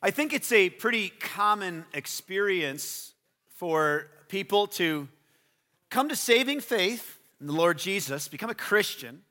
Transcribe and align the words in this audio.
I 0.00 0.12
think 0.12 0.32
it's 0.32 0.52
a 0.52 0.70
pretty 0.70 1.08
common 1.08 1.84
experience 1.92 3.14
for 3.56 4.06
people 4.28 4.68
to 4.68 5.08
come 5.90 6.08
to 6.08 6.14
saving 6.14 6.60
faith 6.60 7.18
in 7.40 7.48
the 7.48 7.52
Lord 7.52 7.78
Jesus, 7.78 8.28
become 8.28 8.48
a 8.48 8.54
Christian, 8.54 9.22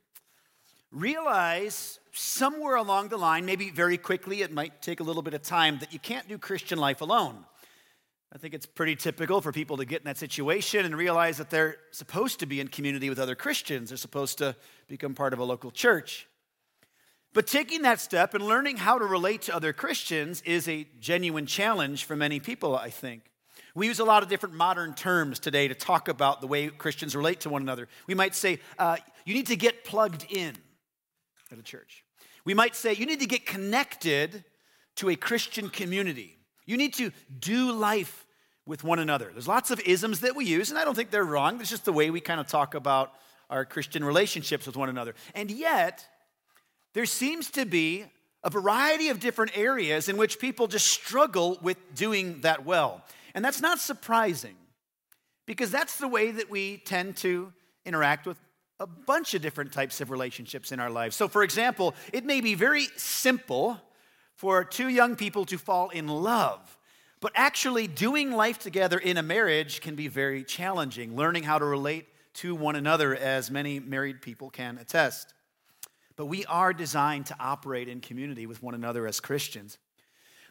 realize 0.92 2.00
somewhere 2.12 2.76
along 2.76 3.08
the 3.10 3.18
line, 3.18 3.46
maybe 3.46 3.70
very 3.70 3.98
quickly, 3.98 4.42
it 4.42 4.52
might 4.52 4.82
take 4.82 5.00
a 5.00 5.04
little 5.04 5.22
bit 5.22 5.34
of 5.34 5.42
time, 5.42 5.80
that 5.80 5.94
you 5.94 6.00
can't 6.00 6.28
do 6.28 6.38
Christian 6.38 6.78
life 6.78 7.00
alone. 7.00 7.46
I 8.34 8.38
think 8.38 8.54
it's 8.54 8.66
pretty 8.66 8.98
typical 8.98 9.40
for 9.40 9.54
people 9.54 9.78
to 9.78 9.86
get 9.86 10.02
in 10.02 10.06
that 10.06 10.18
situation 10.18 10.86
and 10.86 10.98
realize 10.98 11.38
that 11.38 11.50
they're 11.50 11.78
supposed 11.92 12.42
to 12.42 12.46
be 12.46 12.60
in 12.60 12.68
community 12.68 13.08
with 13.10 13.20
other 13.20 13.36
Christians. 13.36 13.90
They're 13.90 13.98
supposed 13.98 14.38
to 14.40 14.54
become 14.90 15.16
part 15.16 15.32
of 15.32 15.40
a 15.40 15.46
local 15.46 15.72
church. 15.72 16.28
But 17.38 17.46
taking 17.46 17.84
that 17.84 18.02
step 18.02 18.34
and 18.34 18.44
learning 18.44 18.78
how 18.78 18.98
to 18.98 19.06
relate 19.06 19.44
to 19.44 19.56
other 19.56 19.72
Christians 19.72 20.42
is 20.42 20.68
a 20.68 20.88
genuine 21.00 21.46
challenge 21.46 22.06
for 22.06 22.16
many 22.16 22.40
people, 22.40 22.76
I 22.76 22.90
think. 22.90 23.22
We 23.76 23.86
use 23.86 24.00
a 24.00 24.06
lot 24.06 24.24
of 24.24 24.30
different 24.30 24.56
modern 24.56 24.96
terms 24.96 25.38
today 25.38 25.68
to 25.68 25.76
talk 25.76 26.08
about 26.08 26.42
the 26.42 26.48
way 26.48 26.68
Christians 26.70 27.16
relate 27.16 27.42
to 27.42 27.52
one 27.52 27.62
another. 27.62 27.90
We 28.08 28.16
might 28.16 28.34
say, 28.34 28.58
uh, 28.80 28.98
you 29.24 29.36
need 29.36 29.46
to 29.46 29.56
get 29.56 29.86
plugged 29.86 30.26
in 30.32 30.56
at 31.52 31.60
a 31.60 31.62
church. 31.62 32.04
We 32.44 32.56
might 32.56 32.76
say, 32.76 32.94
you 32.94 33.06
need 33.06 33.20
to 33.20 33.28
get 33.28 33.46
connected 33.46 34.44
to 34.96 35.10
a 35.12 35.16
Christian 35.16 35.70
community. 35.70 36.40
You 36.66 36.76
need 36.76 36.96
to 36.96 37.12
do 37.40 37.72
life 37.72 38.26
with 38.66 38.84
one 38.84 38.98
another. 38.98 39.30
There's 39.32 39.48
lots 39.48 39.70
of 39.70 39.80
isms 39.82 40.22
that 40.22 40.36
we 40.36 40.46
use, 40.46 40.72
and 40.72 40.80
I 40.80 40.86
don't 40.86 40.96
think 40.96 41.12
they're 41.12 41.24
wrong. 41.24 41.62
It's 41.62 41.70
just 41.70 41.86
the 41.86 41.94
way 41.94 42.10
we 42.10 42.20
kind 42.20 42.40
of 42.40 42.48
talk 42.48 42.74
about 42.74 43.14
our 43.48 43.64
Christian 43.64 44.04
relationships 44.04 44.66
with 44.66 44.76
one 44.76 44.90
another. 44.90 45.14
And 45.36 45.52
yet, 45.52 46.04
there 46.98 47.06
seems 47.06 47.52
to 47.52 47.64
be 47.64 48.06
a 48.44 48.50
variety 48.50 49.10
of 49.10 49.20
different 49.20 49.56
areas 49.56 50.10
in 50.10 50.18
which 50.18 50.40
people 50.40 50.66
just 50.66 50.88
struggle 50.88 51.60
with 51.62 51.78
doing 51.94 52.42
that 52.42 52.66
well. 52.66 53.04
And 53.36 53.46
that's 53.46 53.62
not 53.62 53.78
surprising 53.78 54.56
because 55.46 55.70
that's 55.70 56.00
the 56.00 56.08
way 56.08 56.32
that 56.32 56.50
we 56.50 56.78
tend 56.78 57.16
to 57.18 57.54
interact 57.86 58.26
with 58.26 58.40
a 58.80 58.88
bunch 58.88 59.36
of 59.36 59.44
different 59.44 59.72
types 59.74 60.02
of 60.02 60.10
relationships 60.10 60.72
in 60.72 60.80
our 60.80 60.90
lives. 60.90 61.16
So, 61.16 61.28
for 61.28 61.44
example, 61.44 61.94
it 62.12 62.26
may 62.26 62.42
be 62.42 62.56
very 62.56 62.88
simple 62.96 63.80
for 64.34 64.64
two 64.64 64.88
young 64.88 65.16
people 65.16 65.46
to 65.46 65.60
fall 65.60 65.90
in 65.90 66.08
love, 66.08 66.80
but 67.20 67.32
actually 67.36 67.86
doing 67.86 68.32
life 68.32 68.58
together 68.58 68.98
in 68.98 69.18
a 69.18 69.24
marriage 69.24 69.82
can 69.82 69.94
be 69.94 70.08
very 70.08 70.44
challenging, 70.44 71.16
learning 71.16 71.44
how 71.44 71.60
to 71.60 71.66
relate 71.66 72.08
to 72.34 72.56
one 72.56 72.76
another, 72.76 73.16
as 73.16 73.52
many 73.52 73.80
married 73.80 74.20
people 74.20 74.50
can 74.50 74.80
attest 74.80 75.36
but 76.18 76.26
we 76.26 76.44
are 76.46 76.74
designed 76.74 77.28
to 77.28 77.36
operate 77.40 77.88
in 77.88 78.02
community 78.02 78.46
with 78.46 78.62
one 78.62 78.74
another 78.74 79.08
as 79.08 79.22
Christians. 79.22 79.78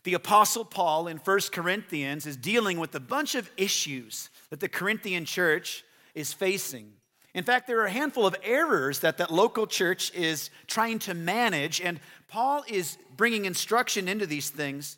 The 0.04 0.14
Apostle 0.14 0.64
Paul 0.64 1.08
in 1.08 1.18
1 1.18 1.40
Corinthians 1.52 2.24
is 2.24 2.36
dealing 2.36 2.78
with 2.78 2.94
a 2.94 3.00
bunch 3.00 3.34
of 3.34 3.50
issues 3.56 4.30
that 4.50 4.60
the 4.60 4.68
Corinthian 4.68 5.24
church 5.24 5.84
is 6.14 6.32
facing. 6.32 6.92
In 7.34 7.42
fact, 7.42 7.66
there 7.66 7.80
are 7.80 7.86
a 7.86 7.90
handful 7.90 8.26
of 8.26 8.36
errors 8.44 9.00
that 9.00 9.18
that 9.18 9.32
local 9.32 9.66
church 9.66 10.14
is 10.14 10.48
trying 10.68 11.00
to 11.00 11.12
manage, 11.12 11.80
and 11.80 12.00
Paul 12.28 12.64
is 12.68 12.96
bringing 13.16 13.44
instruction 13.44 14.08
into 14.08 14.26
these 14.26 14.48
things. 14.48 14.96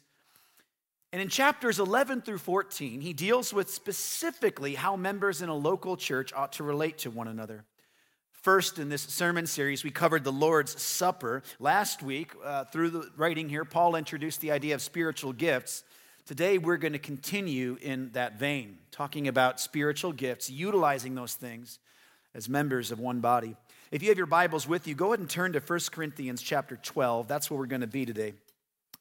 And 1.10 1.22
in 1.22 1.30
chapters 1.30 1.80
11 1.80 2.20
through 2.20 2.38
14, 2.38 3.00
he 3.00 3.14
deals 3.14 3.54
with 3.54 3.70
specifically 3.70 4.74
how 4.74 4.94
members 4.94 5.40
in 5.40 5.48
a 5.48 5.56
local 5.56 5.96
church 5.96 6.34
ought 6.34 6.52
to 6.52 6.62
relate 6.62 6.98
to 6.98 7.10
one 7.10 7.28
another. 7.28 7.64
First, 8.48 8.78
in 8.78 8.88
this 8.88 9.02
sermon 9.02 9.46
series, 9.46 9.84
we 9.84 9.90
covered 9.90 10.24
the 10.24 10.32
Lord's 10.32 10.80
Supper. 10.80 11.42
Last 11.60 12.02
week, 12.02 12.32
uh, 12.42 12.64
through 12.64 12.88
the 12.88 13.10
writing 13.14 13.46
here, 13.46 13.66
Paul 13.66 13.94
introduced 13.94 14.40
the 14.40 14.52
idea 14.52 14.74
of 14.74 14.80
spiritual 14.80 15.34
gifts. 15.34 15.84
Today, 16.24 16.56
we're 16.56 16.78
going 16.78 16.94
to 16.94 16.98
continue 16.98 17.76
in 17.82 18.10
that 18.12 18.38
vein, 18.38 18.78
talking 18.90 19.28
about 19.28 19.60
spiritual 19.60 20.12
gifts, 20.12 20.48
utilizing 20.48 21.14
those 21.14 21.34
things 21.34 21.78
as 22.34 22.48
members 22.48 22.90
of 22.90 22.98
one 22.98 23.20
body. 23.20 23.54
If 23.90 24.02
you 24.02 24.08
have 24.08 24.16
your 24.16 24.26
Bibles 24.26 24.66
with 24.66 24.88
you, 24.88 24.94
go 24.94 25.08
ahead 25.08 25.20
and 25.20 25.28
turn 25.28 25.52
to 25.52 25.60
1 25.60 25.80
Corinthians 25.92 26.40
chapter 26.40 26.76
12. 26.76 27.28
That's 27.28 27.50
where 27.50 27.58
we're 27.58 27.66
going 27.66 27.82
to 27.82 27.86
be 27.86 28.06
today. 28.06 28.32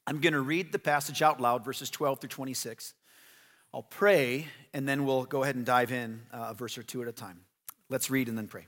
I'm 0.06 0.20
going 0.20 0.34
to 0.34 0.42
read 0.42 0.74
the 0.74 0.80
passage 0.80 1.22
out 1.22 1.40
loud, 1.40 1.64
verses 1.64 1.90
12 1.90 2.20
through 2.20 2.32
26. 2.32 2.94
I'll 3.74 3.82
pray, 3.82 4.48
and 4.74 4.86
then 4.86 5.06
we'll 5.06 5.24
go 5.24 5.44
ahead 5.44 5.56
and 5.56 5.66
dive 5.66 5.94
in 5.94 6.24
uh, 6.34 6.48
a 6.50 6.54
verse 6.54 6.78
or 6.78 6.84
two 6.84 7.02
at 7.02 7.08
a 7.08 7.14
time. 7.14 7.40
Let's 7.88 8.10
read 8.10 8.28
and 8.28 8.38
then 8.38 8.50
pray. 8.50 8.68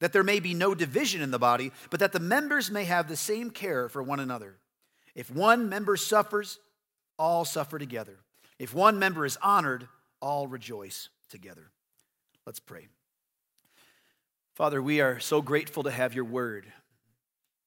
that 0.00 0.12
there 0.12 0.22
may 0.22 0.40
be 0.40 0.54
no 0.54 0.74
division 0.74 1.20
in 1.20 1.30
the 1.30 1.38
body, 1.38 1.72
but 1.90 2.00
that 2.00 2.12
the 2.12 2.20
members 2.20 2.70
may 2.70 2.84
have 2.84 3.08
the 3.08 3.16
same 3.16 3.50
care 3.50 3.88
for 3.88 4.02
one 4.02 4.20
another. 4.20 4.56
If 5.14 5.30
one 5.30 5.68
member 5.68 5.96
suffers, 5.96 6.58
all 7.18 7.44
suffer 7.44 7.78
together. 7.78 8.18
If 8.58 8.74
one 8.74 8.98
member 8.98 9.24
is 9.24 9.36
honored, 9.42 9.88
all 10.20 10.46
rejoice 10.46 11.08
together. 11.28 11.70
Let's 12.46 12.60
pray. 12.60 12.88
Father, 14.54 14.82
we 14.82 15.00
are 15.00 15.20
so 15.20 15.42
grateful 15.42 15.84
to 15.84 15.90
have 15.90 16.14
your 16.14 16.24
word. 16.24 16.66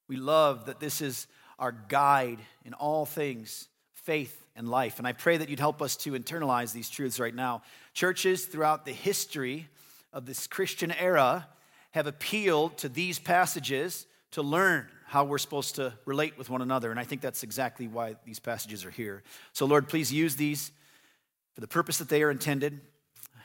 We 0.07 0.17
love 0.17 0.65
that 0.65 0.79
this 0.79 1.01
is 1.01 1.27
our 1.57 1.71
guide 1.71 2.39
in 2.65 2.73
all 2.73 3.05
things, 3.05 3.69
faith 3.93 4.45
and 4.55 4.67
life. 4.69 4.97
And 4.97 5.07
I 5.07 5.13
pray 5.13 5.37
that 5.37 5.47
you'd 5.47 5.59
help 5.59 5.81
us 5.81 5.95
to 5.97 6.11
internalize 6.11 6.73
these 6.73 6.89
truths 6.89 7.19
right 7.19 7.33
now. 7.33 7.61
Churches 7.93 8.45
throughout 8.45 8.85
the 8.85 8.91
history 8.91 9.69
of 10.11 10.25
this 10.25 10.47
Christian 10.47 10.91
era 10.91 11.47
have 11.91 12.07
appealed 12.07 12.77
to 12.79 12.89
these 12.89 13.19
passages 13.19 14.05
to 14.31 14.41
learn 14.41 14.87
how 15.05 15.25
we're 15.25 15.37
supposed 15.37 15.75
to 15.75 15.93
relate 16.05 16.37
with 16.37 16.49
one 16.49 16.61
another. 16.61 16.89
And 16.89 16.99
I 16.99 17.03
think 17.03 17.21
that's 17.21 17.43
exactly 17.43 17.87
why 17.87 18.15
these 18.25 18.39
passages 18.39 18.85
are 18.85 18.91
here. 18.91 19.23
So, 19.51 19.65
Lord, 19.65 19.89
please 19.89 20.11
use 20.11 20.37
these 20.37 20.71
for 21.53 21.61
the 21.61 21.67
purpose 21.67 21.97
that 21.97 22.07
they 22.07 22.23
are 22.23 22.31
intended. 22.31 22.79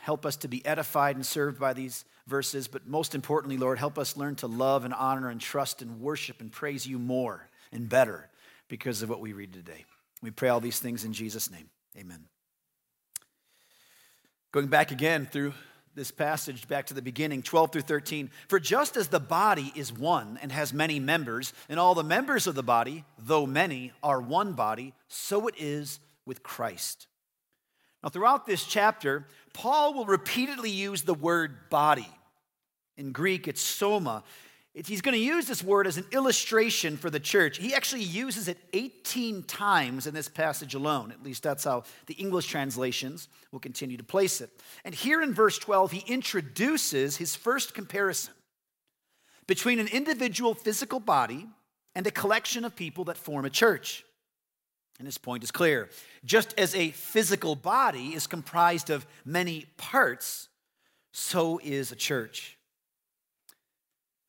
Help 0.00 0.24
us 0.24 0.36
to 0.36 0.48
be 0.48 0.64
edified 0.64 1.16
and 1.16 1.26
served 1.26 1.58
by 1.58 1.72
these 1.72 2.04
verses. 2.28 2.68
But 2.68 2.86
most 2.86 3.16
importantly, 3.16 3.56
Lord, 3.56 3.78
help 3.78 3.98
us 3.98 4.16
learn 4.16 4.36
to 4.36 4.46
love 4.46 4.84
and 4.84 4.94
honor 4.94 5.28
and 5.28 5.40
trust 5.40 5.82
and 5.82 6.00
worship 6.00 6.40
and 6.40 6.52
praise 6.52 6.86
you 6.86 7.00
more 7.00 7.48
and 7.72 7.88
better 7.88 8.28
because 8.68 9.02
of 9.02 9.08
what 9.08 9.20
we 9.20 9.32
read 9.32 9.52
today. 9.52 9.84
We 10.22 10.30
pray 10.30 10.48
all 10.48 10.60
these 10.60 10.78
things 10.78 11.04
in 11.04 11.12
Jesus' 11.12 11.50
name. 11.50 11.68
Amen. 11.98 12.26
Going 14.52 14.68
back 14.68 14.92
again 14.92 15.26
through 15.26 15.52
this 15.96 16.10
passage 16.10 16.68
back 16.68 16.86
to 16.86 16.94
the 16.94 17.02
beginning, 17.02 17.42
12 17.42 17.72
through 17.72 17.80
13. 17.80 18.30
For 18.48 18.60
just 18.60 18.96
as 18.96 19.08
the 19.08 19.18
body 19.18 19.72
is 19.74 19.92
one 19.92 20.38
and 20.42 20.52
has 20.52 20.72
many 20.72 21.00
members, 21.00 21.54
and 21.68 21.80
all 21.80 21.94
the 21.94 22.04
members 22.04 22.46
of 22.46 22.54
the 22.54 22.62
body, 22.62 23.04
though 23.18 23.46
many, 23.46 23.92
are 24.02 24.20
one 24.20 24.52
body, 24.52 24.92
so 25.08 25.48
it 25.48 25.54
is 25.58 25.98
with 26.26 26.42
Christ. 26.42 27.06
Now, 28.02 28.10
throughout 28.10 28.46
this 28.46 28.64
chapter, 28.64 29.26
Paul 29.54 29.94
will 29.94 30.04
repeatedly 30.04 30.70
use 30.70 31.02
the 31.02 31.14
word 31.14 31.70
body. 31.70 32.08
In 32.98 33.12
Greek, 33.12 33.48
it's 33.48 33.62
soma. 33.62 34.22
He's 34.84 35.00
going 35.00 35.14
to 35.14 35.24
use 35.24 35.46
this 35.46 35.64
word 35.64 35.86
as 35.86 35.96
an 35.96 36.04
illustration 36.12 36.98
for 36.98 37.08
the 37.08 37.18
church. 37.18 37.56
He 37.56 37.74
actually 37.74 38.02
uses 38.02 38.46
it 38.46 38.58
18 38.74 39.44
times 39.44 40.06
in 40.06 40.12
this 40.12 40.28
passage 40.28 40.74
alone. 40.74 41.10
At 41.10 41.22
least 41.22 41.42
that's 41.42 41.64
how 41.64 41.84
the 42.06 42.14
English 42.14 42.48
translations 42.48 43.28
will 43.52 43.58
continue 43.58 43.96
to 43.96 44.04
place 44.04 44.42
it. 44.42 44.50
And 44.84 44.94
here 44.94 45.22
in 45.22 45.32
verse 45.32 45.58
12, 45.58 45.92
he 45.92 46.12
introduces 46.12 47.16
his 47.16 47.34
first 47.34 47.72
comparison 47.72 48.34
between 49.46 49.78
an 49.78 49.88
individual 49.88 50.52
physical 50.52 51.00
body 51.00 51.46
and 51.94 52.06
a 52.06 52.10
collection 52.10 52.62
of 52.66 52.76
people 52.76 53.04
that 53.04 53.16
form 53.16 53.46
a 53.46 53.50
church. 53.50 54.04
And 54.98 55.06
his 55.06 55.16
point 55.16 55.42
is 55.42 55.50
clear. 55.50 55.88
Just 56.22 56.52
as 56.58 56.74
a 56.74 56.90
physical 56.90 57.54
body 57.54 58.08
is 58.08 58.26
comprised 58.26 58.90
of 58.90 59.06
many 59.24 59.64
parts, 59.78 60.48
so 61.12 61.58
is 61.64 61.92
a 61.92 61.96
church. 61.96 62.55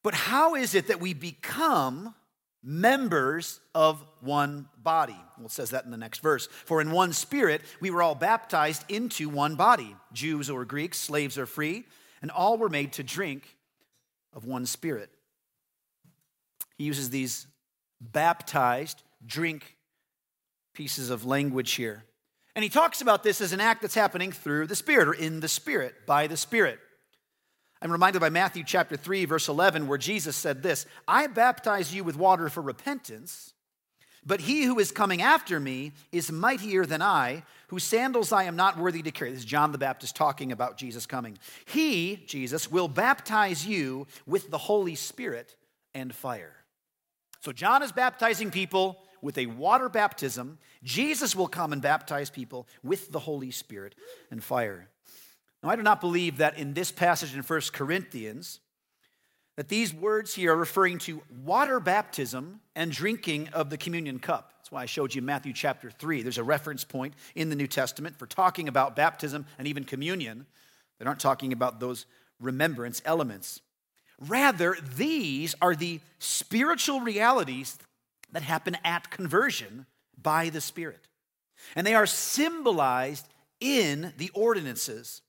But 0.07 0.13
how 0.13 0.55
is 0.55 0.73
it 0.73 0.87
that 0.87 1.01
we 1.01 1.13
become 1.13 2.15
members 2.63 3.59
of 3.75 4.01
one 4.21 4.69
body? 4.81 5.19
Well, 5.37 5.47
it 5.47 5.51
says 5.51 5.71
that 5.71 5.83
in 5.83 5.91
the 5.91 5.97
next 5.97 6.19
verse. 6.19 6.47
For 6.63 6.79
in 6.79 6.91
one 6.91 7.11
spirit 7.11 7.61
we 7.81 7.91
were 7.91 8.01
all 8.01 8.15
baptized 8.15 8.89
into 8.89 9.27
one 9.27 9.57
body, 9.57 9.97
Jews 10.13 10.49
or 10.49 10.63
Greeks, 10.63 10.97
slaves 10.97 11.37
or 11.37 11.45
free, 11.45 11.83
and 12.21 12.31
all 12.31 12.57
were 12.57 12.69
made 12.69 12.93
to 12.93 13.03
drink 13.03 13.57
of 14.31 14.45
one 14.45 14.65
spirit. 14.65 15.09
He 16.77 16.85
uses 16.85 17.09
these 17.09 17.45
baptized, 17.99 19.03
drink 19.25 19.75
pieces 20.73 21.09
of 21.09 21.25
language 21.25 21.73
here. 21.73 22.05
And 22.55 22.63
he 22.63 22.69
talks 22.69 23.01
about 23.01 23.23
this 23.23 23.41
as 23.41 23.51
an 23.51 23.59
act 23.59 23.81
that's 23.81 23.93
happening 23.93 24.31
through 24.31 24.67
the 24.67 24.75
Spirit 24.77 25.09
or 25.09 25.13
in 25.13 25.41
the 25.41 25.49
Spirit, 25.49 26.05
by 26.05 26.27
the 26.27 26.37
Spirit. 26.37 26.79
I'm 27.81 27.91
reminded 27.91 28.19
by 28.19 28.29
Matthew 28.29 28.63
chapter 28.63 28.97
3, 28.97 29.25
verse 29.25 29.47
11, 29.47 29.87
where 29.87 29.97
Jesus 29.97 30.35
said 30.35 30.63
this 30.63 30.85
I 31.07 31.27
baptize 31.27 31.93
you 31.93 32.03
with 32.03 32.17
water 32.17 32.49
for 32.49 32.61
repentance, 32.61 33.53
but 34.25 34.41
he 34.41 34.63
who 34.63 34.79
is 34.79 34.91
coming 34.91 35.21
after 35.21 35.59
me 35.59 35.93
is 36.11 36.31
mightier 36.31 36.85
than 36.85 37.01
I, 37.01 37.43
whose 37.67 37.83
sandals 37.83 38.31
I 38.31 38.43
am 38.43 38.55
not 38.55 38.77
worthy 38.77 39.01
to 39.03 39.11
carry. 39.11 39.31
This 39.31 39.39
is 39.39 39.45
John 39.45 39.71
the 39.71 39.77
Baptist 39.77 40.15
talking 40.15 40.51
about 40.51 40.77
Jesus 40.77 41.05
coming. 41.05 41.37
He, 41.65 42.23
Jesus, 42.27 42.71
will 42.71 42.87
baptize 42.87 43.65
you 43.65 44.07
with 44.25 44.49
the 44.49 44.57
Holy 44.57 44.95
Spirit 44.95 45.55
and 45.93 46.13
fire. 46.13 46.53
So 47.41 47.51
John 47.51 47.83
is 47.83 47.91
baptizing 47.91 48.51
people 48.51 48.97
with 49.21 49.37
a 49.37 49.45
water 49.45 49.89
baptism. 49.89 50.57
Jesus 50.83 51.35
will 51.35 51.47
come 51.47 51.71
and 51.71 51.81
baptize 51.81 52.29
people 52.29 52.67
with 52.83 53.11
the 53.11 53.19
Holy 53.19 53.51
Spirit 53.51 53.95
and 54.31 54.43
fire. 54.43 54.89
Now, 55.67 55.73
I 55.73 55.75
do 55.75 55.83
not 55.83 55.99
believe 55.99 56.37
that 56.37 56.57
in 56.57 56.73
this 56.73 56.93
passage 56.93 57.35
in 57.35 57.41
1 57.43 57.61
Corinthians, 57.73 58.61
that 59.57 59.67
these 59.67 59.93
words 59.93 60.33
here 60.33 60.53
are 60.53 60.55
referring 60.55 60.97
to 60.99 61.21
water 61.43 61.81
baptism 61.81 62.61
and 62.73 62.89
drinking 62.89 63.49
of 63.49 63.69
the 63.69 63.75
communion 63.75 64.17
cup. 64.19 64.53
That's 64.57 64.71
why 64.71 64.83
I 64.83 64.85
showed 64.85 65.13
you 65.13 65.21
Matthew 65.21 65.51
chapter 65.51 65.91
3. 65.91 66.21
There's 66.21 66.37
a 66.37 66.43
reference 66.43 66.85
point 66.85 67.15
in 67.35 67.49
the 67.49 67.55
New 67.57 67.67
Testament 67.67 68.17
for 68.17 68.27
talking 68.27 68.69
about 68.69 68.95
baptism 68.95 69.45
and 69.57 69.67
even 69.67 69.83
communion. 69.83 70.45
They 70.99 71.05
aren't 71.05 71.19
talking 71.19 71.51
about 71.51 71.81
those 71.81 72.05
remembrance 72.39 73.01
elements. 73.03 73.59
Rather, 74.21 74.77
these 74.95 75.53
are 75.61 75.75
the 75.75 75.99
spiritual 76.17 77.01
realities 77.01 77.77
that 78.31 78.41
happen 78.41 78.77
at 78.85 79.11
conversion 79.11 79.85
by 80.17 80.47
the 80.47 80.61
Spirit. 80.61 81.09
And 81.75 81.85
they 81.85 81.93
are 81.93 82.05
symbolized 82.05 83.27
in 83.59 84.13
the 84.17 84.31
ordinances. 84.33 85.23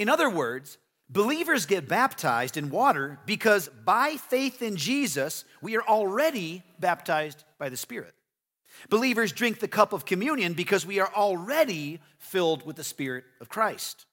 In 0.00 0.08
other 0.08 0.30
words, 0.30 0.78
believers 1.10 1.66
get 1.66 1.86
baptized 1.86 2.56
in 2.56 2.70
water 2.70 3.18
because 3.26 3.68
by 3.84 4.16
faith 4.16 4.62
in 4.62 4.76
Jesus, 4.76 5.44
we 5.60 5.76
are 5.76 5.86
already 5.86 6.62
baptized 6.78 7.44
by 7.58 7.68
the 7.68 7.76
Spirit. 7.76 8.14
Believers 8.88 9.30
drink 9.30 9.60
the 9.60 9.68
cup 9.68 9.92
of 9.92 10.06
communion 10.06 10.54
because 10.54 10.86
we 10.86 11.00
are 11.00 11.12
already 11.14 12.00
filled 12.16 12.64
with 12.64 12.76
the 12.76 12.82
Spirit 12.82 13.24
of 13.42 13.50
Christ. 13.50 14.06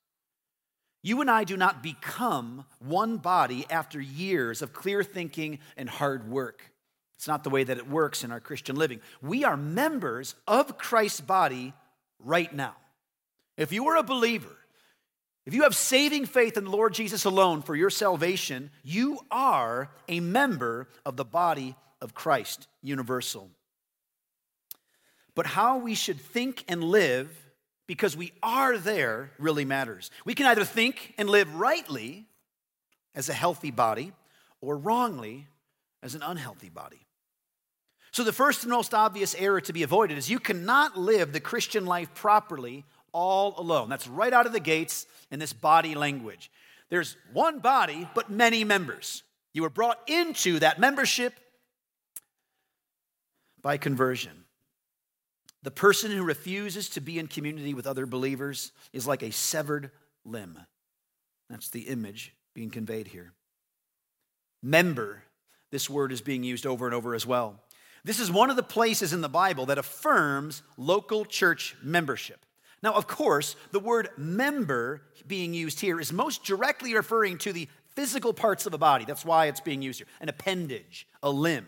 You 1.03 1.21
and 1.21 1.31
I 1.31 1.45
do 1.45 1.55
not 1.55 1.81
become 1.81 2.65
one 2.79 3.15
body 3.15 3.65
after 3.69 4.01
years 4.01 4.61
of 4.61 4.73
clear 4.73 5.05
thinking 5.05 5.59
and 5.77 5.89
hard 5.89 6.29
work. 6.29 6.69
It's 7.15 7.29
not 7.29 7.45
the 7.45 7.49
way 7.49 7.63
that 7.63 7.77
it 7.77 7.89
works 7.89 8.25
in 8.25 8.33
our 8.33 8.41
Christian 8.41 8.75
living. 8.75 8.99
We 9.21 9.45
are 9.45 9.55
members 9.55 10.35
of 10.49 10.77
Christ's 10.77 11.21
body 11.21 11.73
right 12.19 12.53
now. 12.53 12.75
If 13.55 13.71
you 13.71 13.87
are 13.87 13.95
a 13.95 14.03
believer, 14.03 14.56
if 15.47 15.53
you 15.53 15.63
have 15.63 15.77
saving 15.77 16.25
faith 16.25 16.57
in 16.57 16.65
the 16.65 16.69
Lord 16.69 16.93
Jesus 16.93 17.23
alone 17.23 17.61
for 17.61 17.73
your 17.73 17.89
salvation, 17.89 18.69
you 18.83 19.19
are 19.31 19.89
a 20.09 20.19
member 20.19 20.89
of 21.05 21.15
the 21.15 21.23
body 21.23 21.73
of 22.01 22.13
Christ, 22.13 22.67
universal. 22.83 23.49
But 25.35 25.45
how 25.45 25.77
we 25.77 25.95
should 25.95 26.19
think 26.19 26.65
and 26.67 26.83
live 26.83 27.31
because 27.87 28.17
we 28.17 28.33
are 28.43 28.77
there 28.77 29.31
really 29.39 29.63
matters. 29.63 30.11
We 30.25 30.35
can 30.35 30.47
either 30.47 30.65
think 30.65 31.13
and 31.17 31.29
live 31.29 31.55
rightly 31.55 32.25
as 33.15 33.29
a 33.29 33.33
healthy 33.33 33.71
body 33.71 34.11
or 34.59 34.75
wrongly 34.75 35.47
as 36.03 36.13
an 36.13 36.23
unhealthy 36.23 36.67
body. 36.67 37.07
So, 38.11 38.25
the 38.25 38.33
first 38.33 38.63
and 38.63 38.71
most 38.71 38.93
obvious 38.93 39.33
error 39.35 39.61
to 39.61 39.71
be 39.71 39.83
avoided 39.83 40.17
is 40.17 40.29
you 40.29 40.39
cannot 40.39 40.97
live 40.97 41.31
the 41.31 41.39
Christian 41.39 41.85
life 41.85 42.13
properly 42.13 42.83
all 43.17 43.55
alone. 43.57 43.89
That's 43.89 44.07
right 44.07 44.31
out 44.31 44.45
of 44.45 44.53
the 44.53 44.59
gates 44.59 45.07
in 45.31 45.39
this 45.39 45.51
body 45.51 45.95
language. 45.95 46.51
There's 46.89 47.17
one 47.33 47.57
body, 47.57 48.07
but 48.13 48.29
many 48.29 48.63
members. 48.63 49.23
You 49.55 49.63
were 49.63 49.71
brought 49.71 49.99
into 50.07 50.59
that 50.59 50.79
membership 50.79 51.33
by 53.59 53.77
conversion. 53.77 54.43
The 55.63 55.71
person 55.71 56.11
who 56.11 56.23
refuses 56.23 56.89
to 56.89 57.01
be 57.01 57.17
in 57.17 57.27
community 57.27 57.73
with 57.73 57.87
other 57.87 58.05
believers 58.05 58.71
is 58.93 59.07
like 59.07 59.23
a 59.23 59.31
severed 59.31 59.89
limb. 60.23 60.59
That's 61.49 61.69
the 61.69 61.87
image 61.87 62.35
being 62.53 62.69
conveyed 62.69 63.07
here. 63.07 63.33
Member, 64.61 65.23
this 65.71 65.89
word 65.89 66.11
is 66.11 66.21
being 66.21 66.43
used 66.43 66.67
over 66.67 66.85
and 66.85 66.93
over 66.93 67.15
as 67.15 67.25
well. 67.25 67.59
This 68.03 68.19
is 68.19 68.31
one 68.31 68.51
of 68.51 68.55
the 68.57 68.63
places 68.63 69.11
in 69.11 69.21
the 69.21 69.27
Bible 69.27 69.65
that 69.65 69.79
affirms 69.79 70.61
local 70.77 71.25
church 71.25 71.75
membership. 71.81 72.45
Now, 72.83 72.93
of 72.93 73.07
course, 73.07 73.55
the 73.71 73.79
word 73.79 74.09
member 74.17 75.01
being 75.25 75.53
used 75.53 75.79
here 75.79 75.99
is 75.99 76.13
most 76.13 76.43
directly 76.43 76.93
referring 76.93 77.37
to 77.39 77.51
the 77.51 77.67
physical 77.95 78.33
parts 78.33 78.67
of 78.67 78.73
a 78.73 78.77
body. 78.77 79.05
That's 79.05 79.25
why 79.25 79.47
it's 79.47 79.59
being 79.59 79.81
used 79.81 79.99
here 79.99 80.07
an 80.21 80.29
appendage, 80.29 81.07
a 81.23 81.31
limb. 81.31 81.65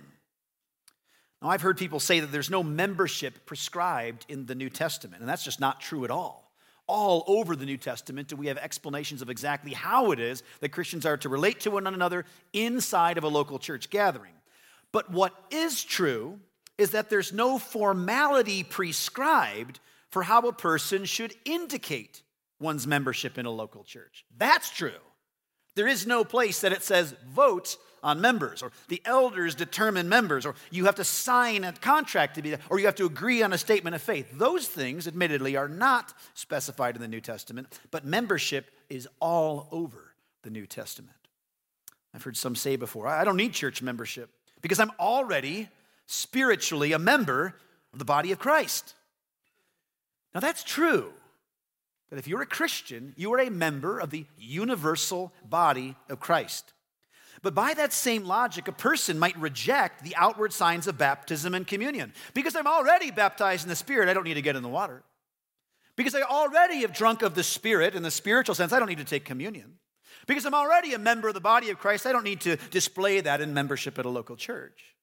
Now, 1.41 1.49
I've 1.49 1.61
heard 1.61 1.77
people 1.77 1.99
say 1.99 2.19
that 2.19 2.31
there's 2.31 2.49
no 2.49 2.61
membership 2.61 3.45
prescribed 3.45 4.25
in 4.29 4.45
the 4.45 4.55
New 4.55 4.69
Testament, 4.69 5.21
and 5.21 5.29
that's 5.29 5.43
just 5.43 5.59
not 5.59 5.79
true 5.79 6.05
at 6.05 6.11
all. 6.11 6.51
All 6.85 7.23
over 7.27 7.55
the 7.55 7.65
New 7.65 7.77
Testament 7.77 8.27
do 8.27 8.35
we 8.35 8.47
have 8.47 8.57
explanations 8.57 9.21
of 9.21 9.29
exactly 9.29 9.73
how 9.73 10.11
it 10.11 10.19
is 10.19 10.43
that 10.59 10.69
Christians 10.69 11.05
are 11.05 11.17
to 11.17 11.29
relate 11.29 11.61
to 11.61 11.71
one 11.71 11.87
another 11.87 12.25
inside 12.51 13.17
of 13.17 13.23
a 13.23 13.27
local 13.27 13.59
church 13.59 13.89
gathering. 13.89 14.33
But 14.91 15.11
what 15.11 15.33
is 15.51 15.83
true 15.83 16.39
is 16.77 16.91
that 16.91 17.09
there's 17.09 17.31
no 17.31 17.59
formality 17.59 18.63
prescribed 18.63 19.79
for 20.09 20.23
how 20.23 20.41
a 20.41 20.53
person 20.53 21.05
should 21.05 21.33
indicate 21.45 22.23
one's 22.59 22.87
membership 22.87 23.37
in 23.37 23.45
a 23.45 23.51
local 23.51 23.83
church. 23.83 24.25
That's 24.37 24.69
true. 24.69 24.91
There 25.75 25.87
is 25.87 26.05
no 26.05 26.23
place 26.23 26.61
that 26.61 26.73
it 26.73 26.83
says 26.83 27.15
vote 27.27 27.77
on 28.01 28.21
members, 28.21 28.63
or 28.63 28.71
the 28.87 29.01
elders 29.05 29.55
determine 29.55 30.09
members, 30.09 30.45
or 30.45 30.55
you 30.71 30.85
have 30.85 30.95
to 30.95 31.03
sign 31.03 31.63
a 31.63 31.73
contract 31.73 32.35
to 32.35 32.41
be 32.41 32.51
there, 32.51 32.59
or 32.69 32.79
you 32.79 32.85
have 32.85 32.95
to 32.95 33.05
agree 33.05 33.43
on 33.43 33.53
a 33.53 33.57
statement 33.57 33.95
of 33.95 34.01
faith. 34.01 34.27
Those 34.33 34.67
things, 34.67 35.07
admittedly, 35.07 35.55
are 35.57 35.67
not 35.67 36.13
specified 36.33 36.95
in 36.95 37.01
the 37.01 37.07
New 37.07 37.21
Testament, 37.21 37.79
but 37.91 38.05
membership 38.05 38.71
is 38.89 39.07
all 39.19 39.67
over 39.71 40.13
the 40.43 40.49
New 40.49 40.65
Testament. 40.65 41.15
I've 42.13 42.23
heard 42.23 42.37
some 42.37 42.55
say 42.55 42.75
before, 42.75 43.07
I 43.07 43.23
don't 43.23 43.37
need 43.37 43.53
church 43.53 43.81
membership 43.81 44.29
because 44.61 44.79
I'm 44.79 44.91
already 44.99 45.69
spiritually 46.07 46.93
a 46.93 46.99
member 46.99 47.55
of 47.93 47.99
the 47.99 48.05
body 48.05 48.31
of 48.31 48.39
Christ. 48.39 48.95
Now, 50.33 50.39
that's 50.39 50.63
true. 50.63 51.11
That 52.09 52.19
if 52.19 52.27
you're 52.27 52.41
a 52.41 52.47
Christian, 52.47 53.13
you 53.17 53.33
are 53.33 53.39
a 53.39 53.49
member 53.49 53.99
of 53.99 54.09
the 54.09 54.25
universal 54.37 55.31
body 55.47 55.95
of 56.09 56.19
Christ. 56.19 56.73
But 57.41 57.55
by 57.55 57.73
that 57.75 57.93
same 57.93 58.25
logic, 58.25 58.67
a 58.67 58.73
person 58.73 59.17
might 59.17 59.37
reject 59.37 60.03
the 60.03 60.15
outward 60.15 60.51
signs 60.51 60.87
of 60.87 60.97
baptism 60.97 61.53
and 61.53 61.65
communion. 61.65 62.13
Because 62.33 62.55
I'm 62.55 62.67
already 62.67 63.11
baptized 63.11 63.63
in 63.63 63.69
the 63.69 63.75
Spirit, 63.75 64.09
I 64.09 64.13
don't 64.13 64.25
need 64.25 64.33
to 64.33 64.41
get 64.41 64.55
in 64.55 64.63
the 64.63 64.69
water. 64.69 65.03
Because 65.95 66.15
I 66.15 66.21
already 66.21 66.81
have 66.81 66.93
drunk 66.93 67.21
of 67.21 67.35
the 67.35 67.43
Spirit 67.43 67.95
in 67.95 68.03
the 68.03 68.11
spiritual 68.11 68.55
sense, 68.55 68.73
I 68.73 68.79
don't 68.79 68.89
need 68.89 68.97
to 68.97 69.05
take 69.05 69.25
communion. 69.25 69.75
Because 70.27 70.45
I'm 70.45 70.53
already 70.53 70.93
a 70.93 70.99
member 70.99 71.27
of 71.27 71.33
the 71.33 71.39
body 71.39 71.69
of 71.69 71.79
Christ, 71.79 72.05
I 72.05 72.11
don't 72.11 72.23
need 72.23 72.41
to 72.41 72.57
display 72.71 73.21
that 73.21 73.41
in 73.41 73.53
membership 73.53 73.97
at 73.99 74.05
a 74.05 74.09
local 74.09 74.35
church. 74.35 74.95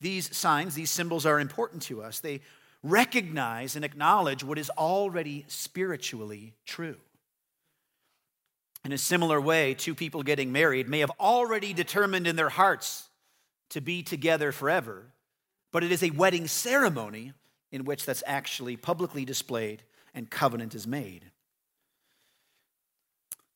These 0.00 0.36
signs, 0.36 0.74
these 0.74 0.90
symbols 0.90 1.24
are 1.24 1.40
important 1.40 1.82
to 1.82 2.02
us. 2.02 2.20
They 2.20 2.42
recognize 2.82 3.76
and 3.76 3.84
acknowledge 3.84 4.44
what 4.44 4.58
is 4.58 4.70
already 4.70 5.44
spiritually 5.48 6.54
true. 6.64 6.96
In 8.84 8.92
a 8.92 8.98
similar 8.98 9.40
way, 9.40 9.74
two 9.74 9.94
people 9.94 10.22
getting 10.22 10.52
married 10.52 10.88
may 10.88 11.00
have 11.00 11.10
already 11.18 11.72
determined 11.72 12.26
in 12.26 12.36
their 12.36 12.48
hearts 12.48 13.08
to 13.70 13.80
be 13.80 14.02
together 14.02 14.52
forever, 14.52 15.06
but 15.72 15.82
it 15.82 15.90
is 15.90 16.04
a 16.04 16.10
wedding 16.10 16.46
ceremony 16.46 17.32
in 17.72 17.84
which 17.84 18.06
that's 18.06 18.22
actually 18.26 18.76
publicly 18.76 19.24
displayed 19.24 19.82
and 20.14 20.30
covenant 20.30 20.74
is 20.74 20.86
made. 20.86 21.24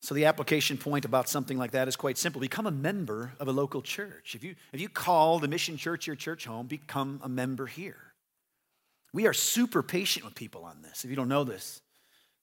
So 0.02 0.14
the 0.14 0.24
application 0.24 0.78
point 0.78 1.04
about 1.04 1.28
something 1.28 1.58
like 1.58 1.72
that 1.72 1.86
is 1.86 1.94
quite 1.94 2.16
simple. 2.16 2.40
Become 2.40 2.66
a 2.66 2.72
member 2.72 3.34
of 3.38 3.48
a 3.48 3.52
local 3.52 3.82
church. 3.82 4.34
If 4.34 4.42
you, 4.42 4.56
if 4.72 4.80
you 4.80 4.88
call 4.88 5.38
the 5.38 5.48
mission 5.48 5.76
church 5.76 6.06
your 6.06 6.16
church 6.16 6.46
home, 6.46 6.66
become 6.66 7.20
a 7.22 7.28
member 7.28 7.66
here. 7.66 8.09
We 9.12 9.26
are 9.26 9.32
super 9.32 9.82
patient 9.82 10.24
with 10.24 10.34
people 10.34 10.64
on 10.64 10.82
this, 10.82 11.04
if 11.04 11.10
you 11.10 11.16
don't 11.16 11.28
know 11.28 11.44
this. 11.44 11.80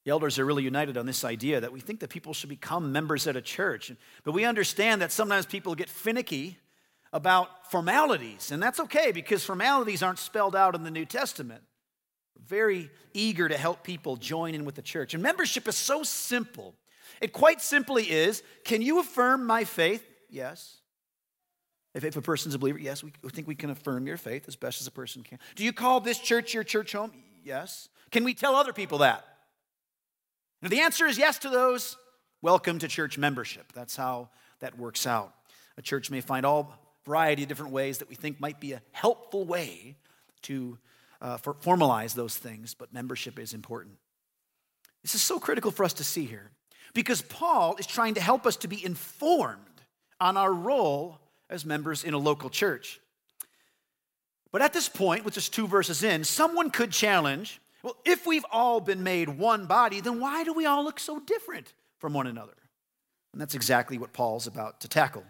The 0.04 0.12
elders 0.12 0.40
are 0.40 0.46
really 0.46 0.64
united 0.64 0.98
on 0.98 1.06
this 1.06 1.26
idea 1.26 1.60
that 1.60 1.74
we 1.74 1.82
think 1.82 2.00
that 2.00 2.10
people 2.10 2.34
should 2.34 2.50
become 2.50 2.92
members 2.92 3.28
at 3.28 3.36
a 3.36 3.42
church. 3.42 3.92
But 4.24 4.32
we 4.32 4.46
understand 4.46 5.02
that 5.02 5.12
sometimes 5.12 5.46
people 5.46 5.76
get 5.76 5.90
finicky 5.90 6.58
about 7.12 7.70
formalities, 7.72 8.52
and 8.52 8.62
that's 8.62 8.80
okay 8.80 9.12
because 9.12 9.44
formalities 9.44 10.04
aren't 10.04 10.20
spelled 10.20 10.56
out 10.56 10.76
in 10.76 10.84
the 10.84 10.92
New 10.92 11.06
Testament. 11.06 11.62
We're 12.38 12.46
very 12.46 12.92
eager 13.14 13.50
to 13.50 13.58
help 13.58 13.84
people 13.84 14.16
join 14.16 14.56
in 14.56 14.66
with 14.66 14.76
the 14.76 14.82
church. 14.82 15.14
And 15.14 15.24
membership 15.24 15.68
is 15.68 15.76
so 15.76 16.04
simple. 16.04 16.76
It 17.20 17.34
quite 17.34 17.62
simply 17.62 18.04
is 18.10 18.44
can 18.64 18.82
you 18.82 19.00
affirm 19.00 19.46
my 19.46 19.64
faith? 19.64 20.06
Yes. 20.30 20.78
If, 21.94 22.04
if 22.04 22.16
a 22.16 22.22
person's 22.22 22.56
a 22.56 22.60
believer, 22.60 22.80
yes, 22.80 23.04
we 23.04 23.12
think 23.30 23.48
we 23.48 23.56
can 23.56 23.70
affirm 23.70 24.08
your 24.08 24.18
faith 24.18 24.48
as 24.48 24.56
best 24.56 24.82
as 24.82 24.88
a 24.88 24.92
person 24.92 25.24
can. 25.24 25.40
Do 25.56 25.64
you 25.64 25.74
call 25.74 26.00
this 26.00 26.20
church 26.20 26.54
your 26.54 26.64
church 26.64 26.92
home? 26.92 27.12
Yes. 27.44 27.90
Can 28.12 28.24
we 28.24 28.34
tell 28.34 28.56
other 28.56 28.74
people 28.74 29.00
that? 29.00 29.26
If 30.62 30.70
the 30.70 30.82
answer 30.82 31.06
is 31.06 31.18
yes 31.18 31.40
to 31.40 31.50
those, 31.50 31.98
welcome 32.42 32.80
to 32.80 32.88
church 32.88 33.18
membership. 33.18 33.72
That's 33.74 33.96
how 33.96 34.30
that 34.60 34.78
works 34.78 35.08
out. 35.08 35.34
A 35.78 35.82
church 35.82 36.10
may 36.10 36.22
find 36.22 36.46
all 36.46 36.74
variety 37.06 37.44
of 37.44 37.50
different 37.50 37.72
ways 37.72 38.00
that 38.00 38.10
we 38.10 38.16
think 38.16 38.40
might 38.40 38.60
be 38.60 38.74
a 38.74 38.82
helpful 38.92 39.46
way 39.46 39.96
to 40.44 40.78
uh, 41.22 41.38
for 41.38 41.54
formalize 41.54 42.14
those 42.14 42.38
things, 42.38 42.74
but 42.74 42.94
membership 42.94 43.40
is 43.40 43.54
important. 43.54 43.96
This 45.04 45.16
is 45.16 45.22
so 45.22 45.40
critical 45.40 45.72
for 45.72 45.84
us 45.84 45.94
to 45.94 46.04
see 46.04 46.26
here 46.26 46.52
because 46.94 47.22
Paul 47.22 47.76
is 47.78 47.88
trying 47.88 48.16
to 48.16 48.22
help 48.22 48.46
us 48.46 48.58
to 48.58 48.68
be 48.68 48.84
informed 48.84 49.62
on 50.20 50.38
our 50.38 50.52
role 50.52 51.20
as 51.50 51.66
members 51.66 52.04
in 52.04 52.14
a 52.14 52.18
local 52.18 52.50
church. 52.50 53.00
But 54.52 54.62
at 54.62 54.74
this 54.74 54.90
point, 54.90 55.26
with 55.26 55.34
just 55.34 55.54
two 55.54 55.68
verses 55.68 56.04
in, 56.04 56.24
someone 56.24 56.70
could 56.70 56.92
challenge 56.92 57.62
well, 57.84 57.96
if 58.04 58.26
we've 58.26 58.46
all 58.52 58.82
been 58.82 59.04
made 59.04 59.30
one 59.30 59.66
body, 59.66 60.02
then 60.02 60.20
why 60.20 60.44
do 60.44 60.52
we 60.52 60.66
all 60.66 60.84
look 60.84 61.00
so 61.00 61.20
different 61.20 61.74
from 62.00 62.12
one 62.12 62.28
another? 62.28 62.56
And 63.32 63.42
that's 63.42 63.56
exactly 63.56 63.98
what 63.98 64.14
Paul's 64.14 64.48
about 64.48 64.82
to 64.82 64.88
tackle. 64.88 65.24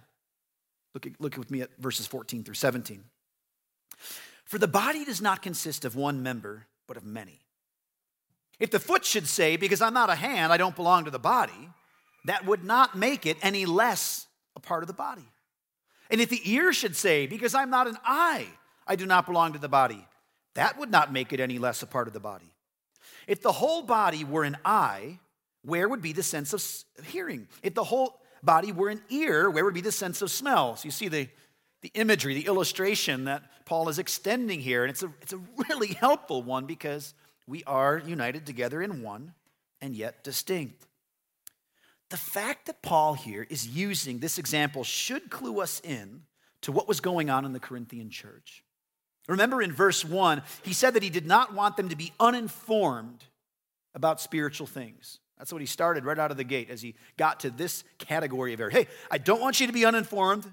Look, 0.93 1.05
at, 1.05 1.19
look 1.19 1.37
with 1.37 1.51
me 1.51 1.61
at 1.61 1.69
verses 1.77 2.07
14 2.07 2.43
through 2.43 2.55
17. 2.55 3.03
For 4.45 4.57
the 4.57 4.67
body 4.67 5.03
does 5.03 5.21
not 5.21 5.41
consist 5.41 5.83
of 5.83 5.95
one 5.95 6.23
member, 6.23 6.67
but 6.87 6.97
of 6.97 7.03
many. 7.03 7.41
If 8.59 8.71
the 8.71 8.79
foot 8.79 9.05
should 9.05 9.27
say, 9.27 9.57
Because 9.57 9.81
I'm 9.81 9.93
not 9.93 10.09
a 10.09 10.15
hand, 10.15 10.53
I 10.53 10.57
don't 10.57 10.75
belong 10.75 11.05
to 11.05 11.11
the 11.11 11.19
body, 11.19 11.69
that 12.25 12.45
would 12.45 12.63
not 12.63 12.97
make 12.97 13.25
it 13.25 13.37
any 13.41 13.65
less 13.65 14.25
a 14.55 14.59
part 14.59 14.83
of 14.83 14.87
the 14.87 14.93
body. 14.93 15.29
And 16.09 16.21
if 16.21 16.29
the 16.29 16.41
ear 16.51 16.73
should 16.73 16.95
say, 16.95 17.27
Because 17.27 17.55
I'm 17.55 17.69
not 17.69 17.87
an 17.87 17.97
eye, 18.05 18.47
I 18.85 18.95
do 18.95 19.05
not 19.05 19.25
belong 19.25 19.53
to 19.53 19.59
the 19.59 19.69
body, 19.69 20.07
that 20.55 20.79
would 20.79 20.89
not 20.89 21.13
make 21.13 21.33
it 21.33 21.39
any 21.39 21.59
less 21.59 21.83
a 21.83 21.87
part 21.87 22.07
of 22.07 22.13
the 22.13 22.19
body. 22.19 22.51
If 23.27 23.41
the 23.41 23.51
whole 23.51 23.81
body 23.81 24.23
were 24.23 24.43
an 24.43 24.57
eye, 24.65 25.19
where 25.63 25.87
would 25.87 26.01
be 26.01 26.13
the 26.13 26.23
sense 26.23 26.53
of 26.53 27.05
hearing? 27.05 27.47
If 27.61 27.73
the 27.73 27.83
whole 27.83 28.21
body 28.41 28.71
were 28.71 28.89
an 28.89 29.01
ear, 29.09 29.49
where 29.49 29.65
would 29.65 29.73
be 29.73 29.81
the 29.81 29.91
sense 29.91 30.21
of 30.21 30.31
smell? 30.31 30.77
So 30.77 30.85
you 30.85 30.91
see 30.91 31.09
the, 31.09 31.27
the 31.81 31.91
imagery, 31.93 32.33
the 32.33 32.47
illustration 32.47 33.25
that 33.25 33.43
Paul 33.65 33.89
is 33.89 33.99
extending 33.99 34.61
here. 34.61 34.83
And 34.83 34.89
it's 34.89 35.03
a, 35.03 35.11
it's 35.21 35.33
a 35.33 35.37
really 35.69 35.89
helpful 35.89 36.41
one 36.41 36.65
because 36.65 37.13
we 37.45 37.63
are 37.65 38.01
united 38.05 38.45
together 38.45 38.81
in 38.81 39.03
one 39.03 39.33
and 39.81 39.95
yet 39.95 40.23
distinct. 40.23 40.86
The 42.09 42.17
fact 42.17 42.67
that 42.67 42.81
Paul 42.81 43.15
here 43.15 43.45
is 43.49 43.67
using 43.67 44.19
this 44.19 44.37
example 44.37 44.83
should 44.83 45.29
clue 45.29 45.59
us 45.59 45.81
in 45.83 46.23
to 46.61 46.71
what 46.71 46.87
was 46.87 46.99
going 46.99 47.29
on 47.29 47.45
in 47.45 47.53
the 47.53 47.59
Corinthian 47.59 48.09
church. 48.09 48.63
Remember 49.27 49.61
in 49.61 49.73
verse 49.73 50.05
1, 50.05 50.41
he 50.63 50.73
said 50.73 50.93
that 50.93 51.03
he 51.03 51.09
did 51.09 51.25
not 51.25 51.53
want 51.53 51.75
them 51.75 51.89
to 51.89 51.97
be 51.97 52.13
uninformed 52.19 53.25
about 53.93 54.21
spiritual 54.21 54.67
things. 54.67 55.19
That's 55.37 55.51
what 55.51 55.61
he 55.61 55.67
started 55.67 56.05
right 56.05 56.17
out 56.17 56.31
of 56.31 56.37
the 56.37 56.43
gate 56.43 56.69
as 56.69 56.81
he 56.81 56.95
got 57.17 57.41
to 57.41 57.49
this 57.49 57.83
category 57.99 58.53
of 58.53 58.61
error. 58.61 58.69
Hey, 58.69 58.87
I 59.11 59.17
don't 59.17 59.41
want 59.41 59.59
you 59.59 59.67
to 59.67 59.73
be 59.73 59.85
uninformed. 59.85 60.51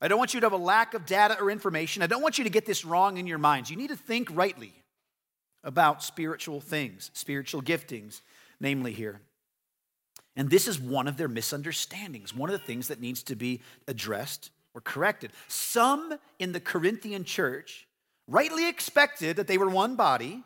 I 0.00 0.06
don't 0.06 0.18
want 0.18 0.34
you 0.34 0.40
to 0.40 0.46
have 0.46 0.52
a 0.52 0.56
lack 0.56 0.94
of 0.94 1.06
data 1.06 1.40
or 1.40 1.50
information. 1.50 2.02
I 2.02 2.06
don't 2.06 2.22
want 2.22 2.38
you 2.38 2.44
to 2.44 2.50
get 2.50 2.66
this 2.66 2.84
wrong 2.84 3.16
in 3.16 3.26
your 3.26 3.38
minds. 3.38 3.70
You 3.70 3.76
need 3.76 3.88
to 3.88 3.96
think 3.96 4.28
rightly 4.32 4.72
about 5.64 6.02
spiritual 6.04 6.60
things, 6.60 7.10
spiritual 7.14 7.62
giftings, 7.62 8.20
namely 8.60 8.92
here. 8.92 9.20
And 10.38 10.48
this 10.48 10.68
is 10.68 10.80
one 10.80 11.08
of 11.08 11.16
their 11.16 11.26
misunderstandings, 11.26 12.32
one 12.32 12.48
of 12.48 12.58
the 12.58 12.64
things 12.64 12.88
that 12.88 13.00
needs 13.00 13.24
to 13.24 13.34
be 13.34 13.60
addressed 13.88 14.50
or 14.72 14.80
corrected. 14.80 15.32
Some 15.48 16.16
in 16.38 16.52
the 16.52 16.60
Corinthian 16.60 17.24
church 17.24 17.88
rightly 18.28 18.68
expected 18.68 19.34
that 19.36 19.48
they 19.48 19.58
were 19.58 19.68
one 19.68 19.96
body 19.96 20.44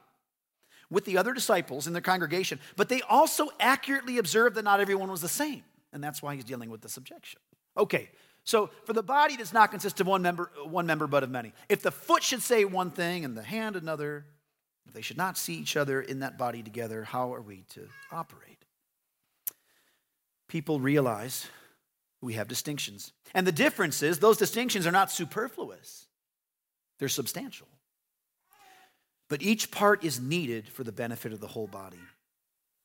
with 0.90 1.04
the 1.04 1.18
other 1.18 1.34
disciples 1.34 1.86
in 1.86 1.92
their 1.92 2.00
congregation, 2.00 2.58
but 2.74 2.88
they 2.88 3.02
also 3.02 3.50
accurately 3.60 4.16
observed 4.16 4.56
that 4.56 4.64
not 4.64 4.80
everyone 4.80 5.10
was 5.10 5.20
the 5.20 5.28
same. 5.28 5.62
And 5.92 6.02
that's 6.02 6.22
why 6.22 6.36
he's 6.36 6.44
dealing 6.44 6.70
with 6.70 6.80
this 6.80 6.96
objection. 6.96 7.40
Okay, 7.76 8.08
so 8.44 8.70
for 8.84 8.94
the 8.94 9.02
body 9.02 9.36
does 9.36 9.52
not 9.52 9.70
consist 9.70 10.00
of 10.00 10.06
one 10.06 10.22
member, 10.22 10.50
one 10.64 10.86
member 10.86 11.06
but 11.06 11.22
of 11.22 11.30
many. 11.30 11.52
If 11.68 11.82
the 11.82 11.90
foot 11.90 12.22
should 12.22 12.40
say 12.40 12.64
one 12.64 12.92
thing 12.92 13.26
and 13.26 13.36
the 13.36 13.42
hand 13.42 13.76
another, 13.76 14.24
if 14.86 14.94
they 14.94 15.02
should 15.02 15.18
not 15.18 15.36
see 15.36 15.54
each 15.54 15.76
other 15.76 16.00
in 16.00 16.20
that 16.20 16.38
body 16.38 16.62
together, 16.62 17.04
how 17.04 17.34
are 17.34 17.42
we 17.42 17.64
to 17.74 17.88
operate? 18.10 18.64
People 20.52 20.80
realize 20.80 21.46
we 22.20 22.34
have 22.34 22.46
distinctions. 22.46 23.12
And 23.32 23.46
the 23.46 23.52
difference 23.52 24.02
is, 24.02 24.18
those 24.18 24.36
distinctions 24.36 24.86
are 24.86 24.92
not 24.92 25.10
superfluous, 25.10 26.04
they're 26.98 27.08
substantial. 27.08 27.68
But 29.30 29.40
each 29.40 29.70
part 29.70 30.04
is 30.04 30.20
needed 30.20 30.68
for 30.68 30.84
the 30.84 30.92
benefit 30.92 31.32
of 31.32 31.40
the 31.40 31.46
whole 31.46 31.68
body. 31.68 32.00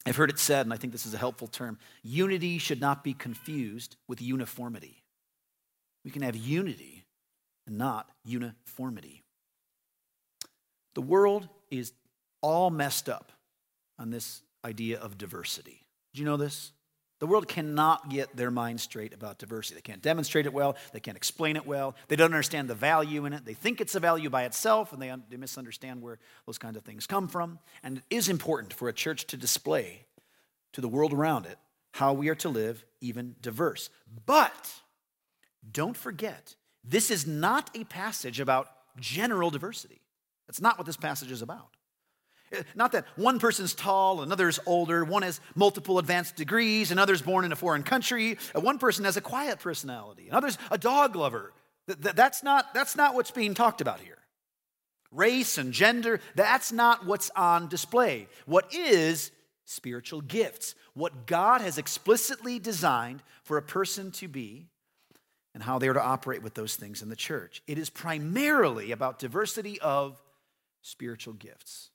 I've 0.06 0.16
heard 0.16 0.30
it 0.30 0.40
said, 0.40 0.66
and 0.66 0.74
I 0.74 0.78
think 0.78 0.94
this 0.94 1.06
is 1.06 1.14
a 1.14 1.18
helpful 1.18 1.50
term 1.50 1.78
unity 2.04 2.58
should 2.58 2.80
not 2.80 3.04
be 3.04 3.14
confused 3.14 3.98
with 4.08 4.22
uniformity. 4.22 5.04
We 6.06 6.12
can 6.12 6.22
have 6.22 6.38
unity 6.38 7.04
and 7.68 7.78
not 7.78 8.10
uniformity. 8.24 9.24
The 10.96 11.02
world 11.02 11.50
is 11.70 11.92
all 12.42 12.70
messed 12.70 13.10
up 13.10 13.34
on 14.00 14.10
this 14.10 14.42
idea 14.64 15.00
of 15.00 15.18
diversity. 15.18 15.82
Did 16.14 16.20
you 16.20 16.26
know 16.26 16.38
this? 16.38 16.72
The 17.20 17.28
world 17.28 17.48
cannot 17.48 18.10
get 18.10 18.36
their 18.36 18.52
mind 18.52 18.80
straight 18.80 19.14
about 19.14 19.40
diversity. 19.40 19.76
They 19.76 19.82
can't 19.82 20.02
demonstrate 20.02 20.46
it 20.46 20.54
well. 20.54 20.76
They 20.94 21.00
can't 21.00 21.18
explain 21.18 21.56
it 21.56 21.66
well. 21.66 21.96
They 22.10 22.16
don't 22.16 22.34
understand 22.34 22.70
the 22.70 22.76
value 22.76 23.26
in 23.26 23.34
it. 23.34 23.44
They 23.44 23.56
think 23.56 23.82
it's 23.82 23.96
a 23.96 24.00
value 24.00 24.30
by 24.30 24.44
itself, 24.44 24.94
and 24.94 25.02
they, 25.02 25.10
un- 25.10 25.24
they 25.30 25.38
misunderstand 25.38 26.02
where 26.02 26.20
those 26.46 26.60
kinds 26.60 26.78
of 26.78 26.84
things 26.84 27.08
come 27.08 27.28
from. 27.28 27.58
And 27.82 27.98
it 27.98 28.04
is 28.12 28.30
important 28.30 28.74
for 28.74 28.88
a 28.88 28.94
church 28.94 29.26
to 29.28 29.38
display 29.38 30.06
to 30.74 30.82
the 30.82 30.88
world 30.88 31.12
around 31.12 31.48
it 31.48 31.58
how 31.94 32.14
we 32.14 32.30
are 32.30 32.36
to 32.36 32.50
live, 32.50 32.86
even 33.02 33.36
diverse. 33.42 33.90
But 34.28 34.72
don't 35.72 35.98
forget, 35.98 36.56
this 36.84 37.10
is 37.10 37.26
not 37.26 37.76
a 37.76 37.84
passage 37.86 38.40
about 38.40 38.70
general 39.00 39.50
diversity. 39.50 40.02
That's 40.46 40.62
not 40.62 40.78
what 40.78 40.86
this 40.86 40.98
passage 40.98 41.32
is 41.32 41.42
about. 41.42 41.77
Not 42.76 42.92
that 42.94 43.06
one 43.16 43.40
person's 43.40 43.74
tall, 43.74 44.22
another's 44.22 44.60
older, 44.66 45.04
one 45.04 45.24
has 45.24 45.40
multiple 45.56 46.00
advanced 46.00 46.36
degrees, 46.36 46.92
another's 46.92 47.22
born 47.22 47.46
in 47.46 47.52
a 47.52 47.56
foreign 47.56 47.84
country, 47.84 48.38
uh, 48.56 48.62
one 48.62 48.80
person 48.80 49.06
has 49.06 49.18
a 49.18 49.22
quiet 49.22 49.60
personality, 49.60 50.30
another's 50.30 50.58
a 50.72 50.78
dog 50.78 51.16
lover. 51.16 51.54
That's 51.88 52.44
not, 52.44 52.74
that's 52.74 52.96
not 52.98 53.16
what's 53.16 53.32
being 53.32 53.54
talked 53.54 53.80
about 53.80 54.02
here. 54.02 54.18
Race 55.12 55.58
and 55.58 55.72
gender, 55.72 56.20
that's 56.36 56.72
not 56.72 57.06
what's 57.06 57.30
on 57.36 57.70
display. 57.70 58.28
What 58.46 58.74
is 58.74 59.32
spiritual 59.64 60.22
gifts, 60.22 60.76
what 60.94 61.28
God 61.28 61.62
has 61.62 61.78
explicitly 61.78 62.60
designed 62.60 63.24
for 63.44 63.58
a 63.58 63.62
person 63.62 64.12
to 64.14 64.28
be, 64.28 64.68
and 65.54 65.64
how 65.64 65.80
they 65.80 65.88
are 65.88 65.94
to 65.94 66.04
operate 66.04 66.44
with 66.44 66.54
those 66.54 66.76
things 66.76 67.02
in 67.02 67.10
the 67.10 67.16
church. 67.16 67.64
It 67.66 67.80
is 67.80 67.90
primarily 67.90 68.92
about 68.92 69.18
diversity 69.18 69.80
of 69.80 70.22
spiritual 70.84 71.34
gifts. 71.34 71.90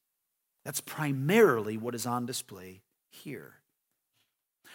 That's 0.64 0.80
primarily 0.80 1.76
what 1.76 1.94
is 1.94 2.06
on 2.06 2.26
display 2.26 2.82
here. 3.10 3.54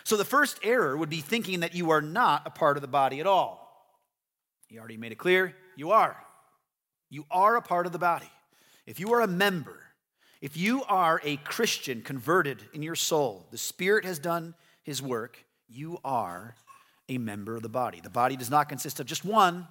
So 0.03 0.17
the 0.17 0.25
first 0.25 0.59
error 0.63 0.95
would 0.95 1.09
be 1.09 1.21
thinking 1.21 1.61
that 1.61 1.75
you 1.75 1.89
are 1.91 2.01
not 2.01 2.43
a 2.45 2.49
part 2.49 2.77
of 2.77 2.81
the 2.81 2.87
body 2.87 3.19
at 3.19 3.27
all. 3.27 3.63
He 4.67 4.77
already 4.79 4.97
made 4.97 5.11
it 5.11 5.17
clear 5.17 5.55
you 5.75 5.91
are. 5.91 6.17
You 7.09 7.25
are 7.31 7.55
a 7.55 7.61
part 7.61 7.85
of 7.85 7.93
the 7.93 7.99
body. 7.99 8.29
If 8.85 8.99
you 8.99 9.13
are 9.13 9.21
a 9.21 9.27
member, 9.27 9.79
If 10.41 10.55
you 10.55 10.83
are 10.83 11.19
a 11.23 11.37
Christian 11.37 12.01
converted 12.01 12.61
in 12.73 12.83
your 12.83 12.95
soul, 12.95 13.47
the 13.51 13.57
Spirit 13.57 14.05
has 14.05 14.19
done 14.19 14.53
his 14.83 15.01
work, 15.01 15.43
you 15.67 15.99
are 16.03 16.55
a 17.09 17.17
member 17.17 17.55
of 17.55 17.63
the 17.63 17.69
body. 17.69 18.01
The 18.01 18.09
body 18.09 18.35
does 18.35 18.49
not 18.49 18.69
consist 18.69 18.99
of 18.99 19.07
just 19.07 19.25
one, 19.25 19.67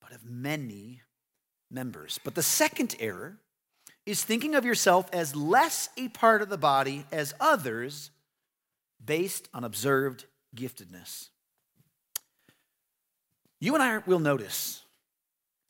but 0.00 0.12
of 0.12 0.24
many 0.24 1.02
members. 1.70 2.18
But 2.24 2.34
the 2.34 2.42
second 2.42 2.96
error 2.98 3.38
is 4.06 4.24
thinking 4.24 4.54
of 4.54 4.64
yourself 4.64 5.08
as 5.12 5.36
less 5.36 5.88
a 5.96 6.08
part 6.08 6.42
of 6.42 6.48
the 6.48 6.58
body 6.58 7.06
as 7.12 7.34
others 7.40 8.10
based 9.04 9.48
on 9.54 9.64
observed 9.64 10.24
giftedness. 10.56 11.28
You 13.60 13.74
and 13.74 13.82
I 13.82 13.98
will 13.98 14.18
notice 14.18 14.82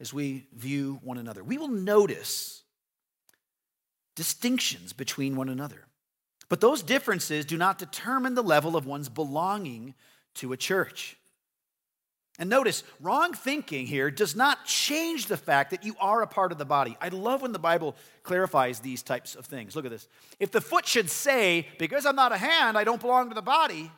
as 0.00 0.12
we 0.12 0.46
view 0.52 0.98
one 1.04 1.18
another, 1.18 1.44
we 1.44 1.58
will 1.58 1.68
notice 1.68 2.62
distinctions 4.16 4.92
between 4.92 5.36
one 5.36 5.48
another. 5.48 5.86
But 6.48 6.60
those 6.60 6.82
differences 6.82 7.44
do 7.44 7.56
not 7.56 7.78
determine 7.78 8.34
the 8.34 8.42
level 8.42 8.76
of 8.76 8.84
one's 8.84 9.08
belonging 9.08 9.94
to 10.34 10.52
a 10.52 10.56
church. 10.56 11.16
And 12.42 12.50
notice, 12.50 12.82
wrong 12.98 13.34
thinking 13.34 13.86
here 13.86 14.10
does 14.10 14.34
not 14.34 14.64
change 14.64 15.26
the 15.26 15.36
fact 15.36 15.70
that 15.70 15.84
you 15.84 15.94
are 16.00 16.22
a 16.22 16.26
part 16.26 16.50
of 16.50 16.58
the 16.58 16.64
body. 16.64 16.96
I 17.00 17.06
love 17.06 17.42
when 17.42 17.52
the 17.52 17.60
Bible 17.60 17.94
clarifies 18.24 18.80
these 18.80 19.00
types 19.00 19.36
of 19.36 19.46
things. 19.46 19.76
Look 19.76 19.84
at 19.84 19.92
this. 19.92 20.08
If 20.40 20.50
the 20.50 20.60
foot 20.60 20.84
should 20.84 21.08
say, 21.08 21.68
Because 21.78 22.04
I'm 22.04 22.16
not 22.16 22.32
a 22.32 22.36
hand, 22.36 22.76
I 22.76 22.82
don't 22.82 23.00
belong 23.00 23.28
to 23.28 23.34
the 23.36 23.42
body, 23.42 23.92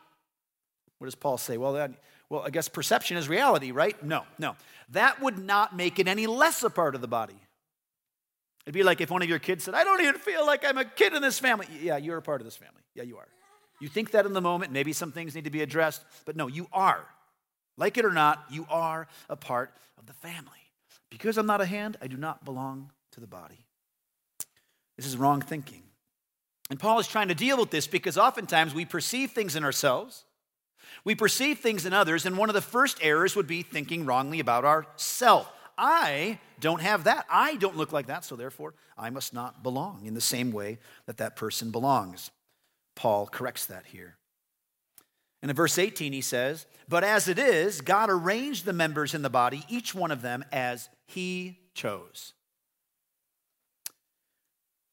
what 0.98 1.06
does 1.06 1.14
Paul 1.14 1.38
say? 1.38 1.56
Well, 1.56 1.72
then, 1.72 1.96
well, 2.28 2.42
I 2.42 2.50
guess 2.50 2.68
perception 2.68 3.16
is 3.16 3.30
reality, 3.30 3.70
right? 3.70 3.96
No, 4.04 4.24
no. 4.38 4.56
That 4.90 5.22
would 5.22 5.38
not 5.38 5.74
make 5.74 5.98
it 5.98 6.06
any 6.06 6.26
less 6.26 6.62
a 6.62 6.68
part 6.68 6.94
of 6.94 7.00
the 7.00 7.08
body. 7.08 7.40
It'd 8.66 8.74
be 8.74 8.82
like 8.82 9.00
if 9.00 9.10
one 9.10 9.22
of 9.22 9.28
your 9.30 9.38
kids 9.38 9.64
said, 9.64 9.72
I 9.72 9.84
don't 9.84 10.02
even 10.02 10.16
feel 10.16 10.44
like 10.44 10.66
I'm 10.66 10.76
a 10.76 10.84
kid 10.84 11.14
in 11.14 11.22
this 11.22 11.38
family. 11.38 11.66
Yeah, 11.80 11.96
you're 11.96 12.18
a 12.18 12.22
part 12.22 12.42
of 12.42 12.44
this 12.44 12.56
family. 12.56 12.82
Yeah, 12.94 13.04
you 13.04 13.16
are. 13.16 13.28
You 13.80 13.88
think 13.88 14.10
that 14.10 14.26
in 14.26 14.34
the 14.34 14.42
moment, 14.42 14.70
maybe 14.70 14.92
some 14.92 15.12
things 15.12 15.34
need 15.34 15.44
to 15.44 15.50
be 15.50 15.62
addressed, 15.62 16.04
but 16.26 16.36
no, 16.36 16.46
you 16.46 16.68
are. 16.74 17.06
Like 17.76 17.98
it 17.98 18.04
or 18.04 18.12
not, 18.12 18.44
you 18.50 18.66
are 18.70 19.06
a 19.28 19.36
part 19.36 19.74
of 19.98 20.06
the 20.06 20.12
family. 20.12 20.50
Because 21.10 21.38
I'm 21.38 21.46
not 21.46 21.60
a 21.60 21.66
hand, 21.66 21.96
I 22.00 22.06
do 22.06 22.16
not 22.16 22.44
belong 22.44 22.90
to 23.12 23.20
the 23.20 23.26
body. 23.26 23.64
This 24.96 25.06
is 25.06 25.16
wrong 25.16 25.40
thinking. 25.40 25.82
And 26.70 26.78
Paul 26.78 26.98
is 26.98 27.08
trying 27.08 27.28
to 27.28 27.34
deal 27.34 27.58
with 27.58 27.70
this 27.70 27.86
because 27.86 28.16
oftentimes 28.16 28.74
we 28.74 28.84
perceive 28.84 29.32
things 29.32 29.56
in 29.56 29.64
ourselves, 29.64 30.24
we 31.04 31.14
perceive 31.14 31.58
things 31.58 31.84
in 31.86 31.92
others, 31.92 32.26
and 32.26 32.38
one 32.38 32.48
of 32.48 32.54
the 32.54 32.60
first 32.60 32.98
errors 33.02 33.36
would 33.36 33.46
be 33.46 33.62
thinking 33.62 34.06
wrongly 34.06 34.40
about 34.40 34.64
ourself. 34.64 35.50
I 35.76 36.38
don't 36.60 36.80
have 36.80 37.04
that. 37.04 37.26
I 37.28 37.56
don't 37.56 37.76
look 37.76 37.92
like 37.92 38.06
that, 38.06 38.24
so 38.24 38.36
therefore 38.36 38.74
I 38.96 39.10
must 39.10 39.34
not 39.34 39.62
belong 39.62 40.06
in 40.06 40.14
the 40.14 40.20
same 40.20 40.52
way 40.52 40.78
that 41.06 41.16
that 41.18 41.36
person 41.36 41.70
belongs. 41.70 42.30
Paul 42.94 43.26
corrects 43.26 43.66
that 43.66 43.86
here. 43.86 44.16
And 45.44 45.50
in 45.50 45.56
verse 45.56 45.78
18, 45.78 46.14
he 46.14 46.22
says, 46.22 46.64
But 46.88 47.04
as 47.04 47.28
it 47.28 47.38
is, 47.38 47.82
God 47.82 48.08
arranged 48.08 48.64
the 48.64 48.72
members 48.72 49.12
in 49.12 49.20
the 49.20 49.28
body, 49.28 49.62
each 49.68 49.94
one 49.94 50.10
of 50.10 50.22
them 50.22 50.42
as 50.50 50.88
he 51.04 51.58
chose. 51.74 52.32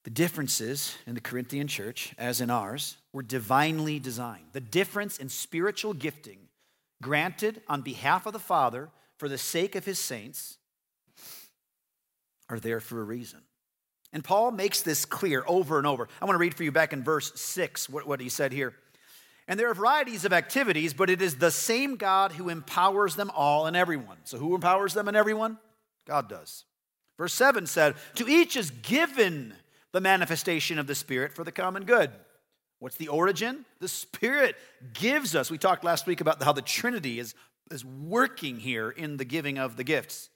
The 0.04 0.10
differences 0.10 0.98
in 1.08 1.16
the 1.16 1.22
Corinthian 1.22 1.70
church, 1.70 2.14
as 2.18 2.42
in 2.42 2.50
ours, 2.50 2.98
were 3.14 3.24
divinely 3.24 3.98
designed. 3.98 4.48
The 4.52 4.60
difference 4.60 5.20
in 5.20 5.30
spiritual 5.30 5.94
gifting 5.94 6.50
granted 7.02 7.62
on 7.70 7.82
behalf 7.82 8.26
of 8.26 8.34
the 8.34 8.38
Father 8.38 8.90
for 9.20 9.30
the 9.30 9.38
sake 9.38 9.76
of 9.76 9.86
his 9.86 10.00
saints 10.00 10.58
are 12.50 12.60
there 12.60 12.82
for 12.82 13.00
a 13.00 13.06
reason. 13.06 13.40
And 14.12 14.22
Paul 14.22 14.52
makes 14.52 14.82
this 14.82 15.06
clear 15.06 15.46
over 15.48 15.78
and 15.78 15.88
over. 15.88 16.10
I 16.22 16.26
want 16.26 16.36
to 16.36 16.42
read 16.42 16.56
for 16.56 16.66
you 16.66 16.74
back 16.74 16.92
in 16.92 17.06
verse 17.06 17.32
6 17.40 17.88
what, 17.88 18.06
what 18.06 18.20
he 18.20 18.28
said 18.28 18.52
here. 18.52 18.74
And 19.48 19.60
there 19.60 19.70
are 19.70 19.74
varieties 19.74 20.24
of 20.26 20.34
activities, 20.34 20.94
but 20.94 21.10
it 21.10 21.22
is 21.22 21.36
the 21.36 21.52
same 21.52 21.96
God 21.96 22.34
who 22.34 22.50
empowers 22.50 23.16
them 23.16 23.32
all 23.36 23.68
and 23.68 23.76
everyone. 23.76 24.18
So, 24.24 24.38
who 24.38 24.56
empowers 24.56 24.94
them 24.94 25.08
and 25.08 25.18
everyone? 25.18 25.58
God 26.06 26.30
does. 26.30 26.66
Verse 27.18 27.34
7 27.34 27.68
said, 27.68 27.96
To 28.16 28.28
each 28.28 28.56
is 28.56 28.72
given 28.72 29.54
the 29.92 30.02
manifestation 30.02 30.80
of 30.80 30.88
the 30.88 30.96
Spirit 30.96 31.34
for 31.34 31.44
the 31.44 31.52
common 31.52 31.86
good. 31.86 32.12
What's 32.80 32.98
the 32.98 33.10
origin? 33.10 33.66
The 33.80 33.88
Spirit 33.88 34.56
gives 34.94 35.36
us. 35.36 35.52
We 35.52 35.58
talked 35.58 35.84
last 35.84 36.08
week 36.08 36.22
about 36.22 36.42
how 36.42 36.54
the 36.54 36.64
Trinity 36.64 37.20
is, 37.20 37.36
is 37.70 37.86
working 37.86 38.58
here 38.58 38.90
in 38.90 39.18
the 39.18 39.26
giving 39.26 39.60
of 39.60 39.78
the 39.78 39.84
gifts. 39.84 40.30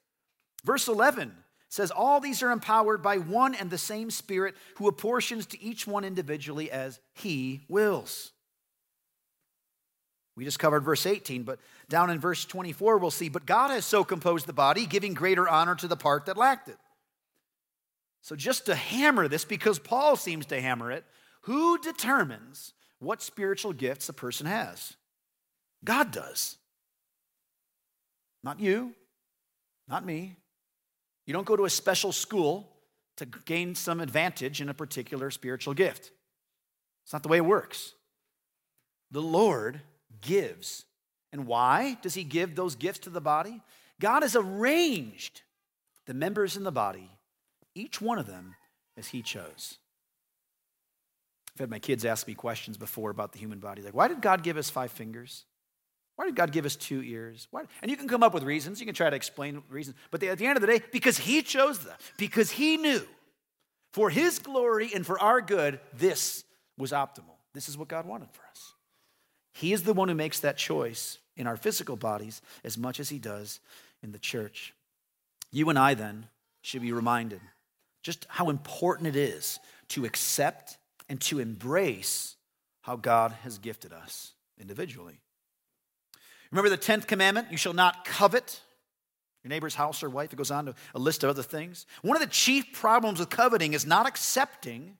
Verse 0.63 0.87
11 0.87 1.33
says, 1.69 1.89
All 1.89 2.19
these 2.19 2.43
are 2.43 2.51
empowered 2.51 3.01
by 3.01 3.17
one 3.17 3.55
and 3.55 3.69
the 3.69 3.77
same 3.77 4.11
Spirit 4.11 4.55
who 4.77 4.87
apportions 4.87 5.47
to 5.47 5.61
each 5.61 5.87
one 5.87 6.03
individually 6.03 6.69
as 6.69 6.99
he 7.13 7.61
wills. 7.67 8.31
We 10.35 10.43
just 10.43 10.59
covered 10.59 10.81
verse 10.81 11.05
18, 11.05 11.43
but 11.43 11.59
down 11.87 12.09
in 12.09 12.19
verse 12.19 12.43
24, 12.43 12.97
we'll 12.97 13.11
see, 13.11 13.29
But 13.29 13.45
God 13.45 13.71
has 13.71 13.85
so 13.85 14.03
composed 14.03 14.47
the 14.47 14.53
body, 14.53 14.85
giving 14.85 15.13
greater 15.13 15.47
honor 15.47 15.75
to 15.75 15.87
the 15.87 15.95
part 15.95 16.25
that 16.25 16.37
lacked 16.37 16.67
it. 16.67 16.77
So, 18.21 18.35
just 18.35 18.65
to 18.65 18.75
hammer 18.75 19.27
this, 19.27 19.45
because 19.45 19.79
Paul 19.79 20.15
seems 20.15 20.47
to 20.47 20.59
hammer 20.59 20.91
it, 20.91 21.05
who 21.41 21.77
determines 21.77 22.73
what 22.99 23.21
spiritual 23.21 23.71
gifts 23.71 24.09
a 24.09 24.13
person 24.13 24.47
has? 24.47 24.95
God 25.83 26.11
does. 26.11 26.57
Not 28.43 28.59
you, 28.59 28.93
not 29.87 30.05
me, 30.05 30.35
you 31.25 31.33
don't 31.33 31.45
go 31.45 31.55
to 31.55 31.65
a 31.65 31.69
special 31.69 32.11
school 32.11 32.69
to 33.17 33.25
gain 33.25 33.75
some 33.75 33.99
advantage 33.99 34.61
in 34.61 34.69
a 34.69 34.73
particular 34.73 35.31
spiritual 35.31 35.73
gift. 35.73 36.11
It's 37.03 37.13
not 37.13 37.23
the 37.23 37.29
way 37.29 37.37
it 37.37 37.45
works. 37.45 37.93
The 39.11 39.21
Lord 39.21 39.81
gives. 40.25 40.85
And 41.31 41.47
why 41.47 41.97
does 42.01 42.13
He 42.13 42.23
give 42.23 42.55
those 42.55 42.75
gifts 42.75 42.99
to 42.99 43.09
the 43.09 43.21
body? 43.21 43.61
God 43.99 44.23
has 44.23 44.35
arranged 44.35 45.41
the 46.05 46.13
members 46.13 46.57
in 46.57 46.63
the 46.63 46.71
body, 46.71 47.09
each 47.73 48.01
one 48.01 48.19
of 48.19 48.27
them 48.27 48.55
as 48.97 49.07
He 49.07 49.21
chose. 49.21 49.77
I've 51.55 51.61
had 51.61 51.69
my 51.69 51.79
kids 51.79 52.03
ask 52.03 52.27
me 52.27 52.33
questions 52.33 52.77
before 52.77 53.09
about 53.09 53.31
the 53.31 53.39
human 53.39 53.59
body. 53.59 53.81
Like, 53.81 53.93
why 53.93 54.09
did 54.09 54.21
God 54.21 54.43
give 54.43 54.57
us 54.57 54.69
five 54.69 54.91
fingers? 54.91 55.45
Why 56.17 56.25
did 56.25 56.35
God 56.35 56.51
give 56.51 56.65
us 56.65 56.75
two 56.75 57.01
ears? 57.01 57.47
Why? 57.51 57.63
And 57.81 57.89
you 57.89 57.97
can 57.97 58.07
come 58.07 58.23
up 58.23 58.33
with 58.33 58.43
reasons. 58.43 58.79
You 58.79 58.85
can 58.85 58.95
try 58.95 59.09
to 59.09 59.15
explain 59.15 59.63
reasons. 59.69 59.97
But 60.11 60.21
at 60.23 60.38
the 60.38 60.45
end 60.45 60.57
of 60.57 60.61
the 60.61 60.67
day, 60.67 60.81
because 60.91 61.17
He 61.17 61.41
chose 61.41 61.79
them, 61.79 61.95
because 62.17 62.51
He 62.51 62.77
knew 62.77 63.01
for 63.93 64.09
His 64.09 64.39
glory 64.39 64.91
and 64.93 65.05
for 65.05 65.19
our 65.19 65.41
good, 65.41 65.79
this 65.93 66.43
was 66.77 66.91
optimal. 66.91 67.35
This 67.53 67.69
is 67.69 67.77
what 67.77 67.88
God 67.88 68.05
wanted 68.05 68.29
for 68.31 68.43
us. 68.51 68.74
He 69.55 69.71
is 69.71 69.83
the 69.83 69.93
one 69.93 70.09
who 70.09 70.15
makes 70.15 70.41
that 70.41 70.57
choice 70.57 71.17
in 71.37 71.47
our 71.47 71.55
physical 71.55 71.95
bodies 71.95 72.41
as 72.63 72.77
much 72.77 72.99
as 72.99 73.09
He 73.09 73.19
does 73.19 73.61
in 74.03 74.11
the 74.11 74.19
church. 74.19 74.73
You 75.51 75.69
and 75.69 75.79
I 75.79 75.93
then 75.93 76.27
should 76.61 76.81
be 76.81 76.91
reminded 76.91 77.39
just 78.03 78.27
how 78.29 78.49
important 78.49 79.07
it 79.07 79.15
is 79.15 79.59
to 79.89 80.03
accept 80.03 80.77
and 81.07 81.21
to 81.21 81.39
embrace 81.39 82.35
how 82.81 82.97
God 82.97 83.31
has 83.43 83.57
gifted 83.57 83.93
us 83.93 84.33
individually. 84.59 85.19
Remember 86.51 86.69
the 86.69 86.77
10th 86.77 87.07
commandment? 87.07 87.47
You 87.49 87.57
shall 87.57 87.73
not 87.73 88.03
covet 88.03 88.59
your 89.43 89.49
neighbor's 89.49 89.75
house 89.75 90.03
or 90.03 90.09
wife. 90.09 90.33
It 90.33 90.35
goes 90.35 90.51
on 90.51 90.65
to 90.65 90.75
a 90.93 90.99
list 90.99 91.23
of 91.23 91.29
other 91.29 91.43
things. 91.43 91.85
One 92.01 92.17
of 92.17 92.21
the 92.21 92.27
chief 92.27 92.73
problems 92.73 93.19
with 93.19 93.29
coveting 93.29 93.73
is 93.73 93.85
not 93.85 94.05
accepting 94.05 94.97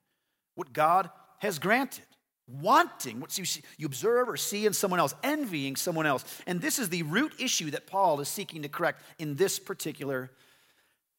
what 0.56 0.72
God 0.72 1.10
has 1.40 1.60
granted, 1.60 2.06
wanting 2.48 3.20
what 3.20 3.38
you, 3.38 3.46
see, 3.46 3.62
you 3.78 3.86
observe 3.86 4.30
or 4.30 4.38
see 4.38 4.66
in 4.66 4.74
someone 4.74 5.00
else, 5.00 5.16
envying 5.24 5.76
someone 5.76 6.06
else. 6.06 6.24
And 6.46 6.62
this 6.62 6.80
is 6.80 6.90
the 6.90 7.04
root 7.04 7.34
issue 7.40 7.72
that 7.72 7.88
Paul 7.88 8.20
is 8.20 8.28
seeking 8.28 8.62
to 8.62 8.70
correct 8.70 9.02
in 9.18 9.36
this 9.36 9.60
particular 9.60 10.32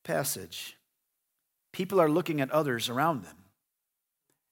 passage. 0.05 0.77
People 1.73 2.01
are 2.01 2.09
looking 2.09 2.41
at 2.41 2.51
others 2.51 2.89
around 2.89 3.25
them 3.25 3.37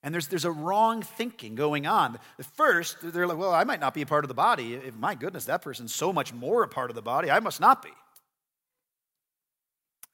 and 0.05 0.13
there's, 0.13 0.29
there's 0.29 0.45
a 0.45 0.53
wrong 0.53 1.01
thinking 1.01 1.55
going 1.55 1.87
on. 1.87 2.19
At 2.39 2.45
first, 2.45 2.99
they're 3.01 3.27
like, 3.27 3.39
well, 3.39 3.55
I 3.55 3.65
might 3.65 3.81
not 3.81 3.95
be 3.95 4.03
a 4.03 4.07
part 4.07 4.23
of 4.23 4.29
the 4.29 4.35
body. 4.35 4.75
If, 4.75 4.95
my 4.97 5.15
goodness, 5.15 5.47
that 5.47 5.63
person's 5.63 5.95
so 5.95 6.13
much 6.13 6.31
more 6.35 6.63
a 6.63 6.69
part 6.69 6.91
of 6.91 6.95
the 6.95 7.03
body, 7.03 7.31
I 7.31 7.41
must 7.41 7.59
not 7.59 7.83
be. 7.83 7.89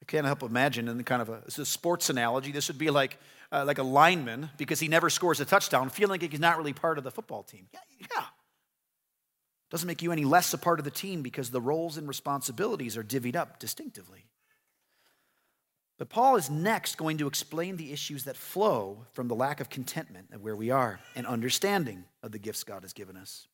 I 0.01 0.05
can't 0.07 0.25
help 0.25 0.39
but 0.39 0.49
imagine 0.49 0.87
in 0.87 0.97
the 0.97 1.03
kind 1.03 1.21
of 1.21 1.27
a, 1.27 1.43
a 1.45 1.65
sports 1.65 2.09
analogy, 2.09 2.53
this 2.53 2.69
would 2.69 2.77
be 2.77 2.89
like, 2.89 3.19
uh, 3.51 3.65
like 3.65 3.77
a 3.77 3.83
lineman 3.83 4.49
because 4.57 4.79
he 4.79 4.87
never 4.87 5.09
scores 5.09 5.39
a 5.39 5.45
touchdown, 5.45 5.89
feeling 5.89 6.21
like 6.21 6.29
he's 6.29 6.39
not 6.39 6.57
really 6.57 6.73
part 6.73 6.97
of 6.97 7.03
the 7.03 7.11
football 7.11 7.43
team. 7.43 7.67
Yeah, 7.73 7.79
yeah. 7.99 8.23
Doesn't 9.69 9.87
make 9.87 10.01
you 10.01 10.11
any 10.11 10.25
less 10.25 10.53
a 10.53 10.57
part 10.57 10.79
of 10.79 10.85
the 10.85 10.91
team 10.91 11.21
because 11.21 11.49
the 11.49 11.61
roles 11.61 11.97
and 11.97 12.07
responsibilities 12.07 12.97
are 12.97 13.03
divvied 13.03 13.35
up 13.35 13.59
distinctively. 13.59 14.25
But 15.97 16.09
Paul 16.09 16.35
is 16.35 16.49
next 16.49 16.97
going 16.97 17.19
to 17.19 17.27
explain 17.27 17.77
the 17.77 17.93
issues 17.93 18.23
that 18.23 18.35
flow 18.35 19.05
from 19.13 19.27
the 19.27 19.35
lack 19.35 19.61
of 19.61 19.69
contentment 19.69 20.29
of 20.33 20.41
where 20.41 20.55
we 20.55 20.71
are 20.71 20.99
and 21.15 21.27
understanding 21.27 22.05
of 22.23 22.31
the 22.31 22.39
gifts 22.39 22.63
God 22.63 22.81
has 22.81 22.91
given 22.91 23.15
us. 23.15 23.47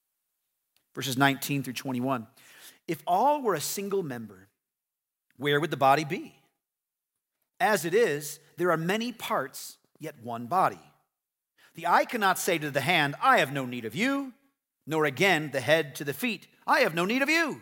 Verses 0.96 1.18
19 1.18 1.64
through 1.64 1.74
21. 1.74 2.26
If 2.88 3.04
all 3.06 3.42
were 3.42 3.54
a 3.54 3.62
single 3.62 4.02
member, 4.02 4.48
where 5.36 5.60
would 5.60 5.72
the 5.72 5.78
body 5.78 6.06
be? 6.06 6.36
As 7.60 7.86
it 7.86 7.94
is, 7.94 8.40
there 8.56 8.72
are 8.72 8.78
many 8.78 9.12
parts, 9.12 9.77
yet 10.00 10.16
one 10.22 10.48
body. 10.48 10.80
The 11.76 11.88
eye 11.88 12.06
cannot 12.06 12.40
say 12.40 12.58
to 12.58 12.72
the 12.72 12.82
hand, 12.82 13.16
I 13.22 13.40
have 13.40 13.54
no 13.54 13.66
need 13.66 13.86
of 13.86 13.96
you, 13.96 14.34
nor 14.86 15.06
again 15.06 15.52
the 15.52 15.62
head 15.62 15.96
to 15.96 16.04
the 16.04 16.14
feet, 16.14 16.48
I 16.66 16.80
have 16.80 16.96
no 16.96 17.06
need 17.06 17.22
of 17.22 17.30
you. 17.30 17.62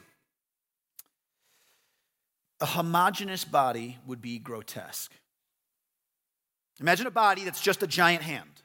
A 2.61 2.65
homogeneous 2.65 3.43
body 3.43 3.97
would 4.05 4.21
be 4.21 4.39
grotesque. 4.39 5.11
Imagine 6.79 7.07
a 7.07 7.11
body 7.11 7.43
that's 7.43 7.61
just 7.61 7.83
a 7.83 7.87
giant 7.87 8.23
hand. 8.23 8.61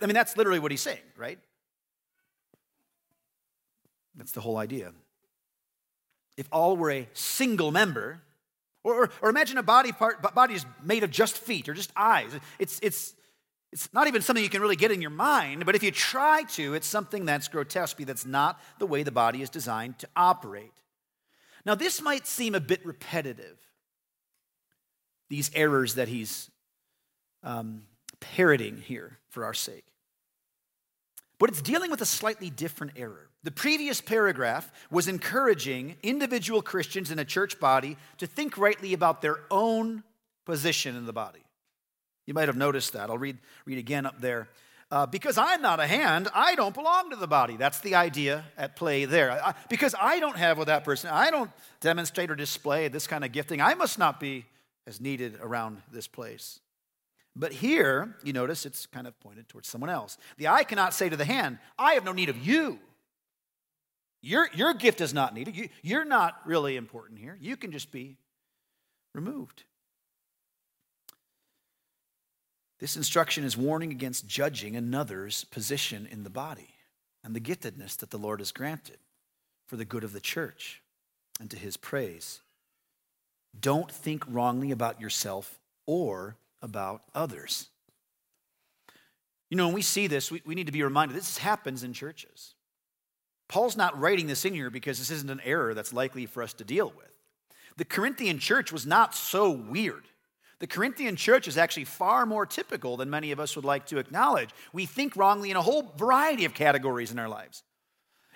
I 0.00 0.06
mean, 0.06 0.14
that's 0.14 0.36
literally 0.36 0.60
what 0.60 0.70
he's 0.70 0.80
saying, 0.80 1.02
right? 1.16 1.38
That's 4.14 4.32
the 4.32 4.40
whole 4.40 4.56
idea. 4.56 4.92
If 6.36 6.48
all 6.50 6.76
were 6.76 6.90
a 6.90 7.08
single 7.12 7.70
member, 7.70 8.22
or, 8.84 9.04
or, 9.04 9.10
or, 9.22 9.30
imagine 9.30 9.58
a 9.58 9.62
body 9.62 9.90
part, 9.92 10.22
body 10.34 10.54
is 10.54 10.64
made 10.82 11.02
of 11.02 11.10
just 11.10 11.38
feet 11.38 11.68
or 11.68 11.74
just 11.74 11.90
eyes. 11.96 12.30
It's, 12.58 12.78
it's, 12.82 13.14
it's 13.72 13.92
not 13.92 14.06
even 14.06 14.22
something 14.22 14.44
you 14.44 14.50
can 14.50 14.62
really 14.62 14.76
get 14.76 14.92
in 14.92 15.00
your 15.00 15.10
mind, 15.10 15.66
but 15.66 15.74
if 15.74 15.82
you 15.82 15.90
try 15.90 16.44
to, 16.50 16.74
it's 16.74 16.86
something 16.86 17.24
that's 17.24 17.48
grotesque, 17.48 17.96
that's 17.98 18.26
not 18.26 18.60
the 18.78 18.86
way 18.86 19.02
the 19.02 19.10
body 19.10 19.42
is 19.42 19.50
designed 19.50 19.98
to 19.98 20.08
operate. 20.14 20.70
Now, 21.66 21.74
this 21.74 22.00
might 22.02 22.26
seem 22.26 22.54
a 22.54 22.60
bit 22.60 22.84
repetitive, 22.84 23.58
these 25.30 25.50
errors 25.54 25.94
that 25.94 26.08
he's 26.08 26.50
um, 27.42 27.82
parroting 28.20 28.76
here 28.76 29.18
for 29.30 29.44
our 29.44 29.54
sake. 29.54 29.84
But 31.38 31.50
it's 31.50 31.62
dealing 31.62 31.90
with 31.90 32.00
a 32.00 32.06
slightly 32.06 32.50
different 32.50 32.94
error. 32.96 33.28
The 33.42 33.50
previous 33.50 34.00
paragraph 34.00 34.72
was 34.90 35.08
encouraging 35.08 35.96
individual 36.02 36.62
Christians 36.62 37.10
in 37.10 37.18
a 37.18 37.24
church 37.24 37.60
body 37.60 37.96
to 38.18 38.26
think 38.26 38.56
rightly 38.56 38.94
about 38.94 39.20
their 39.20 39.40
own 39.50 40.02
position 40.46 40.96
in 40.96 41.06
the 41.06 41.12
body. 41.12 41.44
You 42.26 42.34
might 42.34 42.48
have 42.48 42.56
noticed 42.56 42.94
that. 42.94 43.10
I'll 43.10 43.18
read, 43.18 43.38
read 43.66 43.78
again 43.78 44.06
up 44.06 44.20
there. 44.20 44.48
Uh, 44.90 45.06
because 45.06 45.36
I'm 45.36 45.60
not 45.60 45.80
a 45.80 45.86
hand, 45.86 46.28
I 46.34 46.54
don't 46.54 46.74
belong 46.74 47.10
to 47.10 47.16
the 47.16 47.26
body. 47.26 47.56
That's 47.56 47.80
the 47.80 47.96
idea 47.96 48.44
at 48.56 48.76
play 48.76 49.06
there. 49.06 49.32
I, 49.32 49.54
because 49.68 49.94
I 50.00 50.20
don't 50.20 50.36
have 50.36 50.56
what 50.56 50.68
that 50.68 50.84
person, 50.84 51.10
I 51.10 51.30
don't 51.30 51.50
demonstrate 51.80 52.30
or 52.30 52.36
display 52.36 52.88
this 52.88 53.06
kind 53.06 53.24
of 53.24 53.32
gifting, 53.32 53.60
I 53.60 53.74
must 53.74 53.98
not 53.98 54.20
be 54.20 54.46
as 54.86 55.00
needed 55.00 55.38
around 55.40 55.82
this 55.90 56.06
place. 56.06 56.60
But 57.36 57.52
here, 57.52 58.16
you 58.22 58.32
notice 58.32 58.64
it's 58.64 58.86
kind 58.86 59.06
of 59.06 59.18
pointed 59.20 59.48
towards 59.48 59.68
someone 59.68 59.90
else. 59.90 60.18
The 60.38 60.48
eye 60.48 60.64
cannot 60.64 60.94
say 60.94 61.08
to 61.08 61.16
the 61.16 61.24
hand, 61.24 61.58
I 61.78 61.94
have 61.94 62.04
no 62.04 62.12
need 62.12 62.28
of 62.28 62.38
you. 62.38 62.78
Your, 64.22 64.48
your 64.54 64.72
gift 64.72 65.00
is 65.00 65.12
not 65.12 65.34
needed. 65.34 65.56
You, 65.56 65.68
you're 65.82 66.04
not 66.04 66.40
really 66.46 66.76
important 66.76 67.18
here. 67.18 67.36
You 67.40 67.56
can 67.56 67.72
just 67.72 67.90
be 67.90 68.16
removed. 69.14 69.64
This 72.80 72.96
instruction 72.96 73.44
is 73.44 73.56
warning 73.56 73.90
against 73.90 74.26
judging 74.26 74.76
another's 74.76 75.44
position 75.44 76.08
in 76.10 76.22
the 76.22 76.30
body 76.30 76.70
and 77.22 77.34
the 77.34 77.40
giftedness 77.40 77.96
that 77.98 78.10
the 78.10 78.18
Lord 78.18 78.40
has 78.40 78.52
granted 78.52 78.98
for 79.66 79.76
the 79.76 79.84
good 79.84 80.04
of 80.04 80.12
the 80.12 80.20
church 80.20 80.82
and 81.40 81.50
to 81.50 81.58
his 81.58 81.76
praise. 81.76 82.40
Don't 83.58 83.90
think 83.90 84.24
wrongly 84.28 84.70
about 84.70 85.00
yourself 85.00 85.58
or 85.86 86.36
about 86.64 87.02
others. 87.14 87.68
You 89.50 89.58
know, 89.58 89.66
when 89.66 89.74
we 89.74 89.82
see 89.82 90.06
this, 90.06 90.30
we, 90.30 90.42
we 90.46 90.54
need 90.54 90.66
to 90.66 90.72
be 90.72 90.82
reminded 90.82 91.16
this 91.16 91.38
happens 91.38 91.84
in 91.84 91.92
churches. 91.92 92.54
Paul's 93.48 93.76
not 93.76 94.00
writing 94.00 94.26
this 94.26 94.46
in 94.46 94.54
here 94.54 94.70
because 94.70 94.98
this 94.98 95.10
isn't 95.10 95.30
an 95.30 95.42
error 95.44 95.74
that's 95.74 95.92
likely 95.92 96.24
for 96.24 96.42
us 96.42 96.54
to 96.54 96.64
deal 96.64 96.92
with. 96.96 97.12
The 97.76 97.84
Corinthian 97.84 98.38
church 98.38 98.72
was 98.72 98.86
not 98.86 99.14
so 99.14 99.50
weird. 99.50 100.04
The 100.60 100.66
Corinthian 100.66 101.16
church 101.16 101.46
is 101.46 101.58
actually 101.58 101.84
far 101.84 102.24
more 102.24 102.46
typical 102.46 102.96
than 102.96 103.10
many 103.10 103.30
of 103.32 103.40
us 103.40 103.54
would 103.54 103.64
like 103.64 103.86
to 103.86 103.98
acknowledge. 103.98 104.50
We 104.72 104.86
think 104.86 105.16
wrongly 105.16 105.50
in 105.50 105.56
a 105.56 105.62
whole 105.62 105.92
variety 105.98 106.46
of 106.46 106.54
categories 106.54 107.12
in 107.12 107.18
our 107.18 107.28
lives. 107.28 107.62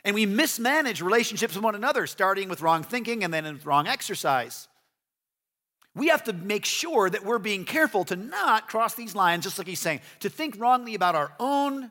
And 0.04 0.14
we 0.14 0.26
mismanage 0.26 1.00
relationships 1.00 1.54
with 1.54 1.64
one 1.64 1.74
another, 1.74 2.06
starting 2.06 2.48
with 2.48 2.60
wrong 2.60 2.82
thinking 2.82 3.24
and 3.24 3.32
then 3.32 3.60
wrong 3.64 3.86
exercise. 3.86 4.68
We 5.94 6.08
have 6.08 6.24
to 6.24 6.32
make 6.32 6.64
sure 6.64 7.10
that 7.10 7.24
we're 7.24 7.38
being 7.38 7.64
careful 7.64 8.04
to 8.04 8.16
not 8.16 8.68
cross 8.68 8.94
these 8.94 9.14
lines, 9.14 9.44
just 9.44 9.58
like 9.58 9.66
he's 9.66 9.80
saying, 9.80 10.00
to 10.20 10.28
think 10.28 10.58
wrongly 10.58 10.94
about 10.94 11.14
our 11.14 11.32
own 11.40 11.90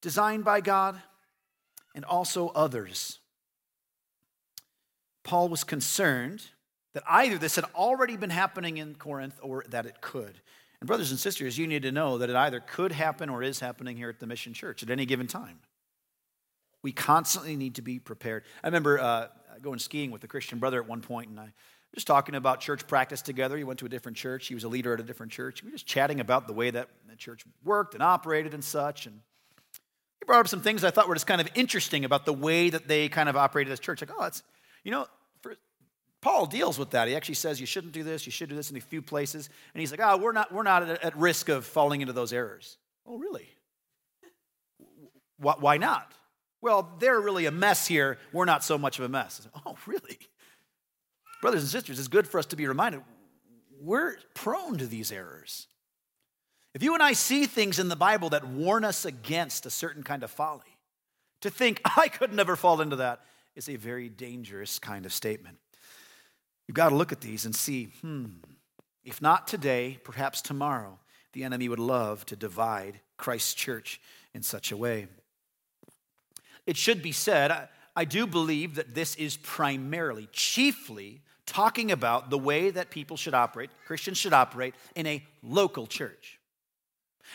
design 0.00 0.42
by 0.42 0.60
God 0.60 1.00
and 1.94 2.04
also 2.04 2.48
others. 2.48 3.18
Paul 5.24 5.48
was 5.48 5.64
concerned 5.64 6.46
that 6.94 7.02
either 7.06 7.38
this 7.38 7.56
had 7.56 7.66
already 7.74 8.16
been 8.16 8.30
happening 8.30 8.78
in 8.78 8.94
Corinth 8.94 9.38
or 9.42 9.64
that 9.68 9.86
it 9.86 10.00
could. 10.00 10.40
And, 10.80 10.86
brothers 10.86 11.10
and 11.10 11.20
sisters, 11.20 11.58
you 11.58 11.66
need 11.66 11.82
to 11.82 11.92
know 11.92 12.18
that 12.18 12.30
it 12.30 12.36
either 12.36 12.60
could 12.60 12.92
happen 12.92 13.28
or 13.28 13.42
is 13.42 13.60
happening 13.60 13.96
here 13.96 14.08
at 14.08 14.18
the 14.18 14.26
Mission 14.26 14.54
Church 14.54 14.82
at 14.82 14.90
any 14.90 15.04
given 15.04 15.26
time. 15.26 15.58
We 16.82 16.92
constantly 16.92 17.56
need 17.56 17.74
to 17.74 17.82
be 17.82 17.98
prepared. 17.98 18.44
I 18.64 18.68
remember 18.68 18.98
uh, 18.98 19.26
going 19.60 19.78
skiing 19.78 20.10
with 20.10 20.24
a 20.24 20.28
Christian 20.28 20.58
brother 20.58 20.80
at 20.80 20.88
one 20.88 21.02
point, 21.02 21.28
and 21.28 21.38
I 21.38 21.52
just 21.94 22.06
talking 22.06 22.34
about 22.34 22.60
church 22.60 22.86
practice 22.86 23.20
together. 23.22 23.56
He 23.56 23.64
went 23.64 23.80
to 23.80 23.86
a 23.86 23.88
different 23.88 24.16
church. 24.16 24.46
He 24.46 24.54
was 24.54 24.64
a 24.64 24.68
leader 24.68 24.94
at 24.94 25.00
a 25.00 25.02
different 25.02 25.32
church. 25.32 25.62
We 25.62 25.68
were 25.70 25.72
just 25.72 25.86
chatting 25.86 26.20
about 26.20 26.46
the 26.46 26.52
way 26.52 26.70
that 26.70 26.88
the 27.08 27.16
church 27.16 27.44
worked 27.64 27.94
and 27.94 28.02
operated 28.02 28.54
and 28.54 28.62
such. 28.62 29.06
And 29.06 29.20
he 30.20 30.24
brought 30.24 30.40
up 30.40 30.48
some 30.48 30.60
things 30.62 30.84
I 30.84 30.90
thought 30.90 31.08
were 31.08 31.14
just 31.14 31.26
kind 31.26 31.40
of 31.40 31.48
interesting 31.54 32.04
about 32.04 32.26
the 32.26 32.32
way 32.32 32.70
that 32.70 32.86
they 32.86 33.08
kind 33.08 33.28
of 33.28 33.36
operated 33.36 33.72
as 33.72 33.80
church. 33.80 34.00
Like, 34.00 34.10
oh, 34.16 34.22
that's, 34.22 34.42
you 34.84 34.92
know, 34.92 35.06
for, 35.40 35.54
Paul 36.20 36.46
deals 36.46 36.78
with 36.78 36.90
that. 36.90 37.08
He 37.08 37.16
actually 37.16 37.34
says 37.34 37.58
you 37.58 37.66
shouldn't 37.66 37.92
do 37.92 38.04
this, 38.04 38.24
you 38.24 38.32
should 38.32 38.48
do 38.48 38.54
this 38.54 38.70
in 38.70 38.76
a 38.76 38.80
few 38.80 39.02
places. 39.02 39.48
And 39.74 39.80
he's 39.80 39.90
like, 39.90 40.00
oh, 40.02 40.16
we're 40.16 40.32
not, 40.32 40.52
we're 40.52 40.62
not 40.62 40.88
at, 40.88 41.04
at 41.04 41.16
risk 41.16 41.48
of 41.48 41.64
falling 41.64 42.02
into 42.02 42.12
those 42.12 42.32
errors. 42.32 42.76
Oh, 43.06 43.16
really? 43.18 43.48
Why 45.38 45.78
not? 45.78 46.12
Well, 46.60 46.94
they're 47.00 47.20
really 47.20 47.46
a 47.46 47.50
mess 47.50 47.86
here. 47.86 48.18
We're 48.32 48.44
not 48.44 48.62
so 48.62 48.76
much 48.76 48.98
of 48.98 49.06
a 49.06 49.08
mess. 49.08 49.40
Said, 49.42 49.50
oh, 49.66 49.76
really? 49.86 50.18
Brothers 51.40 51.62
and 51.62 51.70
sisters, 51.70 51.98
it's 51.98 52.08
good 52.08 52.28
for 52.28 52.38
us 52.38 52.46
to 52.46 52.56
be 52.56 52.66
reminded 52.66 53.02
we're 53.80 54.16
prone 54.34 54.76
to 54.76 54.86
these 54.86 55.10
errors. 55.10 55.66
If 56.74 56.82
you 56.82 56.92
and 56.94 57.02
I 57.02 57.14
see 57.14 57.46
things 57.46 57.78
in 57.78 57.88
the 57.88 57.96
Bible 57.96 58.28
that 58.30 58.46
warn 58.46 58.84
us 58.84 59.04
against 59.04 59.64
a 59.64 59.70
certain 59.70 60.02
kind 60.02 60.22
of 60.22 60.30
folly, 60.30 60.76
to 61.40 61.50
think, 61.50 61.80
I 61.96 62.08
could 62.08 62.32
never 62.32 62.56
fall 62.56 62.80
into 62.80 62.96
that, 62.96 63.20
is 63.56 63.68
a 63.68 63.76
very 63.76 64.08
dangerous 64.08 64.78
kind 64.78 65.06
of 65.06 65.12
statement. 65.12 65.58
You've 66.68 66.76
got 66.76 66.90
to 66.90 66.94
look 66.94 67.10
at 67.10 67.20
these 67.20 67.46
and 67.46 67.56
see, 67.56 67.86
hmm, 68.02 68.26
if 69.02 69.20
not 69.20 69.48
today, 69.48 69.98
perhaps 70.04 70.40
tomorrow, 70.42 70.98
the 71.32 71.42
enemy 71.42 71.68
would 71.68 71.80
love 71.80 72.24
to 72.26 72.36
divide 72.36 73.00
Christ's 73.16 73.54
church 73.54 74.00
in 74.34 74.42
such 74.42 74.70
a 74.70 74.76
way. 74.76 75.08
It 76.66 76.76
should 76.76 77.02
be 77.02 77.12
said, 77.12 77.50
I, 77.50 77.68
I 77.96 78.04
do 78.04 78.26
believe 78.26 78.76
that 78.76 78.94
this 78.94 79.16
is 79.16 79.36
primarily, 79.36 80.28
chiefly, 80.32 81.22
talking 81.50 81.90
about 81.90 82.30
the 82.30 82.38
way 82.38 82.70
that 82.70 82.90
people 82.90 83.16
should 83.16 83.34
operate, 83.34 83.70
Christians 83.84 84.16
should 84.16 84.32
operate 84.32 84.74
in 84.94 85.06
a 85.06 85.22
local 85.42 85.86
church. 85.86 86.38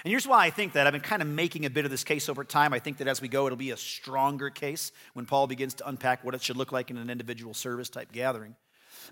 And 0.04 0.12
here's 0.12 0.28
why 0.28 0.46
I 0.46 0.50
think 0.50 0.74
that. 0.74 0.88
I've 0.88 0.94
been 0.94 1.02
kind 1.02 1.22
of 1.22 1.28
making 1.28 1.66
a 1.66 1.70
bit 1.70 1.84
of 1.84 1.92
this 1.92 2.04
case 2.04 2.30
over 2.30 2.44
time. 2.44 2.74
I 2.74 2.80
think 2.80 2.98
that 2.98 3.08
as 3.08 3.22
we 3.22 3.28
go, 3.28 3.46
it'll 3.46 3.58
be 3.58 3.72
a 3.72 3.78
stronger 3.78 4.50
case 4.50 4.94
when 5.14 5.26
Paul 5.26 5.48
begins 5.48 5.74
to 5.76 5.88
unpack 5.88 6.24
what 6.24 6.34
it 6.34 6.42
should 6.42 6.56
look 6.56 6.72
like 6.72 6.90
in 6.90 6.98
an 6.98 7.10
individual 7.10 7.54
service 7.54 7.90
type 7.90 8.12
gathering. 8.12 8.56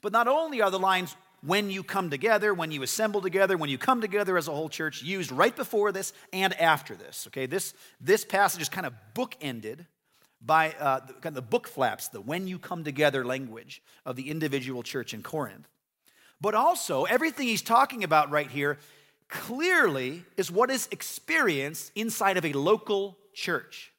But 0.02 0.14
not 0.14 0.28
only 0.28 0.62
are 0.62 0.72
the 0.72 0.80
lines 0.80 1.16
when 1.46 1.70
you 1.70 1.84
come 1.84 2.10
together, 2.10 2.54
when 2.54 2.72
you 2.72 2.82
assemble 2.82 3.22
together, 3.22 3.58
when 3.58 3.70
you 3.70 3.78
come 3.78 4.00
together 4.00 4.38
as 4.38 4.48
a 4.48 4.52
whole 4.52 4.70
church 4.70 5.04
used 5.04 5.32
right 5.32 5.56
before 5.56 5.92
this 5.92 6.14
and 6.32 6.54
after 6.60 6.96
this. 6.96 7.28
Okay, 7.28 7.46
this, 7.46 7.74
this 8.00 8.24
passage 8.24 8.62
is 8.62 8.70
kind 8.70 8.88
of 8.88 8.94
bookended 9.14 9.86
by 10.46 10.72
uh, 10.80 11.00
the, 11.00 11.14
kind 11.14 11.28
of 11.28 11.36
the 11.36 11.42
book 11.42 11.68
flaps, 11.68 12.10
the 12.10 12.22
when 12.22 12.48
you 12.48 12.60
come 12.60 12.84
together 12.84 13.26
language 13.26 13.82
of 14.06 14.16
the 14.16 14.30
individual 14.30 14.84
church 14.84 15.14
in 15.14 15.24
Corinth. 15.24 15.68
But 16.42 16.56
also, 16.56 17.06
everything 17.06 17.48
he's 17.48 17.62
talking 17.62 18.04
about 18.04 18.30
right 18.30 18.50
here 18.50 18.78
clearly 19.30 20.24
is 20.36 20.52
what 20.52 20.70
is 20.70 20.88
experienced 20.92 21.92
inside 21.96 22.38
of 22.38 22.46
a 22.46 22.54
local 22.54 23.18
church. 23.34 23.92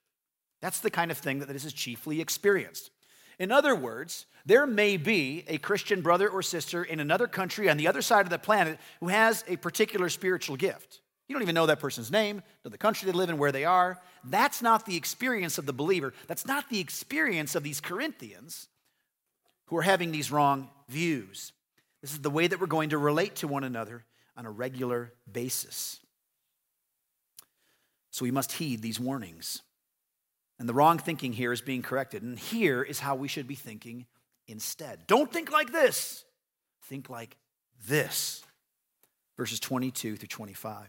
That's 0.60 0.80
the 0.80 0.90
kind 0.90 1.10
of 1.10 1.18
thing 1.18 1.40
that 1.40 1.48
this 1.48 1.64
is 1.64 1.72
chiefly 1.72 2.20
experienced. 2.20 2.90
In 3.38 3.50
other 3.50 3.74
words, 3.74 4.26
there 4.46 4.66
may 4.66 4.96
be 4.96 5.44
a 5.48 5.58
Christian 5.58 6.02
brother 6.02 6.28
or 6.28 6.42
sister 6.42 6.84
in 6.84 7.00
another 7.00 7.26
country 7.26 7.68
on 7.68 7.78
the 7.78 7.88
other 7.88 8.02
side 8.02 8.26
of 8.26 8.30
the 8.30 8.38
planet 8.38 8.78
who 9.00 9.08
has 9.08 9.44
a 9.48 9.56
particular 9.56 10.08
spiritual 10.08 10.56
gift. 10.56 11.00
You 11.28 11.34
don't 11.34 11.42
even 11.42 11.54
know 11.54 11.66
that 11.66 11.80
person's 11.80 12.10
name, 12.10 12.42
know 12.64 12.70
the 12.70 12.78
country 12.78 13.10
they 13.10 13.16
live 13.16 13.30
in, 13.30 13.38
where 13.38 13.52
they 13.52 13.64
are. 13.64 13.98
That's 14.24 14.60
not 14.60 14.84
the 14.84 14.96
experience 14.96 15.56
of 15.56 15.66
the 15.66 15.72
believer. 15.72 16.12
That's 16.26 16.46
not 16.46 16.68
the 16.68 16.80
experience 16.80 17.54
of 17.54 17.62
these 17.62 17.80
Corinthians 17.80 18.68
who 19.66 19.76
are 19.76 19.82
having 19.82 20.12
these 20.12 20.30
wrong 20.30 20.68
views. 20.88 21.52
This 22.02 22.12
is 22.12 22.20
the 22.20 22.30
way 22.30 22.46
that 22.46 22.60
we're 22.60 22.66
going 22.66 22.90
to 22.90 22.98
relate 22.98 23.36
to 23.36 23.48
one 23.48 23.64
another 23.64 24.04
on 24.36 24.44
a 24.44 24.50
regular 24.50 25.12
basis. 25.30 25.98
So 28.10 28.24
we 28.24 28.30
must 28.30 28.52
heed 28.52 28.82
these 28.82 29.00
warnings. 29.00 29.62
And 30.58 30.68
the 30.68 30.74
wrong 30.74 30.98
thinking 30.98 31.32
here 31.32 31.52
is 31.52 31.62
being 31.62 31.82
corrected. 31.82 32.22
And 32.22 32.38
here 32.38 32.82
is 32.82 33.00
how 33.00 33.14
we 33.14 33.28
should 33.28 33.48
be 33.48 33.54
thinking 33.54 34.06
instead. 34.46 35.06
Don't 35.06 35.32
think 35.32 35.50
like 35.50 35.72
this, 35.72 36.24
think 36.82 37.08
like 37.08 37.36
this. 37.88 38.44
verses 39.36 39.60
22 39.60 40.16
through 40.16 40.28
25. 40.28 40.88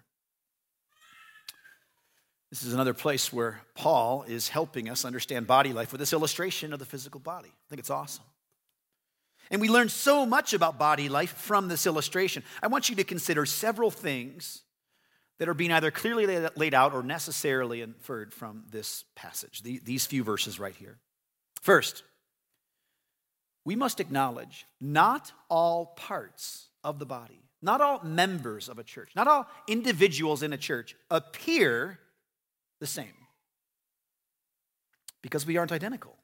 This 2.51 2.63
is 2.63 2.73
another 2.73 2.93
place 2.93 3.31
where 3.31 3.61
Paul 3.75 4.23
is 4.27 4.49
helping 4.49 4.89
us 4.89 5.05
understand 5.05 5.47
body 5.47 5.71
life 5.71 5.93
with 5.93 5.99
this 5.99 6.11
illustration 6.11 6.73
of 6.73 6.79
the 6.79 6.85
physical 6.85 7.21
body. 7.21 7.47
I 7.47 7.69
think 7.69 7.79
it's 7.79 7.89
awesome. 7.89 8.25
And 9.49 9.61
we 9.61 9.69
learn 9.69 9.87
so 9.89 10.25
much 10.25 10.53
about 10.53 10.77
body 10.77 11.07
life 11.09 11.31
from 11.31 11.69
this 11.69 11.85
illustration. 11.85 12.43
I 12.61 12.67
want 12.67 12.89
you 12.89 12.95
to 12.97 13.05
consider 13.05 13.45
several 13.45 13.89
things 13.89 14.63
that 15.39 15.47
are 15.47 15.53
being 15.53 15.71
either 15.71 15.91
clearly 15.91 16.45
laid 16.55 16.73
out 16.73 16.93
or 16.93 17.03
necessarily 17.03 17.81
inferred 17.81 18.33
from 18.33 18.65
this 18.69 19.05
passage, 19.15 19.61
these 19.63 20.05
few 20.05 20.23
verses 20.23 20.59
right 20.59 20.75
here. 20.75 20.99
First, 21.61 22.03
we 23.63 23.75
must 23.75 23.99
acknowledge 23.99 24.65
not 24.79 25.31
all 25.49 25.87
parts 25.97 26.67
of 26.83 26.99
the 26.99 27.05
body, 27.05 27.43
not 27.61 27.79
all 27.79 28.03
members 28.03 28.67
of 28.67 28.77
a 28.77 28.83
church, 28.83 29.11
not 29.15 29.27
all 29.27 29.47
individuals 29.67 30.43
in 30.43 30.51
a 30.53 30.57
church 30.57 30.95
appear 31.09 31.99
the 32.81 32.87
same 32.87 33.13
because 35.21 35.45
we 35.45 35.55
aren't 35.55 35.71
identical. 35.71 36.17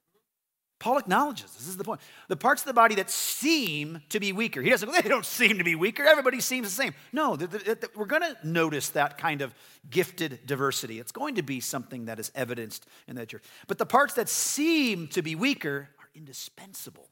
Paul 0.80 0.98
acknowledges 1.00 1.52
this 1.54 1.68
is 1.68 1.78
the 1.78 1.84
point. 1.84 2.02
The 2.28 2.36
parts 2.36 2.62
of 2.62 2.68
the 2.68 2.74
body 2.74 2.96
that 2.96 3.10
seem 3.10 4.02
to 4.10 4.20
be 4.20 4.32
weaker, 4.32 4.62
he 4.62 4.70
doesn't, 4.70 4.92
they 5.04 5.10
don't 5.10 5.26
seem 5.26 5.58
to 5.58 5.64
be 5.64 5.76
weaker. 5.76 6.04
Everybody 6.04 6.40
seems 6.40 6.68
the 6.68 6.84
same. 6.84 6.94
No, 7.12 7.36
the, 7.36 7.48
the, 7.48 7.58
the, 7.58 7.90
we're 7.96 8.06
going 8.06 8.22
to 8.22 8.36
notice 8.44 8.90
that 8.90 9.18
kind 9.18 9.42
of 9.42 9.56
gifted 9.90 10.40
diversity. 10.46 11.00
It's 11.00 11.12
going 11.12 11.36
to 11.36 11.42
be 11.42 11.62
something 11.62 12.06
that 12.06 12.20
is 12.20 12.32
evidenced 12.36 12.86
in 13.08 13.16
that 13.16 13.30
church. 13.30 13.44
But 13.68 13.80
the 13.80 13.86
parts 13.86 14.14
that 14.16 14.30
seem 14.30 15.08
to 15.10 15.22
be 15.22 15.36
weaker 15.36 15.90
are 16.00 16.10
indispensable. 16.14 17.10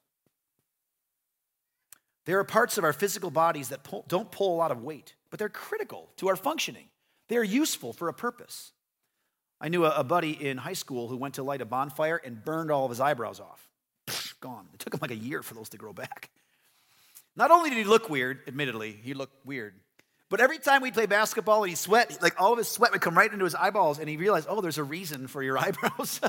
There 2.25 2.39
are 2.39 2.43
parts 2.43 2.77
of 2.77 2.83
our 2.83 2.93
physical 2.93 3.31
bodies 3.31 3.69
that 3.69 3.83
pull, 3.83 4.05
don't 4.07 4.29
pull 4.31 4.55
a 4.55 4.57
lot 4.57 4.71
of 4.71 4.83
weight, 4.83 5.15
but 5.29 5.39
they're 5.39 5.49
critical 5.49 6.09
to 6.17 6.27
our 6.27 6.35
functioning. 6.35 6.89
They're 7.29 7.43
useful 7.43 7.93
for 7.93 8.09
a 8.09 8.13
purpose. 8.13 8.71
I 9.59 9.69
knew 9.69 9.85
a, 9.85 9.91
a, 9.91 10.03
buddy 10.03 10.31
in 10.31 10.57
high 10.57 10.73
school 10.73 11.07
who 11.07 11.17
went 11.17 11.35
to 11.35 11.43
light 11.43 11.61
a 11.61 11.65
bonfire 11.65 12.17
and 12.17 12.43
burned 12.43 12.71
all 12.71 12.85
of 12.85 12.89
his 12.89 12.99
eyebrows 12.99 13.39
off. 13.39 13.69
Pfft, 14.07 14.39
gone. 14.41 14.67
It 14.73 14.79
took 14.79 14.93
him 14.93 14.99
like 15.01 15.11
a 15.11 15.15
year 15.15 15.41
for 15.41 15.53
those 15.53 15.69
to 15.69 15.77
grow 15.77 15.93
back. 15.93 16.29
Not 17.35 17.51
only 17.51 17.69
did 17.69 17.77
he 17.77 17.83
look 17.83 18.09
weird, 18.09 18.39
admittedly, 18.47 18.97
he 19.03 19.13
looked 19.13 19.45
weird, 19.45 19.73
but 20.29 20.39
every 20.39 20.57
time 20.57 20.81
we'd 20.81 20.93
play 20.93 21.05
basketball 21.05 21.63
and 21.63 21.69
he 21.69 21.75
sweat, 21.75 22.21
like 22.21 22.41
all 22.41 22.53
of 22.53 22.57
his 22.57 22.67
sweat 22.67 22.91
would 22.91 23.01
come 23.01 23.17
right 23.17 23.31
into 23.31 23.45
his 23.45 23.55
eyeballs, 23.55 23.99
and 23.99 24.09
he 24.09 24.17
realized, 24.17 24.47
oh, 24.49 24.61
there's 24.61 24.77
a 24.77 24.83
reason 24.83 25.27
for 25.27 25.43
your 25.43 25.57
eyebrows. 25.65 26.19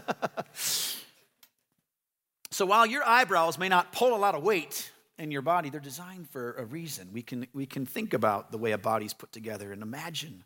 so 2.50 2.66
while 2.66 2.86
your 2.86 3.04
eyebrows 3.04 3.58
may 3.58 3.68
not 3.68 3.92
pull 3.92 4.14
a 4.14 4.18
lot 4.18 4.34
of 4.34 4.42
weight 4.42 4.90
in 5.18 5.30
your 5.30 5.42
body, 5.42 5.70
they're 5.70 5.80
designed 5.80 6.28
for 6.30 6.52
a 6.52 6.64
reason. 6.64 7.08
We 7.12 7.22
can, 7.22 7.46
we 7.54 7.66
can 7.66 7.86
think 7.86 8.12
about 8.12 8.52
the 8.52 8.58
way 8.58 8.72
a 8.72 8.78
body's 8.78 9.14
put 9.14 9.32
together 9.32 9.72
and 9.72 9.82
imagine 9.82 10.44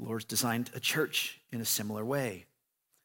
the 0.00 0.08
Lord's 0.08 0.24
designed 0.24 0.70
a 0.74 0.80
church 0.80 1.40
in 1.52 1.60
a 1.60 1.64
similar 1.64 2.04
way. 2.04 2.46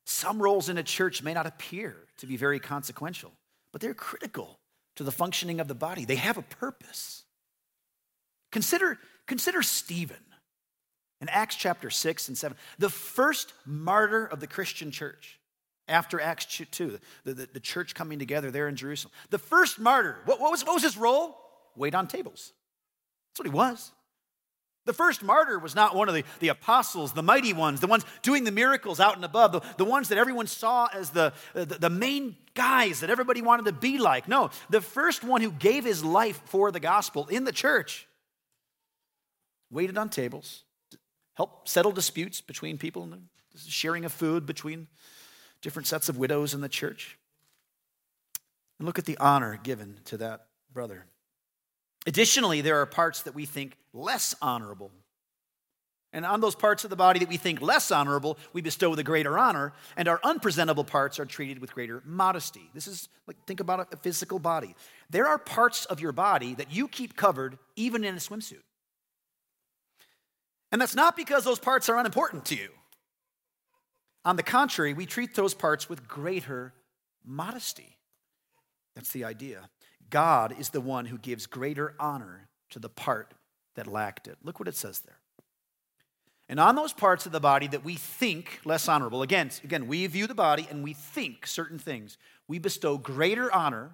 Some 0.06 0.42
roles 0.42 0.70
in 0.70 0.78
a 0.78 0.84
church 0.84 1.22
may 1.22 1.34
not 1.34 1.46
appear 1.46 1.96
to 2.18 2.26
be 2.26 2.38
very 2.38 2.60
consequential, 2.60 3.32
but 3.72 3.82
they're 3.82 3.94
critical 3.94 4.60
to 4.96 5.04
the 5.04 5.12
functioning 5.12 5.60
of 5.60 5.68
the 5.68 5.76
body. 5.76 6.06
They 6.06 6.16
have 6.16 6.38
a 6.38 6.42
purpose. 6.42 7.24
Consider, 8.52 8.98
consider 9.28 9.62
Stephen 9.62 10.24
in 11.20 11.28
Acts 11.30 11.56
chapter 11.56 11.90
6 11.90 12.28
and 12.30 12.38
7, 12.38 12.58
the 12.78 12.90
first 12.90 13.54
martyr 13.66 14.26
of 14.26 14.40
the 14.40 14.48
Christian 14.48 14.92
church 14.92 15.40
after 15.88 16.22
Acts 16.22 16.46
2, 16.46 17.00
the, 17.24 17.34
the, 17.34 17.50
the 17.54 17.60
church 17.60 17.94
coming 17.94 18.20
together 18.20 18.52
there 18.52 18.68
in 18.68 18.76
Jerusalem. 18.76 19.12
The 19.32 19.38
first 19.38 19.80
martyr, 19.80 20.18
what, 20.26 20.40
what, 20.40 20.52
was, 20.52 20.66
what 20.66 20.74
was 20.74 20.84
his 20.84 20.98
role? 20.98 21.36
Wait 21.76 21.94
on 21.94 22.08
tables. 22.08 22.54
That's 23.30 23.40
what 23.40 23.48
he 23.48 23.54
was. 23.54 23.92
The 24.86 24.94
first 24.94 25.24
martyr 25.24 25.58
was 25.58 25.74
not 25.74 25.96
one 25.96 26.10
of 26.10 26.16
the, 26.16 26.24
the 26.40 26.50
apostles, 26.50 27.14
the 27.14 27.24
mighty 27.24 27.54
ones, 27.54 27.80
the 27.80 27.88
ones 27.88 28.06
doing 28.22 28.44
the 28.44 28.52
miracles 28.52 29.00
out 29.00 29.16
and 29.16 29.26
above, 29.26 29.52
the, 29.52 29.62
the 29.78 29.86
ones 29.86 30.10
that 30.10 30.18
everyone 30.18 30.46
saw 30.46 30.88
as 30.94 31.10
the, 31.10 31.34
the, 31.54 31.66
the 31.66 31.90
main 31.90 32.36
guys 32.54 33.00
that 33.00 33.10
everybody 33.10 33.42
wanted 33.42 33.66
to 33.66 33.72
be 33.72 33.98
like. 33.98 34.28
No, 34.28 34.52
the 34.70 34.82
first 34.82 35.24
one 35.24 35.42
who 35.42 35.52
gave 35.52 35.84
his 35.84 36.04
life 36.04 36.40
for 36.46 36.72
the 36.72 36.80
gospel 36.80 37.26
in 37.28 37.46
the 37.46 37.52
church 37.52 38.08
waited 39.72 39.98
on 39.98 40.10
tables, 40.10 40.64
helped 41.34 41.68
settle 41.68 41.92
disputes 41.92 42.40
between 42.40 42.78
people, 42.78 43.04
and 43.04 43.14
the 43.14 43.60
sharing 43.60 44.06
of 44.06 44.12
food 44.12 44.46
between 44.46 44.88
different 45.62 45.88
sets 45.88 46.10
of 46.10 46.18
widows 46.18 46.54
in 46.54 46.62
the 46.62 46.70
church. 46.70 47.18
And 48.78 48.86
look 48.86 49.00
at 49.00 49.06
the 49.06 49.18
honor 49.18 49.60
given 49.62 49.98
to 50.06 50.18
that 50.18 50.46
brother. 50.72 51.06
Additionally, 52.06 52.62
there 52.62 52.80
are 52.82 52.86
parts 52.86 53.24
that 53.24 53.36
we 53.36 53.46
think 53.46 53.78
less 53.94 54.36
honorable. 54.42 54.92
And 56.14 56.26
on 56.26 56.40
those 56.40 56.56
parts 56.56 56.86
of 56.86 56.90
the 56.90 56.96
body 56.96 57.20
that 57.20 57.28
we 57.28 57.36
think 57.36 57.62
less 57.62 57.92
honorable, 57.92 58.38
we 58.54 58.62
bestow 58.62 58.96
the 58.96 59.04
greater 59.04 59.38
honor, 59.38 59.74
and 59.98 60.08
our 60.08 60.20
unpresentable 60.24 60.86
parts 60.86 61.20
are 61.20 61.26
treated 61.26 61.60
with 61.60 61.74
greater 61.74 62.02
modesty. 62.06 62.70
This 62.74 62.88
is 62.88 63.10
like, 63.28 63.36
think 63.46 63.60
about 63.60 63.92
a 63.92 63.98
physical 63.98 64.40
body. 64.40 64.76
There 65.10 65.28
are 65.28 65.38
parts 65.38 65.84
of 65.86 66.00
your 66.00 66.14
body 66.14 66.56
that 66.56 66.72
you 66.72 66.88
keep 66.88 67.18
covered 67.18 67.58
even 67.76 68.06
in 68.06 68.16
a 68.16 68.20
swimsuit. 68.20 68.64
And 70.72 70.80
that's 70.80 70.96
not 70.96 71.18
because 71.18 71.44
those 71.44 71.60
parts 71.60 71.90
are 71.90 71.98
unimportant 71.98 72.46
to 72.46 72.56
you. 72.56 72.70
On 74.24 74.38
the 74.38 74.44
contrary, 74.44 74.94
we 74.94 75.06
treat 75.06 75.36
those 75.36 75.54
parts 75.54 75.90
with 75.90 76.08
greater 76.08 76.74
modesty. 77.26 77.98
That's 78.96 79.12
the 79.12 79.26
idea. 79.26 79.70
God 80.10 80.56
is 80.60 80.70
the 80.70 80.82
one 80.82 81.06
who 81.06 81.18
gives 81.18 81.46
greater 81.46 81.96
honor 82.00 82.48
to 82.72 82.80
the 82.80 82.90
part 82.90 83.34
that 83.76 83.88
lacked 83.88 84.28
it. 84.28 84.38
Look 84.44 84.60
what 84.60 84.68
it 84.68 84.76
says 84.76 85.00
there. 85.00 85.20
And 86.48 86.60
on 86.60 86.76
those 86.76 86.94
parts 86.94 87.26
of 87.26 87.32
the 87.32 87.40
body 87.40 87.68
that 87.68 87.84
we 87.84 87.96
think 87.96 88.60
less 88.66 88.88
honorable, 88.88 89.24
again, 89.24 89.50
again, 89.64 89.88
we 89.88 90.06
view 90.06 90.28
the 90.28 90.36
body 90.36 90.68
and 90.70 90.84
we 90.84 90.94
think 90.94 91.48
certain 91.48 91.80
things. 91.80 92.18
We 92.48 92.60
bestow 92.60 92.98
greater 92.98 93.52
honor 93.52 93.92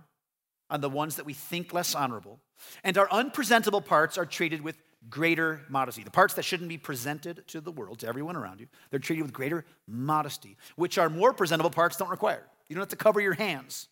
on 0.69 0.82
the 0.82 0.89
ones 0.89 1.15
that 1.15 1.26
we 1.26 1.34
think 1.34 1.74
less 1.74 1.95
honorable. 1.95 2.39
And 2.84 2.97
our 2.97 3.10
unpresentable 3.10 3.82
parts 3.82 4.17
are 4.17 4.26
treated 4.26 4.62
with 4.62 4.78
greater 5.10 5.62
modesty. 5.69 6.04
The 6.04 6.12
parts 6.12 6.34
that 6.36 6.43
shouldn't 6.43 6.69
be 6.69 6.78
presented 6.78 7.47
to 7.47 7.62
the 7.62 7.71
world, 7.71 8.00
to 8.00 8.08
everyone 8.08 8.36
around 8.36 8.60
you, 8.60 8.67
they're 8.89 9.00
treated 9.00 9.24
with 9.24 9.34
greater 9.34 9.65
modesty, 9.88 10.58
which 10.76 10.97
our 10.97 11.10
more 11.10 11.34
presentable 11.34 11.71
parts 11.71 11.97
don't 11.97 12.10
require. 12.10 12.45
You 12.67 12.76
don't 12.76 12.82
have 12.82 12.89
to 12.89 12.95
cover 12.95 13.19
your 13.19 13.34
hands. 13.34 13.88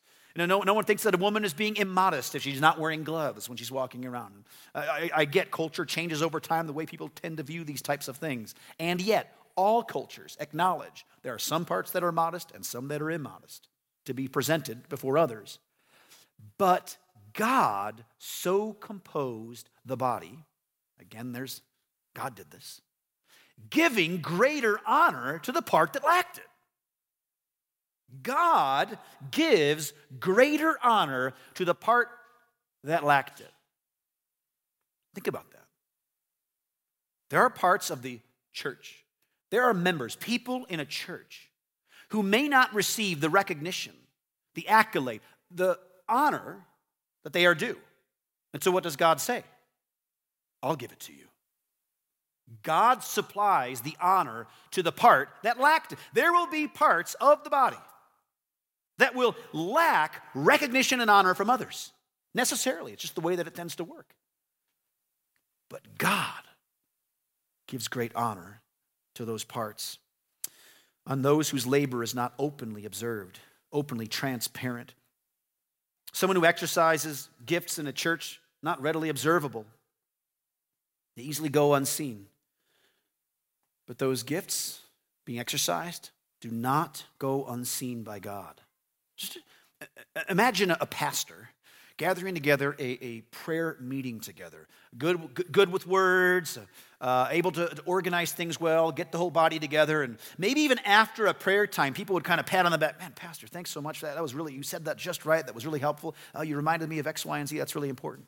No, 0.48 0.62
no 0.62 0.74
one 0.74 0.86
thinks 0.86 1.04
that 1.04 1.14
a 1.14 1.18
woman 1.18 1.44
is 1.44 1.54
being 1.54 1.76
immodest 1.76 2.36
if 2.36 2.44
she's 2.44 2.62
not 2.62 2.80
wearing 2.80 3.04
gloves 3.04 3.50
when 3.50 3.58
she's 3.58 3.72
walking 3.72 4.06
around. 4.06 4.46
I, 4.74 5.10
I 5.14 5.26
get 5.26 5.52
culture 5.52 5.86
changes 5.86 6.22
over 6.22 6.40
time, 6.40 6.68
the 6.68 6.74
way 6.74 6.86
people 6.86 7.10
tend 7.10 7.38
to 7.38 7.44
view 7.44 7.64
these 7.64 7.82
types 7.82 8.08
of 8.08 8.18
things. 8.18 8.56
And 8.80 9.02
yet, 9.02 9.36
all 9.56 9.84
cultures 9.84 10.38
acknowledge 10.40 11.06
there 11.22 11.34
are 11.34 11.40
some 11.40 11.66
parts 11.66 11.92
that 11.92 12.04
are 12.04 12.12
modest 12.12 12.52
and 12.54 12.66
some 12.66 12.88
that 12.88 13.02
are 13.02 13.12
immodest 13.12 13.68
to 14.06 14.14
be 14.14 14.28
presented 14.28 14.88
before 14.88 15.18
others. 15.18 15.60
But 16.58 16.98
God 17.34 18.06
so 18.18 18.74
composed 18.74 19.70
the 19.86 19.98
body, 19.98 20.46
again, 21.00 21.34
there's 21.34 21.62
God 22.14 22.36
did 22.36 22.52
this, 22.52 22.82
giving 23.70 24.20
greater 24.20 24.80
honor 24.86 25.40
to 25.40 25.52
the 25.52 25.62
part 25.62 25.94
that 25.94 26.04
lacked 26.04 26.38
it. 26.38 26.48
God 28.24 28.98
gives 29.32 29.94
greater 30.20 30.78
honor 30.84 31.34
to 31.56 31.66
the 31.66 31.76
part 31.76 32.10
that 32.84 33.04
lacked 33.04 33.40
it. 33.40 33.52
Think 35.14 35.28
about 35.28 35.50
that. 35.52 35.66
There 37.30 37.42
are 37.42 37.50
parts 37.50 37.90
of 37.90 38.02
the 38.02 38.20
church, 38.54 39.04
there 39.52 39.64
are 39.64 39.74
members, 39.74 40.16
people 40.16 40.66
in 40.70 40.80
a 40.80 40.86
church, 40.86 41.50
who 42.10 42.24
may 42.24 42.48
not 42.48 42.74
receive 42.74 43.22
the 43.22 43.30
recognition, 43.30 43.94
the 44.56 44.68
accolade, 44.68 45.22
the 45.52 45.78
honor 46.08 46.66
that 47.24 47.34
they 47.34 47.46
are 47.46 47.56
due. 47.56 47.78
And 48.54 48.64
so, 48.64 48.72
what 48.72 48.84
does 48.84 48.96
God 48.96 49.22
say? 49.22 49.44
I'll 50.64 50.76
give 50.76 50.92
it 50.92 51.00
to 51.02 51.14
you. 51.14 51.26
God 52.64 53.04
supplies 53.04 53.82
the 53.82 53.96
honor 54.02 54.48
to 54.72 54.82
the 54.82 54.92
part 54.92 55.30
that 55.44 55.60
lacked 55.60 55.94
it. 55.94 56.00
There 56.14 56.34
will 56.34 56.48
be 56.48 56.68
parts 56.68 57.14
of 57.22 57.44
the 57.44 57.50
body 57.50 57.78
that 59.00 59.16
will 59.16 59.36
lack 59.52 60.24
recognition 60.36 61.02
and 61.02 61.10
honor 61.10 61.34
from 61.34 61.50
others. 61.50 61.92
Necessarily, 62.36 62.94
it's 62.94 63.02
just 63.02 63.16
the 63.16 63.22
way 63.22 63.36
that 63.36 63.48
it 63.48 63.56
tends 63.56 63.76
to 63.78 63.84
work. 63.84 64.14
But 65.70 65.98
God 65.98 66.44
gives 67.68 67.88
great 67.88 68.14
honor 68.16 68.62
to 69.16 69.26
those 69.26 69.44
parts, 69.44 69.98
on 71.06 71.22
those 71.22 71.50
whose 71.50 71.66
labor 71.66 72.04
is 72.04 72.14
not 72.14 72.34
openly 72.38 72.86
observed, 72.86 73.40
openly 73.72 74.08
transparent. 74.08 74.94
Someone 76.14 76.36
who 76.36 76.46
exercises 76.46 77.30
gifts 77.46 77.80
in 77.80 77.88
a 77.88 77.92
church 77.92 78.40
not 78.62 78.82
readily 78.82 79.10
observable, 79.10 79.66
they 81.16 81.24
easily 81.24 81.50
go 81.50 81.74
unseen. 81.74 82.28
But 83.88 83.98
those 83.98 84.24
gifts 84.24 84.82
being 85.26 85.40
exercised 85.40 86.12
do 86.42 86.50
not 86.50 87.06
go 87.18 87.46
unseen 87.46 88.04
by 88.04 88.20
God. 88.20 88.62
Just 89.20 89.38
imagine 90.30 90.72
a 90.72 90.86
pastor 90.86 91.50
gathering 91.98 92.34
together 92.34 92.78
a, 92.80 93.06
a 93.06 93.22
prayer 93.32 93.76
meeting 93.82 94.22
together, 94.22 94.66
good, 94.98 95.44
good 95.52 95.70
with 95.70 95.86
words, 95.86 96.58
uh, 97.02 97.28
able 97.30 97.52
to, 97.52 97.68
to 97.68 97.82
organize 97.82 98.32
things 98.32 98.60
well, 98.60 98.94
get 98.94 99.12
the 99.12 99.18
whole 99.18 99.30
body 99.30 99.60
together, 99.60 100.02
and 100.02 100.18
maybe 100.38 100.62
even 100.62 100.80
after 100.86 101.26
a 101.26 101.34
prayer 101.34 101.68
time, 101.68 101.94
people 101.94 102.14
would 102.14 102.24
kind 102.24 102.40
of 102.40 102.46
pat 102.46 102.66
on 102.66 102.72
the 102.72 102.78
back, 102.78 102.98
man, 103.00 103.12
Pastor, 103.12 103.48
thanks 103.48 103.70
so 103.70 103.82
much 103.82 104.00
for 104.00 104.06
that. 104.06 104.16
That 104.16 104.22
was 104.22 104.34
really, 104.34 104.54
you 104.54 104.64
said 104.64 104.86
that 104.86 104.96
just 104.96 105.26
right. 105.26 105.46
That 105.46 105.54
was 105.54 105.66
really 105.66 105.80
helpful. 105.80 106.16
Uh, 106.36 106.42
you 106.42 106.56
reminded 106.56 106.88
me 106.88 107.00
of 107.00 107.06
X, 107.06 107.26
Y, 107.26 107.38
and 107.38 107.50
Z. 107.50 107.58
That's 107.58 107.76
really 107.76 107.90
important. 107.90 108.28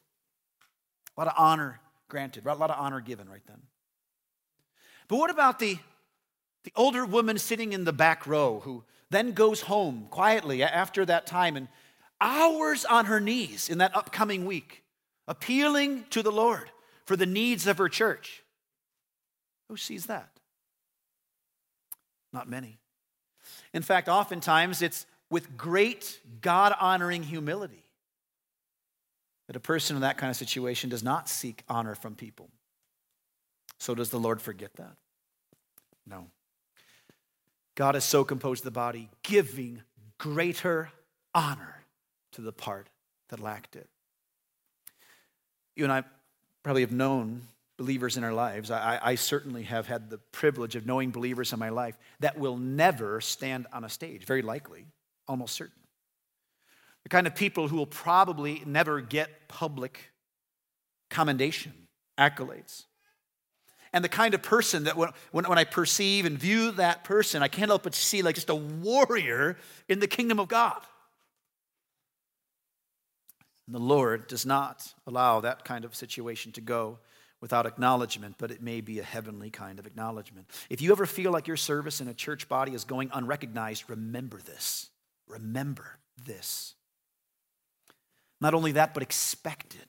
A 1.15 1.21
lot 1.21 1.27
of 1.27 1.33
honor 1.37 1.79
granted, 2.09 2.45
a 2.45 2.53
lot 2.53 2.69
of 2.69 2.77
honor 2.77 2.99
given 2.99 3.29
right 3.29 3.41
then. 3.47 3.61
But 5.07 5.15
what 5.15 5.29
about 5.29 5.59
the, 5.59 5.77
the 6.65 6.73
older 6.75 7.05
woman 7.05 7.37
sitting 7.37 7.71
in 7.71 7.85
the 7.85 7.93
back 7.93 8.27
row 8.27 8.59
who 8.59 8.83
then 9.11 9.33
goes 9.33 9.61
home 9.61 10.07
quietly 10.09 10.63
after 10.63 11.05
that 11.05 11.27
time 11.27 11.57
and 11.57 11.67
hours 12.19 12.85
on 12.85 13.05
her 13.05 13.19
knees 13.19 13.69
in 13.69 13.79
that 13.79 13.95
upcoming 13.95 14.45
week, 14.45 14.83
appealing 15.27 16.05
to 16.11 16.23
the 16.23 16.31
Lord 16.31 16.71
for 17.05 17.15
the 17.15 17.25
needs 17.25 17.67
of 17.67 17.77
her 17.77 17.89
church. 17.89 18.43
Who 19.67 19.77
sees 19.77 20.05
that? 20.05 20.29
Not 22.31 22.49
many. 22.49 22.79
In 23.73 23.81
fact, 23.81 24.07
oftentimes 24.07 24.81
it's 24.81 25.05
with 25.29 25.57
great 25.57 26.19
God 26.41 26.73
honoring 26.79 27.23
humility 27.23 27.83
that 29.47 29.55
a 29.57 29.61
person 29.61 29.97
in 29.97 30.01
that 30.03 30.17
kind 30.17 30.29
of 30.29 30.37
situation 30.37 30.89
does 30.89 31.03
not 31.03 31.27
seek 31.27 31.63
honor 31.67 31.95
from 31.95 32.15
people. 32.15 32.49
So, 33.79 33.95
does 33.95 34.09
the 34.09 34.19
Lord 34.19 34.41
forget 34.41 34.73
that? 34.75 34.95
No. 36.07 36.27
God 37.75 37.95
has 37.95 38.03
so 38.03 38.23
composed 38.23 38.63
the 38.63 38.71
body, 38.71 39.09
giving 39.23 39.81
greater 40.17 40.91
honor 41.33 41.83
to 42.33 42.41
the 42.41 42.51
part 42.51 42.87
that 43.29 43.39
lacked 43.39 43.75
it. 43.75 43.87
You 45.75 45.85
and 45.85 45.93
I 45.93 46.03
probably 46.63 46.81
have 46.81 46.91
known 46.91 47.43
believers 47.77 48.17
in 48.17 48.23
our 48.23 48.33
lives. 48.33 48.69
I, 48.69 48.99
I, 49.01 49.15
certainly 49.15 49.63
have 49.63 49.87
had 49.87 50.11
the 50.11 50.19
privilege 50.19 50.75
of 50.75 50.85
knowing 50.85 51.09
believers 51.09 51.51
in 51.51 51.57
my 51.57 51.69
life 51.69 51.97
that 52.19 52.37
will 52.37 52.57
never 52.57 53.19
stand 53.21 53.65
on 53.73 53.83
a 53.83 53.89
stage, 53.89 54.25
very 54.25 54.43
likely, 54.43 54.85
almost 55.27 55.55
certain. 55.55 55.81
The 57.01 57.09
kind 57.09 57.25
of 57.25 57.33
people 57.33 57.67
who 57.67 57.77
will 57.77 57.87
probably 57.87 58.61
never 58.67 59.01
get 59.01 59.47
public 59.47 60.11
commendation, 61.09 61.73
accolades. 62.19 62.85
And 63.93 64.03
the 64.03 64.09
kind 64.09 64.33
of 64.33 64.41
person 64.41 64.85
that 64.85 64.95
when, 64.95 65.09
when, 65.31 65.45
when 65.45 65.57
I 65.57 65.65
perceive 65.65 66.25
and 66.25 66.37
view 66.37 66.71
that 66.71 67.03
person, 67.03 67.43
I 67.43 67.47
can't 67.49 67.69
help 67.69 67.83
but 67.83 67.93
see 67.93 68.21
like 68.21 68.35
just 68.35 68.49
a 68.49 68.55
warrior 68.55 69.57
in 69.89 69.99
the 69.99 70.07
kingdom 70.07 70.39
of 70.39 70.47
God. 70.47 70.81
And 73.67 73.75
the 73.75 73.79
Lord 73.79 74.27
does 74.27 74.45
not 74.45 74.93
allow 75.05 75.41
that 75.41 75.65
kind 75.65 75.85
of 75.85 75.95
situation 75.95 76.51
to 76.53 76.61
go 76.61 76.99
without 77.41 77.65
acknowledgement, 77.65 78.35
but 78.37 78.51
it 78.51 78.61
may 78.61 78.81
be 78.81 78.99
a 78.99 79.03
heavenly 79.03 79.49
kind 79.49 79.79
of 79.79 79.87
acknowledgement. 79.87 80.47
If 80.69 80.81
you 80.81 80.91
ever 80.91 81.05
feel 81.05 81.31
like 81.31 81.47
your 81.47 81.57
service 81.57 81.99
in 81.99 82.07
a 82.07 82.13
church 82.13 82.47
body 82.47 82.73
is 82.73 82.83
going 82.83 83.09
unrecognized, 83.13 83.89
remember 83.89 84.39
this. 84.45 84.89
Remember 85.27 85.97
this. 86.23 86.75
Not 88.39 88.53
only 88.53 88.73
that, 88.73 88.93
but 88.93 89.03
expect 89.03 89.75
it. 89.75 89.87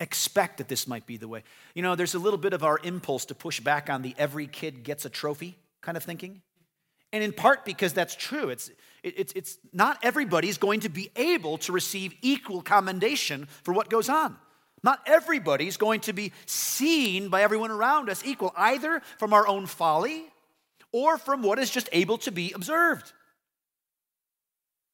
Expect 0.00 0.58
that 0.58 0.68
this 0.68 0.88
might 0.88 1.06
be 1.06 1.16
the 1.16 1.28
way. 1.28 1.44
You 1.74 1.82
know, 1.82 1.94
there's 1.94 2.14
a 2.14 2.18
little 2.18 2.38
bit 2.38 2.52
of 2.52 2.64
our 2.64 2.80
impulse 2.82 3.26
to 3.26 3.34
push 3.34 3.60
back 3.60 3.88
on 3.88 4.02
the 4.02 4.14
every 4.18 4.46
kid 4.46 4.82
gets 4.82 5.04
a 5.04 5.08
trophy 5.08 5.56
kind 5.82 5.96
of 5.96 6.02
thinking. 6.02 6.42
And 7.12 7.22
in 7.22 7.32
part 7.32 7.64
because 7.64 7.92
that's 7.92 8.16
true. 8.16 8.48
It's, 8.48 8.72
it's, 9.04 9.32
it's 9.36 9.58
not 9.72 9.98
everybody's 10.02 10.58
going 10.58 10.80
to 10.80 10.88
be 10.88 11.10
able 11.14 11.58
to 11.58 11.72
receive 11.72 12.12
equal 12.22 12.60
commendation 12.60 13.46
for 13.62 13.72
what 13.72 13.88
goes 13.88 14.08
on. 14.08 14.36
Not 14.82 15.00
everybody's 15.06 15.76
going 15.76 16.00
to 16.00 16.12
be 16.12 16.32
seen 16.44 17.28
by 17.28 17.42
everyone 17.42 17.70
around 17.70 18.10
us 18.10 18.22
equal, 18.24 18.52
either 18.56 19.00
from 19.18 19.32
our 19.32 19.46
own 19.46 19.66
folly 19.66 20.24
or 20.92 21.16
from 21.16 21.42
what 21.42 21.58
is 21.58 21.70
just 21.70 21.88
able 21.92 22.18
to 22.18 22.32
be 22.32 22.52
observed. 22.52 23.12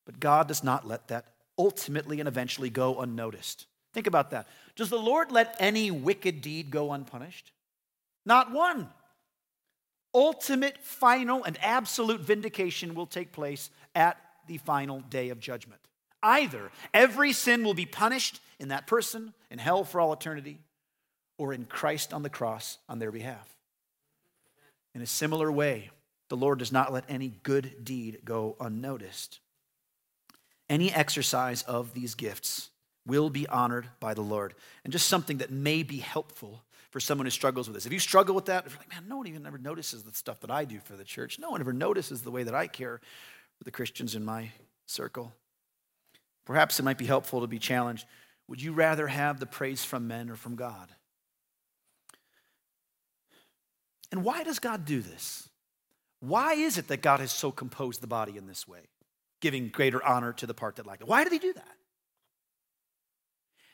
But 0.05 0.21
God 0.21 0.47
does 0.47 0.63
not 0.63 0.87
let 0.87 1.09
that 1.09 1.25
ultimately 1.59 2.21
and 2.21 2.29
eventually 2.29 2.71
go 2.71 3.01
unnoticed. 3.01 3.67
Think 3.92 4.07
about 4.07 4.31
that. 4.31 4.48
Does 4.76 4.90
the 4.90 4.98
Lord 4.98 5.33
let 5.33 5.57
any 5.59 5.90
wicked 5.90 6.40
deed 6.40 6.70
go 6.70 6.92
unpunished? 6.92 7.53
Not 8.24 8.53
one 8.53 8.88
ultimate, 10.14 10.79
final, 10.79 11.44
and 11.44 11.57
absolute 11.62 12.20
vindication 12.20 12.94
will 12.94 13.07
take 13.07 13.33
place 13.33 13.70
at 13.94 14.16
the 14.46 14.59
final 14.59 15.00
day 15.00 15.29
of 15.31 15.40
judgment. 15.40 15.81
Either 16.22 16.70
every 16.92 17.33
sin 17.33 17.64
will 17.64 17.74
be 17.74 17.87
punished 17.87 18.40
in 18.59 18.68
that 18.68 18.87
person 18.87 19.33
in 19.50 19.59
hell 19.59 19.85
for 19.85 20.00
all 20.00 20.12
eternity, 20.12 20.59
or 21.38 21.53
in 21.53 21.64
Christ 21.64 22.12
on 22.12 22.22
the 22.22 22.29
cross 22.29 22.79
on 22.88 22.98
their 22.98 23.11
behalf. 23.11 23.57
In 24.94 25.00
a 25.00 25.07
similar 25.07 25.50
way, 25.50 25.90
the 26.29 26.37
Lord 26.37 26.59
does 26.59 26.72
not 26.72 26.92
let 26.92 27.05
any 27.09 27.33
good 27.42 27.85
deed 27.85 28.20
go 28.24 28.57
unnoticed. 28.61 29.40
Any 30.68 30.92
exercise 30.92 31.62
of 31.62 31.94
these 31.94 32.14
gifts 32.14 32.70
will 33.07 33.31
be 33.31 33.47
honored 33.49 33.89
by 33.99 34.15
the 34.15 34.21
Lord. 34.21 34.55
And 34.85 34.93
just 34.93 35.09
something 35.09 35.39
that 35.39 35.51
may 35.51 35.83
be 35.83 35.99
helpful 35.99 36.63
for 36.91 37.01
someone 37.01 37.27
who 37.27 37.31
struggles 37.31 37.69
with 37.69 37.75
this. 37.75 37.87
If 37.87 37.93
you 37.93 37.99
struggle 37.99 38.35
with 38.35 38.47
that, 38.47 38.67
if 38.67 38.73
you're 38.73 38.81
like, 38.81 38.91
man, 38.91 39.09
no 39.09 39.17
one 39.17 39.27
even 39.27 39.47
ever 39.47 39.59
notices 39.59 40.03
the 40.03 40.13
stuff 40.13 40.41
that 40.41 40.51
I 40.51 40.65
do 40.65 40.81
for 40.81 40.95
the 40.95 41.05
church. 41.05 41.39
No 41.39 41.51
one 41.51 41.61
ever 41.61 41.73
notices 41.73 42.23
the 42.23 42.31
way 42.31 42.43
that 42.43 42.55
I 42.55 42.67
care 42.67 43.01
for 43.57 43.65
the 43.65 43.71
Christians 43.71 44.15
in 44.15 44.25
my 44.25 44.51
circle. 44.87 45.33
Perhaps 46.45 46.81
it 46.81 46.83
might 46.83 46.99
be 46.99 47.07
helpful 47.07 47.41
to 47.41 47.47
be 47.47 47.59
challenged. 47.59 48.07
Would 48.49 48.61
you 48.61 48.73
rather 48.73 49.07
have 49.07 49.39
the 49.39 49.47
praise 49.47 49.85
from 49.85 50.09
men 50.09 50.29
or 50.29 50.37
from 50.37 50.57
God? 50.57 50.89
And 54.11 54.25
why 54.25 54.43
does 54.43 54.59
God 54.59 54.85
do 54.85 55.01
this? 55.01 55.49
Why 56.19 56.55
is 56.55 56.77
it 56.77 56.89
that 56.89 57.03
God 57.03 57.21
has 57.21 57.31
so 57.31 57.53
composed 57.53 58.01
the 58.01 58.09
body 58.09 58.37
in 58.37 58.47
this 58.49 58.67
way, 58.67 58.81
giving 59.41 59.69
greater 59.69 60.05
honor 60.05 60.33
to 60.35 60.47
the 60.47 60.55
part 60.55 60.77
that 60.77 60.87
lacked 60.87 61.03
it? 61.03 61.09
Why 61.09 61.23
did 61.23 61.33
he 61.33 61.39
do 61.39 61.53
that? 61.53 61.77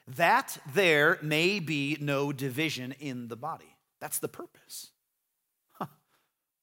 That 0.09 0.59
there 0.73 1.19
may 1.23 1.59
be 1.59 1.97
no 2.01 2.33
division 2.33 2.95
in 3.01 3.29
the 3.29 3.37
body. 3.37 3.77
That's 4.01 4.19
the 4.19 4.29
purpose. 4.29 4.91
Huh. 5.73 5.87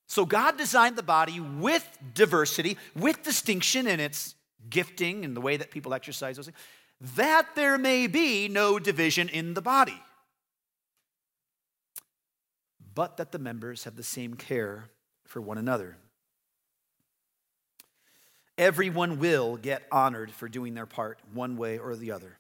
So 0.08 0.26
God 0.26 0.58
designed 0.58 0.96
the 0.96 1.04
body 1.04 1.40
with 1.40 1.86
diversity, 2.14 2.78
with 2.96 3.24
distinction 3.24 3.88
in 3.88 4.00
its 4.00 4.36
gifting 4.70 5.26
and 5.26 5.36
the 5.36 5.42
way 5.42 5.58
that 5.58 5.72
people 5.72 5.94
exercise 5.94 6.38
those 6.38 6.46
things, 6.46 6.58
that 7.16 7.48
there 7.56 7.78
may 7.78 8.08
be 8.08 8.48
no 8.48 8.80
division 8.80 9.28
in 9.28 9.56
the 9.56 9.62
body. 9.62 10.02
But 12.96 13.18
that 13.18 13.32
the 13.32 13.40
members 13.40 13.84
have 13.84 13.96
the 13.96 14.04
same 14.04 14.36
care 14.36 14.86
for 15.26 15.42
one 15.42 15.58
another. 15.58 15.98
Everyone 18.58 19.18
will 19.18 19.58
get 19.58 19.84
honored 19.92 20.32
for 20.32 20.48
doing 20.48 20.76
their 20.76 20.86
part 20.86 21.20
one 21.34 21.58
way 21.58 21.80
or 21.80 21.96
the 21.96 22.12
other. 22.12 22.38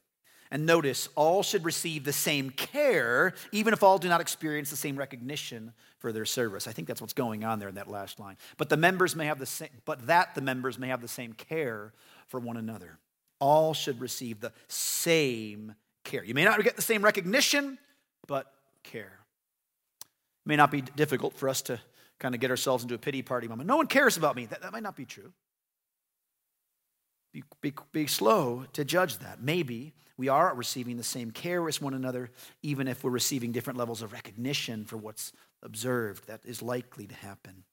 And 0.53 0.67
notice, 0.67 1.09
all 1.15 1.41
should 1.41 1.65
receive 1.65 2.03
the 2.03 2.13
same 2.13 2.51
care, 2.51 3.33
even 3.51 3.73
if 3.73 3.81
all 3.81 3.97
do 3.97 4.07
not 4.07 4.21
experience 4.21 4.69
the 4.69 4.75
same 4.75 4.95
recognition 4.95 5.73
for 5.97 6.11
their 6.11 6.25
service. 6.25 6.67
I 6.67 6.73
think 6.73 6.87
that's 6.87 7.01
what's 7.01 7.13
going 7.13 7.43
on 7.43 7.57
there 7.57 7.69
in 7.69 7.75
that 7.75 7.89
last 7.89 8.19
line. 8.19 8.37
But 8.57 8.69
the 8.69 8.77
members 8.77 9.15
may 9.15 9.25
have 9.25 9.39
the 9.39 9.47
same, 9.47 9.69
but 9.83 10.05
that 10.05 10.35
the 10.35 10.41
members 10.41 10.77
may 10.77 10.89
have 10.89 11.01
the 11.01 11.07
same 11.07 11.33
care 11.33 11.91
for 12.27 12.39
one 12.39 12.55
another. 12.55 12.99
All 13.39 13.73
should 13.73 13.99
receive 13.99 14.41
the 14.41 14.51
same 14.67 15.73
care. 16.03 16.23
You 16.23 16.35
may 16.35 16.45
not 16.45 16.63
get 16.63 16.75
the 16.75 16.83
same 16.83 17.03
recognition, 17.03 17.79
but 18.27 18.45
care. 18.83 19.21
It 20.01 20.47
may 20.47 20.55
not 20.55 20.69
be 20.69 20.81
difficult 20.81 21.33
for 21.35 21.49
us 21.49 21.63
to 21.63 21.79
kind 22.19 22.35
of 22.35 22.41
get 22.41 22.51
ourselves 22.51 22.83
into 22.83 22.93
a 22.93 22.99
pity 22.99 23.23
party 23.23 23.47
moment. 23.47 23.67
No 23.67 23.77
one 23.77 23.87
cares 23.87 24.17
about 24.17 24.35
me. 24.35 24.45
That, 24.45 24.61
that 24.61 24.71
might 24.71 24.83
not 24.83 24.95
be 24.95 25.05
true. 25.05 25.33
Be, 27.31 27.43
be, 27.59 27.73
be 27.91 28.05
slow 28.05 28.65
to 28.73 28.85
judge 28.85 29.17
that. 29.17 29.41
Maybe 29.41 29.93
we 30.17 30.29
are 30.29 30.53
receiving 30.53 30.97
the 30.97 31.03
same 31.03 31.31
care 31.31 31.67
as 31.67 31.81
one 31.81 31.93
another, 31.93 32.29
even 32.61 32.87
if 32.87 33.03
we're 33.03 33.11
receiving 33.11 33.51
different 33.51 33.79
levels 33.79 34.01
of 34.01 34.13
recognition 34.13 34.85
for 34.85 34.97
what's 34.97 35.33
observed. 35.61 36.27
That 36.27 36.41
is 36.45 36.61
likely 36.61 37.07
to 37.07 37.15
happen. 37.15 37.63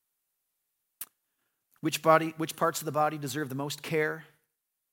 Which, 1.80 2.02
body, 2.02 2.34
which 2.36 2.56
parts 2.56 2.80
of 2.80 2.86
the 2.86 2.92
body 2.92 3.18
deserve 3.18 3.48
the 3.48 3.54
most 3.54 3.82
care? 3.82 4.24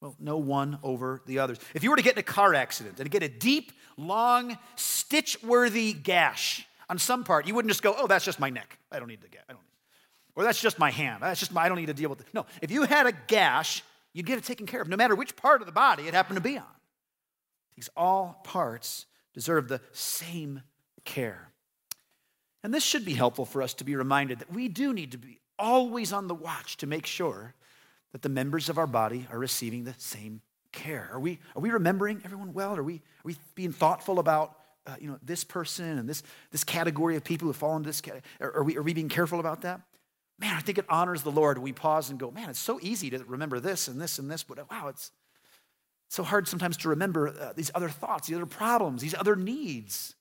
Well, 0.01 0.15
no 0.19 0.37
one 0.37 0.77
over 0.83 1.21
the 1.25 1.39
others. 1.39 1.57
If 1.73 1.83
you 1.83 1.89
were 1.89 1.95
to 1.95 2.03
get 2.03 2.13
in 2.13 2.19
a 2.19 2.23
car 2.23 2.53
accident 2.53 2.99
and 2.99 3.09
get 3.09 3.23
a 3.23 3.29
deep, 3.29 3.71
long, 3.97 4.57
stitch 4.75 5.41
worthy 5.41 5.93
gash 5.93 6.65
on 6.89 6.99
some 6.99 7.23
part, 7.23 7.47
you 7.47 7.55
wouldn't 7.55 7.71
just 7.71 7.81
go, 7.81 7.95
oh, 7.97 8.07
that's 8.07 8.23
just 8.23 8.39
my 8.39 8.49
neck. 8.49 8.77
I 8.91 8.99
don't 8.99 9.07
need 9.07 9.21
to 9.21 9.29
get, 9.29 9.43
I 9.49 9.53
don't 9.53 9.61
need. 9.61 9.67
Or 10.35 10.43
that's 10.43 10.61
just 10.61 10.77
my 10.77 10.91
hand. 10.91 11.23
That's 11.23 11.39
just 11.39 11.51
my, 11.51 11.63
I 11.63 11.67
don't 11.67 11.77
need 11.77 11.87
to 11.87 11.93
deal 11.93 12.09
with 12.09 12.21
it. 12.21 12.27
No, 12.33 12.45
if 12.61 12.71
you 12.71 12.83
had 12.83 13.07
a 13.07 13.11
gash, 13.11 13.83
you'd 14.13 14.27
get 14.27 14.37
it 14.37 14.43
taken 14.43 14.67
care 14.67 14.81
of, 14.81 14.87
no 14.87 14.95
matter 14.95 15.15
which 15.15 15.35
part 15.35 15.61
of 15.61 15.65
the 15.65 15.73
body 15.73 16.07
it 16.07 16.13
happened 16.13 16.37
to 16.37 16.43
be 16.43 16.57
on. 16.57 16.65
These 17.77 17.89
all 17.95 18.41
parts 18.43 19.05
deserve 19.33 19.69
the 19.69 19.79
same 19.93 20.63
care. 21.05 21.51
And 22.63 22.73
this 22.73 22.83
should 22.83 23.05
be 23.05 23.13
helpful 23.13 23.45
for 23.45 23.61
us 23.61 23.73
to 23.75 23.85
be 23.85 23.95
reminded 23.95 24.39
that 24.39 24.51
we 24.51 24.67
do 24.67 24.91
need 24.91 25.13
to 25.13 25.17
be 25.17 25.39
always 25.57 26.11
on 26.11 26.27
the 26.27 26.35
watch 26.35 26.77
to 26.77 26.87
make 26.87 27.05
sure 27.05 27.53
that 28.11 28.23
the 28.23 28.29
members 28.29 28.67
of 28.67 28.77
our 28.77 28.87
body 28.87 29.27
are 29.31 29.39
receiving 29.39 29.83
the 29.83 29.93
same 29.97 30.41
care. 30.71 31.09
Are 31.13 31.19
we, 31.19 31.39
are 31.55 31.61
we 31.61 31.69
remembering 31.69 32.21
everyone 32.25 32.53
well? 32.53 32.75
Are 32.75 32.83
we, 32.83 32.95
are 32.95 33.25
we 33.25 33.35
being 33.55 33.71
thoughtful 33.71 34.19
about 34.19 34.57
uh, 34.85 34.95
you 34.99 35.07
know, 35.07 35.19
this 35.21 35.43
person 35.43 35.97
and 35.97 36.09
this, 36.09 36.23
this 36.51 36.63
category 36.63 37.15
of 37.15 37.23
people 37.23 37.47
who 37.47 37.53
fall 37.53 37.75
into 37.77 37.87
this 37.87 38.01
category? 38.01 38.23
Are 38.41 38.63
we, 38.63 38.75
are 38.75 38.81
we 38.81 38.93
being 38.93 39.09
careful 39.09 39.39
about 39.39 39.61
that? 39.61 39.81
Man, 40.39 40.55
I 40.55 40.59
think 40.59 40.77
it 40.77 40.85
honors 40.89 41.23
the 41.23 41.31
Lord. 41.31 41.57
We 41.57 41.73
pause 41.73 42.09
and 42.09 42.19
go, 42.19 42.31
man, 42.31 42.49
it's 42.49 42.59
so 42.59 42.79
easy 42.81 43.09
to 43.11 43.23
remember 43.25 43.59
this 43.59 43.87
and 43.87 43.99
this 43.99 44.19
and 44.19 44.29
this, 44.29 44.43
but 44.43 44.59
wow, 44.69 44.87
it's 44.87 45.11
so 46.09 46.23
hard 46.23 46.47
sometimes 46.47 46.77
to 46.77 46.89
remember 46.89 47.29
uh, 47.29 47.53
these 47.53 47.71
other 47.75 47.89
thoughts, 47.89 48.27
these 48.27 48.37
other 48.37 48.45
problems, 48.45 49.01
these 49.01 49.15
other 49.15 49.35
needs 49.35 50.15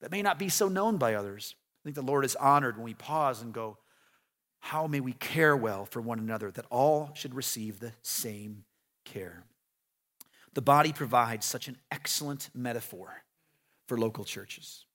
that 0.00 0.10
may 0.10 0.22
not 0.22 0.38
be 0.38 0.48
so 0.48 0.68
known 0.68 0.98
by 0.98 1.14
others. 1.14 1.54
I 1.82 1.84
think 1.84 1.96
the 1.96 2.02
Lord 2.02 2.24
is 2.24 2.36
honored 2.36 2.76
when 2.76 2.84
we 2.84 2.94
pause 2.94 3.42
and 3.42 3.52
go, 3.52 3.78
how 4.60 4.86
may 4.86 5.00
we 5.00 5.12
care 5.12 5.56
well 5.56 5.84
for 5.84 6.00
one 6.00 6.18
another 6.18 6.50
that 6.50 6.66
all 6.70 7.10
should 7.14 7.34
receive 7.34 7.80
the 7.80 7.92
same 8.02 8.64
care? 9.04 9.44
The 10.54 10.62
body 10.62 10.92
provides 10.92 11.44
such 11.44 11.68
an 11.68 11.76
excellent 11.90 12.48
metaphor 12.54 13.24
for 13.86 13.98
local 13.98 14.24
churches. 14.24 14.86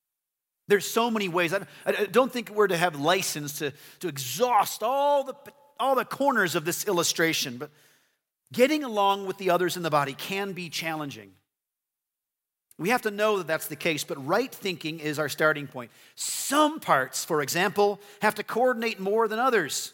There's 0.67 0.89
so 0.89 1.11
many 1.11 1.27
ways. 1.27 1.53
I, 1.53 1.65
I 1.85 2.05
don't 2.05 2.31
think 2.31 2.49
we're 2.49 2.67
to 2.67 2.77
have 2.77 2.99
license 2.99 3.59
to, 3.59 3.73
to 3.99 4.07
exhaust 4.07 4.83
all 4.83 5.23
the, 5.23 5.35
all 5.79 5.95
the 5.95 6.05
corners 6.05 6.55
of 6.55 6.65
this 6.65 6.87
illustration, 6.87 7.57
but 7.57 7.71
getting 8.51 8.83
along 8.83 9.25
with 9.25 9.37
the 9.37 9.49
others 9.49 9.77
in 9.77 9.83
the 9.83 9.89
body 9.89 10.13
can 10.13 10.53
be 10.53 10.69
challenging. 10.69 11.31
We 12.77 12.89
have 12.89 13.01
to 13.01 13.11
know 13.11 13.37
that 13.37 13.47
that's 13.47 13.67
the 13.67 13.75
case, 13.75 14.05
but 14.05 14.25
right 14.25 14.53
thinking 14.53 14.99
is 14.99 15.19
our 15.19 15.27
starting 15.27 15.67
point. 15.67 15.91
Some 16.15 16.79
parts, 16.79 17.25
for 17.25 17.41
example, 17.41 17.99
have 18.21 18.35
to 18.35 18.43
coordinate 18.43 18.99
more 18.99 19.27
than 19.27 19.37
others. 19.37 19.93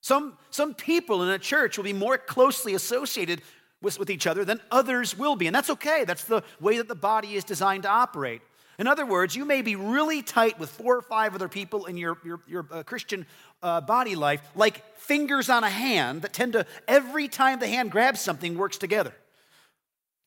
Some, 0.00 0.38
some 0.50 0.74
people 0.74 1.22
in 1.22 1.30
a 1.30 1.38
church 1.38 1.76
will 1.76 1.84
be 1.84 1.92
more 1.92 2.18
closely 2.18 2.74
associated 2.74 3.42
with, 3.80 3.98
with 3.98 4.08
each 4.08 4.28
other 4.28 4.44
than 4.44 4.60
others 4.70 5.18
will 5.18 5.34
be, 5.34 5.48
and 5.48 5.54
that's 5.54 5.70
okay. 5.70 6.04
That's 6.04 6.24
the 6.24 6.42
way 6.60 6.78
that 6.78 6.86
the 6.86 6.94
body 6.94 7.34
is 7.34 7.42
designed 7.42 7.82
to 7.82 7.88
operate. 7.88 8.42
In 8.78 8.86
other 8.86 9.04
words, 9.04 9.36
you 9.36 9.44
may 9.44 9.62
be 9.62 9.76
really 9.76 10.22
tight 10.22 10.58
with 10.58 10.70
four 10.70 10.96
or 10.96 11.02
five 11.02 11.34
other 11.34 11.48
people 11.48 11.86
in 11.86 11.96
your, 11.96 12.16
your, 12.24 12.40
your 12.46 12.66
uh, 12.70 12.82
Christian 12.82 13.26
uh, 13.62 13.80
body 13.80 14.16
life, 14.16 14.40
like 14.54 14.96
fingers 14.96 15.50
on 15.50 15.62
a 15.62 15.68
hand 15.68 16.22
that 16.22 16.32
tend 16.32 16.54
to, 16.54 16.66
every 16.88 17.28
time 17.28 17.60
the 17.60 17.68
hand 17.68 17.90
grabs 17.90 18.20
something, 18.20 18.56
works 18.56 18.78
together. 18.78 19.12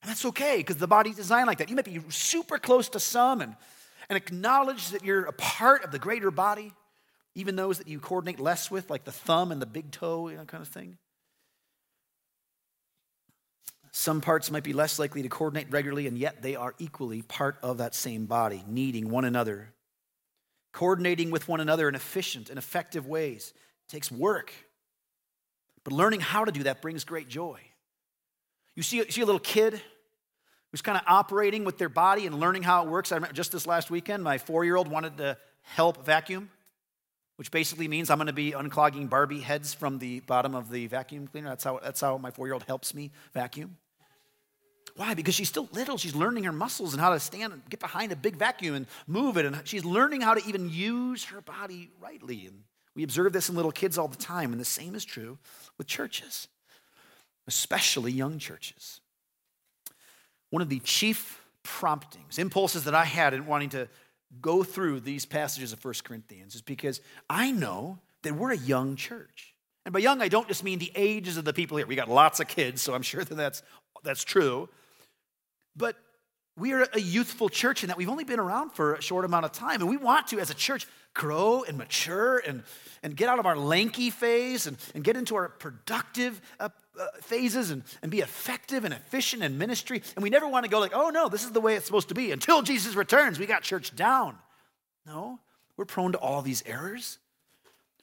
And 0.04 0.12
that's 0.12 0.26
okay 0.26 0.58
because 0.58 0.78
the 0.78 0.88
body's 0.88 1.16
designed 1.16 1.48
like 1.48 1.58
that. 1.58 1.70
You 1.70 1.76
might 1.76 1.86
be 1.86 2.00
super 2.10 2.60
close 2.60 2.90
to 2.90 3.00
some 3.00 3.42
and, 3.42 3.56
and 4.08 4.18
acknowledge 4.18 4.90
that 4.90 5.04
you're 5.04 5.26
a 5.26 5.34
part 5.34 5.84
of 5.84 5.92
the 5.92 5.98
greater 5.98 6.30
body, 6.30 6.72
even 7.34 7.56
those 7.56 7.80
that 7.80 7.88
you 7.88 8.00
coordinate 8.00 8.40
less 8.40 8.70
with, 8.70 8.92
like 8.92 9.04
the 9.04 9.12
thumb 9.12 9.52
and 9.52 9.60
the 9.60 9.66
big 9.66 9.90
toe, 9.90 10.30
you 10.30 10.38
know, 10.38 10.46
kind 10.46 10.62
of 10.62 10.68
thing. 10.68 11.00
Some 13.98 14.20
parts 14.20 14.52
might 14.52 14.66
be 14.66 14.74
less 14.74 15.00
likely 15.00 15.22
to 15.22 15.30
coordinate 15.30 15.72
regularly, 15.72 16.06
and 16.06 16.18
yet 16.18 16.42
they 16.42 16.58
are 16.58 16.76
equally 16.80 17.22
part 17.22 17.58
of 17.64 17.78
that 17.78 17.96
same 17.96 18.26
body, 18.26 18.62
needing 18.68 19.10
one 19.10 19.24
another. 19.24 19.70
Coordinating 20.74 21.32
with 21.32 21.48
one 21.48 21.62
another 21.62 21.88
in 21.88 21.96
efficient 21.96 22.50
and 22.50 22.60
effective 22.60 23.08
ways 23.08 23.54
takes 23.88 24.12
work. 24.12 24.52
But 25.86 25.94
learning 25.94 26.20
how 26.20 26.44
to 26.44 26.52
do 26.52 26.64
that 26.64 26.82
brings 26.82 27.06
great 27.06 27.30
joy. 27.30 27.62
You 28.76 28.84
see, 28.84 28.98
you 28.98 29.10
see 29.10 29.22
a 29.22 29.26
little 29.26 29.40
kid 29.40 29.82
who's 30.72 30.82
kind 30.82 30.98
of 30.98 31.04
operating 31.08 31.64
with 31.64 31.78
their 31.78 31.88
body 31.88 32.28
and 32.28 32.38
learning 32.38 32.64
how 32.64 32.84
it 32.84 32.90
works. 32.90 33.14
I 33.14 33.16
remember 33.16 33.34
just 33.34 33.54
this 33.54 33.66
last 33.66 33.90
weekend, 33.90 34.26
my 34.26 34.40
four 34.40 34.66
year 34.66 34.76
old 34.76 34.90
wanted 34.90 35.16
to 35.20 35.38
help 35.62 36.06
vacuum, 36.06 36.50
which 37.38 37.50
basically 37.50 37.88
means 37.88 38.10
I'm 38.10 38.18
going 38.18 38.28
to 38.28 38.34
be 38.34 38.52
unclogging 38.52 39.10
Barbie 39.10 39.40
heads 39.40 39.74
from 39.74 40.00
the 40.00 40.20
bottom 40.20 40.54
of 40.54 40.70
the 40.70 40.88
vacuum 40.88 41.28
cleaner. 41.28 41.48
That's 41.48 41.64
how, 41.64 41.80
that's 41.82 42.02
how 42.02 42.18
my 42.18 42.32
four 42.32 42.46
year 42.46 42.56
old 42.56 42.64
helps 42.64 42.94
me 42.94 43.12
vacuum. 43.34 43.78
Why? 44.96 45.14
Because 45.14 45.36
she's 45.36 45.50
still 45.50 45.68
little. 45.74 45.98
She's 45.98 46.16
learning 46.16 46.46
her 46.46 46.54
muscles 46.54 46.94
and 46.94 47.02
how 47.02 47.10
to 47.10 47.20
stand 47.20 47.52
and 47.52 47.62
get 47.70 47.80
behind 47.80 48.12
a 48.12 48.16
big 48.16 48.38
vacuum 48.38 48.76
and 48.76 48.88
move 49.08 49.38
it. 49.38 49.46
And 49.46 49.62
she's 49.66 49.84
learning 49.84 50.22
how 50.22 50.34
to 50.34 50.48
even 50.48 50.70
use 50.70 51.26
her 51.26 51.42
body 51.42 51.90
rightly. 52.00 52.46
And 52.48 52.64
we 52.96 53.04
observe 53.04 53.34
this 53.34 53.50
in 53.50 53.56
little 53.56 53.74
kids 53.74 53.98
all 53.98 54.08
the 54.08 54.16
time. 54.16 54.52
And 54.52 54.60
the 54.60 54.66
same 54.66 54.96
is 54.96 55.04
true 55.04 55.38
with 55.78 55.88
churches, 55.88 56.48
especially 57.46 58.14
young 58.14 58.40
churches. 58.40 59.02
One 60.50 60.62
of 60.62 60.70
the 60.70 60.80
chief 60.80 61.42
promptings, 61.64 62.40
impulses 62.40 62.86
that 62.86 62.96
I 62.96 63.04
had 63.04 63.34
in 63.34 63.48
wanting 63.48 63.70
to 63.70 63.90
go 64.40 64.64
through 64.64 65.02
these 65.02 65.26
passages 65.26 65.74
of 65.74 65.84
1 65.84 65.94
Corinthians 66.04 66.56
is 66.56 66.62
because 66.62 67.02
I 67.30 67.52
know 67.52 68.00
that 68.24 68.34
we're 68.34 68.52
a 68.52 68.58
young 68.58 68.96
church. 68.96 69.54
And 69.86 69.92
by 69.94 70.00
young, 70.00 70.22
I 70.22 70.30
don't 70.30 70.48
just 70.48 70.64
mean 70.64 70.80
the 70.80 70.92
ages 70.96 71.38
of 71.38 71.46
the 71.46 71.54
people 71.54 71.78
here. 71.78 71.86
We 71.86 71.96
got 71.96 72.10
lots 72.10 72.40
of 72.40 72.48
kids, 72.48 72.82
so 72.82 72.94
I'm 72.94 73.02
sure 73.02 73.24
that 73.24 73.36
that's, 73.36 73.62
that's 74.04 74.24
true. 74.24 74.70
But 75.76 75.96
we 76.58 76.72
are 76.74 76.88
a 76.94 77.00
youthful 77.00 77.50
church 77.50 77.84
in 77.84 77.90
that 77.90 77.98
we've 77.98 78.10
only 78.10 78.24
been 78.24 78.40
around 78.40 78.72
for 78.72 78.94
a 78.94 79.02
short 79.02 79.26
amount 79.26 79.46
of 79.46 79.52
time. 79.52 79.82
And 79.82 79.90
we 79.90 79.98
want 79.98 80.28
to, 80.28 80.40
as 80.40 80.50
a 80.50 80.54
church, 80.54 80.88
grow 81.14 81.64
and 81.64 81.78
mature 81.78 82.38
and, 82.40 82.64
and 83.02 83.16
get 83.16 83.30
out 83.30 83.40
of 83.40 83.46
our 83.46 83.58
lanky 83.58 84.10
phase 84.10 84.68
and, 84.68 84.78
and 84.94 85.04
get 85.04 85.18
into 85.18 85.36
our 85.36 85.50
productive 85.50 86.42
uh, 86.60 86.70
uh, 87.00 87.08
phases 87.22 87.72
and, 87.72 87.84
and 88.02 88.12
be 88.12 88.20
effective 88.20 88.86
and 88.86 88.94
efficient 88.94 89.44
in 89.44 89.58
ministry. 89.58 90.02
And 90.16 90.24
we 90.24 90.30
never 90.30 90.48
want 90.48 90.66
to 90.66 90.70
go 90.70 90.80
like, 90.80 90.92
oh 90.94 91.10
no, 91.10 91.28
this 91.28 91.44
is 91.44 91.52
the 91.52 91.62
way 91.62 91.76
it's 91.76 91.86
supposed 91.86 92.10
to 92.10 92.16
be. 92.16 92.32
Until 92.32 92.62
Jesus 92.62 92.96
returns, 92.96 93.40
we 93.40 93.46
got 93.46 93.64
church 93.64 93.96
down. 93.96 94.38
No, 95.06 95.40
we're 95.78 95.86
prone 95.86 96.14
to 96.14 96.18
all 96.20 96.42
these 96.42 96.64
errors. 96.66 97.18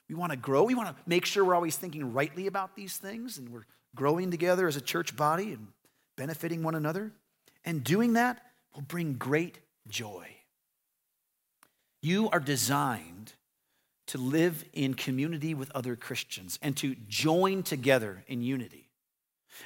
We 0.09 0.15
want 0.15 0.31
to 0.31 0.37
grow. 0.37 0.63
We 0.63 0.75
want 0.75 0.89
to 0.89 0.95
make 1.07 1.25
sure 1.25 1.43
we're 1.45 1.55
always 1.55 1.75
thinking 1.75 2.13
rightly 2.13 2.47
about 2.47 2.75
these 2.75 2.97
things 2.97 3.37
and 3.37 3.49
we're 3.49 3.65
growing 3.95 4.31
together 4.31 4.67
as 4.67 4.75
a 4.75 4.81
church 4.81 5.15
body 5.15 5.53
and 5.53 5.67
benefiting 6.17 6.61
one 6.61 6.75
another. 6.75 7.11
And 7.65 7.83
doing 7.83 8.13
that 8.13 8.41
will 8.73 8.81
bring 8.81 9.13
great 9.13 9.59
joy. 9.87 10.27
You 12.01 12.29
are 12.29 12.39
designed 12.39 13.33
to 14.07 14.17
live 14.17 14.65
in 14.73 14.93
community 14.93 15.53
with 15.53 15.71
other 15.71 15.95
Christians 15.95 16.59
and 16.61 16.75
to 16.77 16.95
join 17.07 17.63
together 17.63 18.23
in 18.27 18.41
unity. 18.41 18.89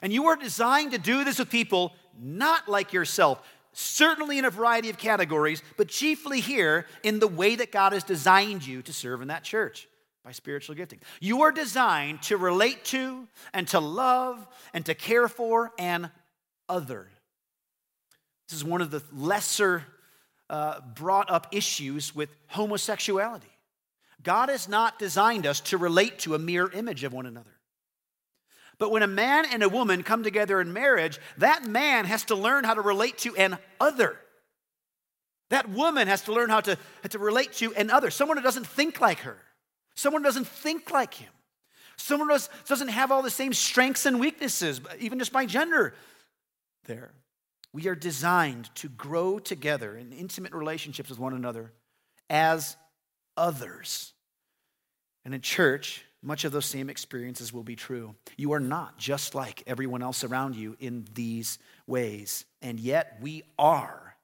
And 0.02 0.14
you 0.14 0.28
are 0.28 0.36
designed 0.36 0.92
to 0.92 1.00
do 1.00 1.24
this 1.24 1.40
with 1.40 1.50
people 1.50 1.94
not 2.20 2.68
like 2.70 2.94
yourself, 2.94 3.42
certainly 3.74 4.38
in 4.38 4.46
a 4.46 4.50
variety 4.50 4.90
of 4.90 4.98
categories, 4.98 5.64
but 5.78 5.88
chiefly 5.88 6.40
here 6.40 6.86
in 7.04 7.20
the 7.20 7.28
way 7.28 7.56
that 7.56 7.72
God 7.72 7.94
has 7.94 8.04
designed 8.04 8.66
you 8.66 8.82
to 8.84 8.94
serve 8.94 9.22
in 9.22 9.30
that 9.30 9.44
church 9.44 9.88
by 10.24 10.32
spiritual 10.32 10.76
gifting. 10.76 11.00
You 11.20 11.44
are 11.44 11.52
designed 11.52 12.22
to 12.24 12.38
relate 12.38 12.86
to 12.86 13.28
and 13.54 13.68
to 13.70 13.80
love 13.80 14.48
and 14.74 14.86
to 14.86 14.94
care 14.94 15.28
for 15.28 15.72
and 15.80 16.10
other. 16.70 17.08
This 18.48 18.58
is 18.58 18.64
one 18.64 18.82
of 18.82 18.92
the 18.92 19.02
lesser 19.12 19.84
uh, 20.50 20.80
brought 20.96 21.30
up 21.30 21.48
issues 21.52 22.16
with 22.16 22.30
homosexuality. 22.48 23.52
God 24.24 24.50
has 24.50 24.68
not 24.68 25.00
designed 25.00 25.46
us 25.46 25.60
to 25.62 25.78
relate 25.78 26.20
to 26.20 26.36
a 26.36 26.40
mere 26.40 26.70
image 26.70 27.04
of 27.04 27.14
one 27.14 27.26
another. 27.26 27.58
But 28.80 28.92
when 28.92 29.04
a 29.04 29.08
man 29.08 29.46
and 29.52 29.64
a 29.64 29.70
woman 29.70 30.04
come 30.04 30.24
together 30.24 30.62
in 30.62 30.72
marriage, 30.72 31.20
that 31.38 31.66
man 31.66 32.06
has 32.06 32.26
to 32.26 32.36
learn 32.36 32.64
how 32.64 32.76
to 32.76 32.82
relate 32.82 33.18
to 33.20 33.36
an 33.36 33.58
other. 33.80 34.18
That 35.50 35.70
woman 35.70 36.08
has 36.08 36.24
to 36.24 36.34
learn 36.34 36.50
how 36.50 36.62
to, 36.62 36.78
how 37.04 37.10
to 37.10 37.20
relate 37.20 37.54
to 37.54 37.74
an 37.76 37.90
other, 37.90 38.12
someone 38.12 38.38
who 38.38 38.44
doesn't 38.44 38.68
think 38.68 39.02
like 39.02 39.20
her, 39.20 39.38
someone 39.96 40.22
who 40.22 40.28
doesn't 40.28 40.48
think 40.48 40.92
like 40.92 41.14
him, 41.14 41.32
someone 41.96 42.30
who 42.30 42.38
doesn't 42.68 42.90
have 42.90 43.12
all 43.12 43.22
the 43.22 43.30
same 43.32 43.54
strengths 43.54 44.06
and 44.06 44.20
weaknesses, 44.20 44.82
even 45.00 45.20
just 45.20 45.32
by 45.32 45.46
gender 45.46 45.94
there. 46.86 47.12
We 47.74 47.88
are 47.88 47.96
designed 47.96 48.74
to 48.76 48.90
grow 48.90 49.40
together 49.40 49.96
in 49.96 50.12
intimate 50.12 50.54
relationships 50.54 51.10
with 51.10 51.20
one 51.20 51.34
another 51.34 51.74
as 52.30 52.76
others. 53.36 54.14
And 55.26 55.34
in 55.34 55.42
church, 55.42 56.06
much 56.24 56.44
of 56.44 56.52
those 56.52 56.66
same 56.66 56.90
experiences 56.90 57.54
will 57.54 57.64
be 57.64 57.76
true. 57.76 58.16
You 58.38 58.54
are 58.54 58.60
not 58.60 58.98
just 58.98 59.36
like 59.36 59.64
everyone 59.68 60.02
else 60.02 60.24
around 60.24 60.56
you 60.56 60.76
in 60.80 61.06
these 61.14 61.60
ways, 61.86 62.46
and 62.62 62.80
yet 62.80 63.18
we 63.22 63.44
are 63.60 64.16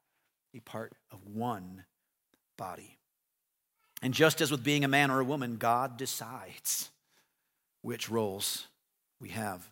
a 0.56 0.60
part 0.60 0.94
of 1.12 1.26
one 1.28 1.84
body. 2.58 2.98
And 4.02 4.14
just 4.14 4.42
as 4.42 4.52
with 4.52 4.64
being 4.64 4.84
a 4.84 4.90
man 4.90 5.12
or 5.12 5.20
a 5.20 5.26
woman, 5.26 5.58
God 5.58 5.98
decides 5.98 6.90
which 7.82 8.10
roles 8.10 8.68
we 9.20 9.30
have. 9.30 9.70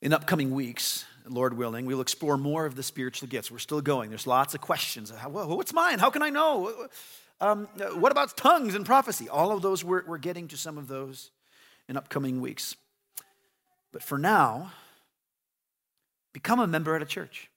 In 0.00 0.12
upcoming 0.12 0.52
weeks, 0.52 1.04
Lord 1.26 1.56
willing, 1.56 1.84
we'll 1.84 2.00
explore 2.00 2.36
more 2.36 2.66
of 2.66 2.76
the 2.76 2.82
spiritual 2.82 3.28
gifts. 3.28 3.50
We're 3.50 3.58
still 3.58 3.80
going. 3.80 4.10
There's 4.10 4.26
lots 4.26 4.54
of 4.54 4.60
questions. 4.60 5.10
What's 5.10 5.72
mine? 5.72 5.98
How 5.98 6.10
can 6.10 6.22
I 6.22 6.30
know? 6.30 6.88
Um, 7.40 7.66
what 7.94 8.12
about 8.12 8.36
tongues 8.36 8.74
and 8.74 8.86
prophecy? 8.86 9.28
All 9.28 9.52
of 9.52 9.60
those, 9.60 9.84
we're, 9.84 10.04
we're 10.06 10.18
getting 10.18 10.48
to 10.48 10.56
some 10.56 10.78
of 10.78 10.88
those 10.88 11.30
in 11.88 11.96
upcoming 11.96 12.40
weeks. 12.40 12.76
But 13.92 14.02
for 14.02 14.18
now, 14.18 14.72
become 16.32 16.60
a 16.60 16.66
member 16.66 16.94
at 16.94 17.02
a 17.02 17.06
church. 17.06 17.50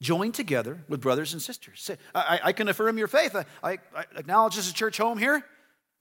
Join 0.00 0.30
together 0.30 0.78
with 0.88 1.00
brothers 1.00 1.32
and 1.32 1.42
sisters. 1.42 1.80
Say, 1.82 1.96
I, 2.14 2.40
I 2.44 2.52
can 2.52 2.68
affirm 2.68 2.96
your 2.96 3.08
faith. 3.08 3.34
I, 3.34 3.44
I, 3.62 3.78
I 3.94 4.04
acknowledge 4.16 4.54
this 4.54 4.66
is 4.66 4.70
a 4.70 4.74
church 4.74 4.98
home 4.98 5.18
here. 5.18 5.44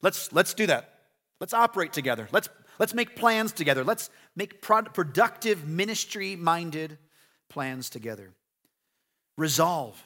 Let's, 0.03 0.32
let's 0.32 0.53
do 0.53 0.68
that. 0.68 0.93
Let's 1.39 1.53
operate 1.53 1.93
together. 1.93 2.28
Let's, 2.32 2.49
let's 2.80 2.93
make 2.93 3.15
plans 3.15 3.51
together. 3.51 3.84
Let's 3.84 4.09
make 4.36 4.61
productive, 4.61 5.67
ministry 5.67 6.36
minded 6.36 6.97
plans 7.49 7.89
together. 7.89 8.34
Resolve 9.38 10.01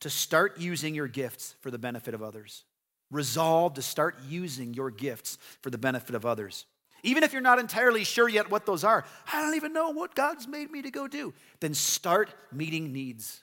to 0.00 0.10
start 0.10 0.58
using 0.58 0.94
your 0.94 1.08
gifts 1.08 1.54
for 1.60 1.70
the 1.70 1.78
benefit 1.78 2.14
of 2.14 2.22
others. 2.22 2.64
Resolve 3.10 3.74
to 3.74 3.82
start 3.82 4.16
using 4.28 4.74
your 4.74 4.90
gifts 4.90 5.38
for 5.60 5.70
the 5.70 5.78
benefit 5.78 6.14
of 6.14 6.24
others. 6.24 6.66
Even 7.02 7.22
if 7.22 7.32
you're 7.32 7.42
not 7.42 7.58
entirely 7.58 8.04
sure 8.04 8.28
yet 8.28 8.50
what 8.50 8.64
those 8.64 8.84
are, 8.84 9.04
I 9.32 9.42
don't 9.42 9.56
even 9.56 9.72
know 9.72 9.90
what 9.90 10.14
God's 10.14 10.46
made 10.46 10.70
me 10.70 10.82
to 10.82 10.90
go 10.90 11.08
do, 11.08 11.34
then 11.60 11.74
start 11.74 12.34
meeting 12.52 12.92
needs. 12.92 13.42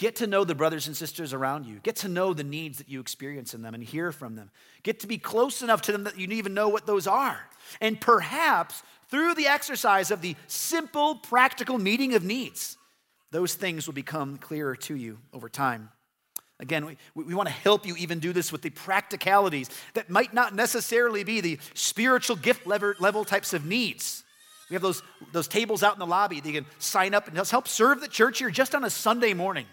Get 0.00 0.16
to 0.16 0.26
know 0.26 0.44
the 0.44 0.54
brothers 0.54 0.86
and 0.86 0.96
sisters 0.96 1.34
around 1.34 1.66
you. 1.66 1.78
Get 1.82 1.96
to 1.96 2.08
know 2.08 2.32
the 2.32 2.42
needs 2.42 2.78
that 2.78 2.88
you 2.88 3.00
experience 3.00 3.52
in 3.52 3.60
them 3.60 3.74
and 3.74 3.84
hear 3.84 4.12
from 4.12 4.34
them. 4.34 4.50
Get 4.82 5.00
to 5.00 5.06
be 5.06 5.18
close 5.18 5.60
enough 5.60 5.82
to 5.82 5.92
them 5.92 6.04
that 6.04 6.18
you 6.18 6.26
even 6.28 6.54
know 6.54 6.70
what 6.70 6.86
those 6.86 7.06
are. 7.06 7.38
And 7.82 8.00
perhaps 8.00 8.82
through 9.10 9.34
the 9.34 9.46
exercise 9.46 10.10
of 10.10 10.22
the 10.22 10.36
simple, 10.46 11.16
practical 11.16 11.76
meeting 11.76 12.14
of 12.14 12.24
needs, 12.24 12.78
those 13.30 13.52
things 13.52 13.86
will 13.86 13.92
become 13.92 14.38
clearer 14.38 14.74
to 14.74 14.96
you 14.96 15.18
over 15.34 15.50
time. 15.50 15.90
Again, 16.60 16.86
we, 16.86 16.96
we 17.14 17.34
want 17.34 17.50
to 17.50 17.54
help 17.54 17.84
you 17.84 17.94
even 17.96 18.20
do 18.20 18.32
this 18.32 18.50
with 18.50 18.62
the 18.62 18.70
practicalities 18.70 19.68
that 19.92 20.08
might 20.08 20.32
not 20.32 20.54
necessarily 20.54 21.24
be 21.24 21.42
the 21.42 21.58
spiritual 21.74 22.36
gift 22.36 22.66
level, 22.66 22.94
level 23.00 23.26
types 23.26 23.52
of 23.52 23.66
needs. 23.66 24.24
We 24.70 24.74
have 24.76 24.82
those, 24.82 25.02
those 25.32 25.46
tables 25.46 25.82
out 25.82 25.92
in 25.92 25.98
the 25.98 26.06
lobby 26.06 26.40
that 26.40 26.48
you 26.48 26.62
can 26.62 26.70
sign 26.78 27.12
up 27.12 27.28
and 27.28 27.36
help 27.36 27.68
serve 27.68 28.00
the 28.00 28.08
church 28.08 28.38
here 28.38 28.48
just 28.48 28.74
on 28.74 28.82
a 28.82 28.88
Sunday 28.88 29.34
morning. 29.34 29.66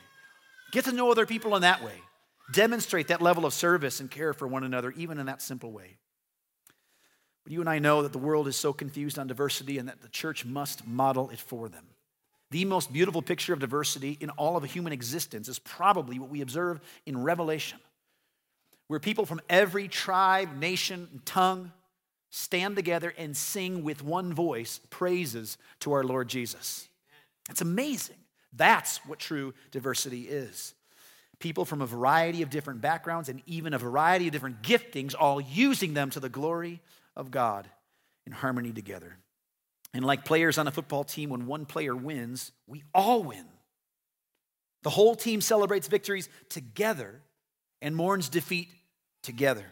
Get 0.72 0.86
to 0.86 0.92
know 0.92 1.12
other 1.12 1.26
people 1.26 1.56
in 1.56 1.62
that 1.62 1.84
way. 1.84 2.02
Demonstrate 2.52 3.10
that 3.10 3.22
level 3.22 3.46
of 3.46 3.54
service 3.54 4.00
and 4.00 4.10
care 4.10 4.34
for 4.34 4.48
one 4.48 4.64
another, 4.64 4.92
even 4.92 5.20
in 5.20 5.26
that 5.26 5.42
simple 5.42 5.72
way. 5.72 5.98
But 7.44 7.54
you 7.54 7.62
and 7.62 7.70
I 7.70 7.80
know 7.80 8.04
that 8.04 8.12
the 8.12 8.18
world 8.18 8.48
is 8.48 8.56
so 8.56 8.74
confused 8.74 9.18
on 9.18 9.28
diversity 9.28 9.78
and 9.78 9.88
that 9.88 10.02
the 10.02 10.10
church 10.10 10.46
must 10.46 10.86
model 10.86 11.30
it 11.30 11.40
for 11.40 11.70
them. 11.70 11.86
The 12.52 12.66
most 12.66 12.92
beautiful 12.94 13.22
picture 13.22 13.54
of 13.54 13.60
diversity 13.60 14.18
in 14.20 14.30
all 14.32 14.56
of 14.56 14.64
human 14.64 14.94
existence 14.94 15.50
is 15.50 15.60
probably 15.60 16.20
what 16.20 16.30
we 16.30 16.42
observe 16.42 16.80
in 17.06 17.24
Revelation, 17.24 17.80
where 18.88 19.00
people 19.00 19.26
from 19.26 19.42
every 19.50 19.88
tribe, 19.88 20.58
nation, 20.58 21.10
and 21.12 21.26
tongue 21.26 21.72
stand 22.30 22.76
together 22.76 23.14
and 23.18 23.36
sing 23.36 23.84
with 23.84 24.04
one 24.04 24.34
voice 24.34 24.80
praises 24.90 25.58
to 25.82 25.94
our 25.94 26.04
Lord 26.04 26.28
Jesus. 26.28 26.88
It's 27.50 27.62
amazing. 27.62 28.18
That's 28.54 28.98
what 29.06 29.20
true 29.20 29.54
diversity 29.72 30.28
is. 30.28 30.74
People 31.40 31.66
from 31.66 31.82
a 31.82 31.86
variety 31.86 32.42
of 32.42 32.50
different 32.50 32.82
backgrounds 32.82 33.30
and 33.30 33.42
even 33.46 33.74
a 33.74 33.78
variety 33.78 34.28
of 34.28 34.34
different 34.34 34.64
giftings, 34.64 35.14
all 35.18 35.40
using 35.40 35.94
them 35.94 36.10
to 36.12 36.20
the 36.20 36.30
glory 36.30 36.82
of 37.16 37.30
God 37.30 37.68
in 38.26 38.32
harmony 38.32 38.72
together. 38.72 39.18
And 39.94 40.04
like 40.04 40.26
players 40.26 40.58
on 40.58 40.68
a 40.68 40.72
football 40.72 41.04
team, 41.04 41.30
when 41.30 41.46
one 41.46 41.66
player 41.66 41.96
wins, 41.96 42.52
we 42.66 42.84
all 42.94 43.24
win. 43.24 43.46
The 44.84 44.90
whole 44.90 45.16
team 45.16 45.42
celebrates 45.42 45.88
victories 45.88 46.30
together 46.50 47.22
and 47.82 47.96
mourns 47.96 48.30
defeat 48.30 48.70
together. 49.24 49.66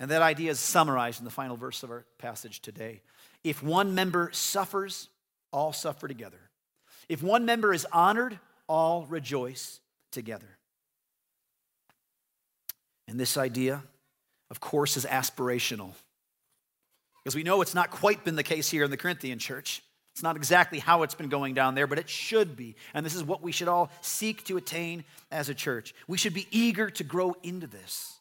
And 0.00 0.10
that 0.10 0.22
idea 0.22 0.50
is 0.50 0.60
summarized 0.60 1.20
in 1.20 1.24
the 1.24 1.30
final 1.30 1.56
verse 1.56 1.82
of 1.82 1.90
our 1.90 2.04
passage 2.18 2.60
today. 2.60 3.02
If 3.44 3.62
one 3.62 3.94
member 3.94 4.30
suffers, 4.32 5.08
all 5.52 5.72
suffer 5.72 6.08
together. 6.08 6.40
If 7.12 7.22
one 7.22 7.44
member 7.44 7.74
is 7.74 7.86
honored, 7.92 8.38
all 8.66 9.04
rejoice 9.04 9.80
together. 10.12 10.48
And 13.06 13.20
this 13.20 13.36
idea, 13.36 13.82
of 14.50 14.60
course, 14.60 14.96
is 14.96 15.04
aspirational. 15.04 15.90
Because 17.22 17.34
we 17.34 17.42
know 17.42 17.60
it's 17.60 17.74
not 17.74 17.90
quite 17.90 18.24
been 18.24 18.34
the 18.34 18.42
case 18.42 18.70
here 18.70 18.82
in 18.82 18.90
the 18.90 18.96
Corinthian 18.96 19.38
church. 19.38 19.82
It's 20.14 20.22
not 20.22 20.36
exactly 20.36 20.78
how 20.78 21.02
it's 21.02 21.14
been 21.14 21.28
going 21.28 21.52
down 21.52 21.74
there, 21.74 21.86
but 21.86 21.98
it 21.98 22.08
should 22.08 22.56
be. 22.56 22.76
And 22.94 23.04
this 23.04 23.14
is 23.14 23.22
what 23.22 23.42
we 23.42 23.52
should 23.52 23.68
all 23.68 23.90
seek 24.00 24.42
to 24.46 24.56
attain 24.56 25.04
as 25.30 25.50
a 25.50 25.54
church. 25.54 25.94
We 26.08 26.16
should 26.16 26.32
be 26.32 26.48
eager 26.50 26.88
to 26.88 27.04
grow 27.04 27.36
into 27.42 27.66
this. 27.66 28.20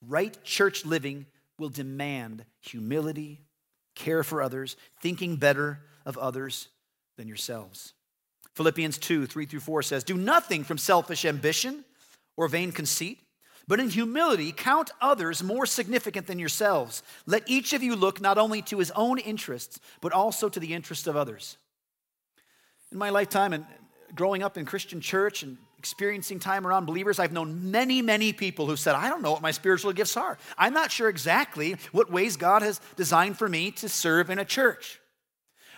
Right 0.00 0.42
church 0.42 0.86
living 0.86 1.26
will 1.58 1.68
demand 1.68 2.46
humility, 2.62 3.42
care 3.94 4.24
for 4.24 4.40
others, 4.40 4.74
thinking 5.02 5.36
better 5.36 5.80
of 6.06 6.16
others 6.16 6.68
than 7.18 7.28
yourselves. 7.28 7.92
Philippians 8.56 8.96
2 8.96 9.26
3 9.26 9.46
through 9.46 9.60
4 9.60 9.82
says, 9.82 10.02
Do 10.02 10.16
nothing 10.16 10.64
from 10.64 10.78
selfish 10.78 11.26
ambition 11.26 11.84
or 12.38 12.48
vain 12.48 12.72
conceit, 12.72 13.20
but 13.68 13.78
in 13.78 13.90
humility 13.90 14.50
count 14.50 14.90
others 15.00 15.42
more 15.42 15.66
significant 15.66 16.26
than 16.26 16.38
yourselves. 16.38 17.02
Let 17.26 17.48
each 17.48 17.74
of 17.74 17.82
you 17.82 17.94
look 17.94 18.18
not 18.20 18.38
only 18.38 18.62
to 18.62 18.78
his 18.78 18.90
own 18.92 19.18
interests, 19.18 19.78
but 20.00 20.12
also 20.12 20.48
to 20.48 20.58
the 20.58 20.72
interests 20.72 21.06
of 21.06 21.16
others. 21.16 21.58
In 22.90 22.96
my 22.96 23.10
lifetime 23.10 23.52
and 23.52 23.66
growing 24.14 24.42
up 24.42 24.56
in 24.56 24.64
Christian 24.64 25.02
church 25.02 25.42
and 25.42 25.58
experiencing 25.76 26.38
time 26.38 26.66
around 26.66 26.86
believers, 26.86 27.18
I've 27.18 27.32
known 27.32 27.70
many, 27.70 28.00
many 28.00 28.32
people 28.32 28.66
who 28.66 28.76
said, 28.76 28.94
I 28.94 29.10
don't 29.10 29.20
know 29.20 29.32
what 29.32 29.42
my 29.42 29.50
spiritual 29.50 29.92
gifts 29.92 30.16
are. 30.16 30.38
I'm 30.56 30.72
not 30.72 30.90
sure 30.90 31.10
exactly 31.10 31.76
what 31.92 32.10
ways 32.10 32.38
God 32.38 32.62
has 32.62 32.80
designed 32.96 33.36
for 33.36 33.50
me 33.50 33.70
to 33.72 33.88
serve 33.90 34.30
in 34.30 34.38
a 34.38 34.46
church. 34.46 34.98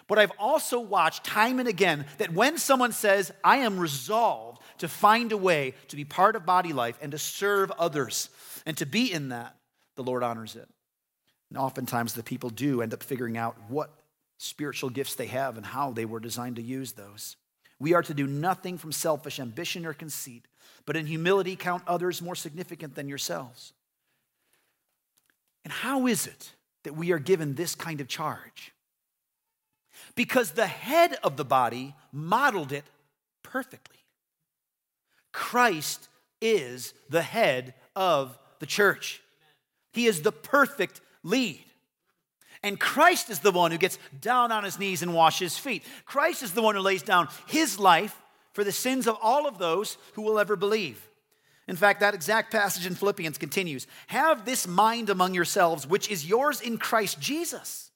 But 0.08 0.18
I've 0.18 0.32
also 0.38 0.80
watched 0.80 1.22
time 1.22 1.60
and 1.60 1.68
again 1.68 2.06
that 2.16 2.32
when 2.32 2.58
someone 2.58 2.92
says, 2.92 3.30
I 3.44 3.58
am 3.58 3.78
resolved 3.78 4.62
to 4.78 4.88
find 4.88 5.30
a 5.32 5.36
way 5.36 5.74
to 5.88 5.96
be 5.96 6.04
part 6.04 6.34
of 6.34 6.46
body 6.46 6.72
life 6.72 6.98
and 7.02 7.12
to 7.12 7.18
serve 7.18 7.70
others 7.72 8.30
and 8.64 8.76
to 8.78 8.86
be 8.86 9.12
in 9.12 9.28
that, 9.28 9.54
the 9.96 10.02
Lord 10.02 10.22
honors 10.22 10.56
it. 10.56 10.68
And 11.50 11.58
oftentimes 11.58 12.14
the 12.14 12.22
people 12.22 12.50
do 12.50 12.80
end 12.80 12.94
up 12.94 13.02
figuring 13.02 13.36
out 13.36 13.56
what 13.68 13.90
spiritual 14.38 14.90
gifts 14.90 15.14
they 15.14 15.26
have 15.26 15.56
and 15.56 15.66
how 15.66 15.90
they 15.90 16.06
were 16.06 16.20
designed 16.20 16.56
to 16.56 16.62
use 16.62 16.92
those. 16.92 17.36
We 17.78 17.92
are 17.92 18.02
to 18.02 18.14
do 18.14 18.26
nothing 18.26 18.78
from 18.78 18.92
selfish 18.92 19.38
ambition 19.38 19.84
or 19.84 19.92
conceit, 19.92 20.46
but 20.86 20.96
in 20.96 21.06
humility 21.06 21.54
count 21.54 21.82
others 21.86 22.22
more 22.22 22.34
significant 22.34 22.94
than 22.94 23.08
yourselves. 23.08 23.72
And 25.64 25.72
how 25.72 26.06
is 26.06 26.26
it 26.26 26.54
that 26.84 26.96
we 26.96 27.12
are 27.12 27.18
given 27.18 27.54
this 27.54 27.74
kind 27.74 28.00
of 28.00 28.08
charge? 28.08 28.72
Because 30.18 30.50
the 30.50 30.66
head 30.66 31.16
of 31.22 31.36
the 31.36 31.44
body 31.44 31.94
modeled 32.10 32.72
it 32.72 32.82
perfectly. 33.44 34.00
Christ 35.32 36.08
is 36.40 36.92
the 37.08 37.22
head 37.22 37.72
of 37.94 38.36
the 38.58 38.66
church, 38.66 39.22
He 39.92 40.06
is 40.06 40.22
the 40.22 40.32
perfect 40.32 41.00
lead. 41.22 41.64
And 42.64 42.80
Christ 42.80 43.30
is 43.30 43.38
the 43.38 43.52
one 43.52 43.70
who 43.70 43.78
gets 43.78 43.96
down 44.20 44.50
on 44.50 44.64
his 44.64 44.80
knees 44.80 45.02
and 45.02 45.14
washes 45.14 45.56
feet. 45.56 45.84
Christ 46.04 46.42
is 46.42 46.50
the 46.50 46.62
one 46.62 46.74
who 46.74 46.80
lays 46.80 47.02
down 47.04 47.28
his 47.46 47.78
life 47.78 48.20
for 48.52 48.64
the 48.64 48.72
sins 48.72 49.06
of 49.06 49.16
all 49.22 49.46
of 49.46 49.58
those 49.58 49.96
who 50.14 50.22
will 50.22 50.40
ever 50.40 50.56
believe. 50.56 51.08
In 51.68 51.76
fact, 51.76 52.00
that 52.00 52.14
exact 52.14 52.50
passage 52.50 52.84
in 52.84 52.96
Philippians 52.96 53.38
continues 53.38 53.86
Have 54.08 54.44
this 54.44 54.66
mind 54.66 55.10
among 55.10 55.34
yourselves, 55.34 55.86
which 55.86 56.10
is 56.10 56.28
yours 56.28 56.60
in 56.60 56.76
Christ 56.76 57.20
Jesus 57.20 57.87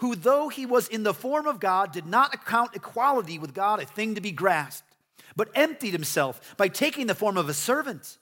who, 0.00 0.14
though 0.14 0.48
he 0.48 0.66
was 0.66 0.88
in 0.88 1.02
the 1.02 1.14
form 1.14 1.46
of 1.46 1.60
God, 1.60 1.92
did 1.92 2.06
not 2.06 2.34
account 2.34 2.74
equality 2.74 3.38
with 3.38 3.54
God 3.54 3.80
a 3.80 3.86
thing 3.86 4.14
to 4.14 4.20
be 4.20 4.32
grasped, 4.32 4.96
but 5.36 5.50
emptied 5.54 5.92
himself 5.92 6.56
by 6.56 6.68
taking 6.68 7.06
the 7.06 7.14
form 7.14 7.36
of 7.36 7.48
a 7.48 7.54
servant. 7.54 8.18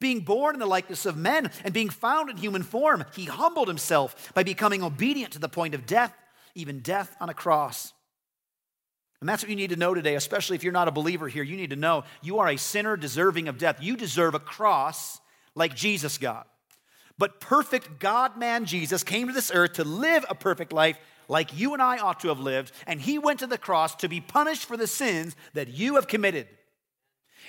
Being 0.00 0.20
born 0.20 0.54
in 0.54 0.60
the 0.60 0.66
likeness 0.66 1.06
of 1.06 1.16
men 1.16 1.50
and 1.64 1.74
being 1.74 1.88
found 1.88 2.30
in 2.30 2.36
human 2.36 2.62
form, 2.62 3.04
he 3.14 3.24
humbled 3.24 3.66
himself 3.66 4.32
by 4.32 4.44
becoming 4.44 4.82
obedient 4.82 5.32
to 5.32 5.40
the 5.40 5.48
point 5.48 5.74
of 5.74 5.86
death, 5.86 6.14
even 6.54 6.80
death 6.80 7.16
on 7.20 7.28
a 7.28 7.34
cross. 7.34 7.92
And 9.20 9.28
that's 9.28 9.42
what 9.42 9.50
you 9.50 9.56
need 9.56 9.70
to 9.70 9.76
know 9.76 9.94
today, 9.94 10.14
especially 10.14 10.54
if 10.54 10.62
you're 10.62 10.72
not 10.72 10.86
a 10.86 10.92
believer 10.92 11.26
here. 11.26 11.42
You 11.42 11.56
need 11.56 11.70
to 11.70 11.76
know 11.76 12.04
you 12.22 12.38
are 12.38 12.48
a 12.48 12.56
sinner 12.56 12.96
deserving 12.96 13.48
of 13.48 13.58
death. 13.58 13.78
You 13.80 13.96
deserve 13.96 14.36
a 14.36 14.40
cross 14.40 15.20
like 15.56 15.74
Jesus 15.74 16.18
got. 16.18 16.46
But 17.18 17.40
perfect 17.40 17.98
God 17.98 18.36
man 18.36 18.64
Jesus 18.64 19.02
came 19.02 19.26
to 19.26 19.32
this 19.32 19.50
earth 19.52 19.74
to 19.74 19.84
live 19.84 20.24
a 20.28 20.34
perfect 20.34 20.72
life 20.72 20.98
like 21.28 21.58
you 21.58 21.74
and 21.74 21.82
I 21.82 21.98
ought 21.98 22.20
to 22.20 22.28
have 22.28 22.40
lived, 22.40 22.72
and 22.86 23.00
he 23.00 23.18
went 23.18 23.40
to 23.40 23.46
the 23.46 23.58
cross 23.58 23.94
to 23.96 24.08
be 24.08 24.20
punished 24.20 24.64
for 24.64 24.76
the 24.76 24.86
sins 24.86 25.36
that 25.52 25.68
you 25.68 25.96
have 25.96 26.08
committed. 26.08 26.48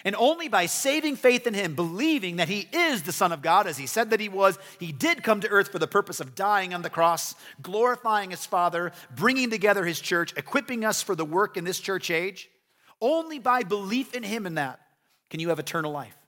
And 0.06 0.16
only 0.16 0.48
by 0.48 0.66
saving 0.66 1.18
faith 1.18 1.46
in 1.46 1.54
him, 1.54 1.76
believing 1.76 2.38
that 2.38 2.48
he 2.48 2.68
is 2.72 3.04
the 3.04 3.12
Son 3.12 3.32
of 3.32 3.42
God, 3.42 3.68
as 3.68 3.78
he 3.78 3.86
said 3.86 4.10
that 4.10 4.20
he 4.20 4.30
was, 4.30 4.58
he 4.80 4.92
did 4.92 5.24
come 5.24 5.42
to 5.42 5.50
earth 5.50 5.72
for 5.72 5.80
the 5.80 5.88
purpose 5.88 6.20
of 6.20 6.36
dying 6.36 6.74
on 6.74 6.82
the 6.82 6.90
cross, 6.90 7.36
glorifying 7.62 8.32
his 8.32 8.46
Father, 8.46 8.92
bringing 9.16 9.50
together 9.50 9.86
his 9.86 10.00
church, 10.00 10.34
equipping 10.38 10.86
us 10.86 11.02
for 11.02 11.16
the 11.16 11.26
work 11.26 11.58
in 11.58 11.66
this 11.66 11.80
church 11.80 12.12
age. 12.12 12.50
Only 13.02 13.40
by 13.40 13.64
belief 13.64 14.14
in 14.14 14.24
him 14.24 14.46
in 14.46 14.56
that 14.56 14.80
can 15.30 15.40
you 15.40 15.50
have 15.50 15.60
eternal 15.60 15.92
life. 15.92 16.19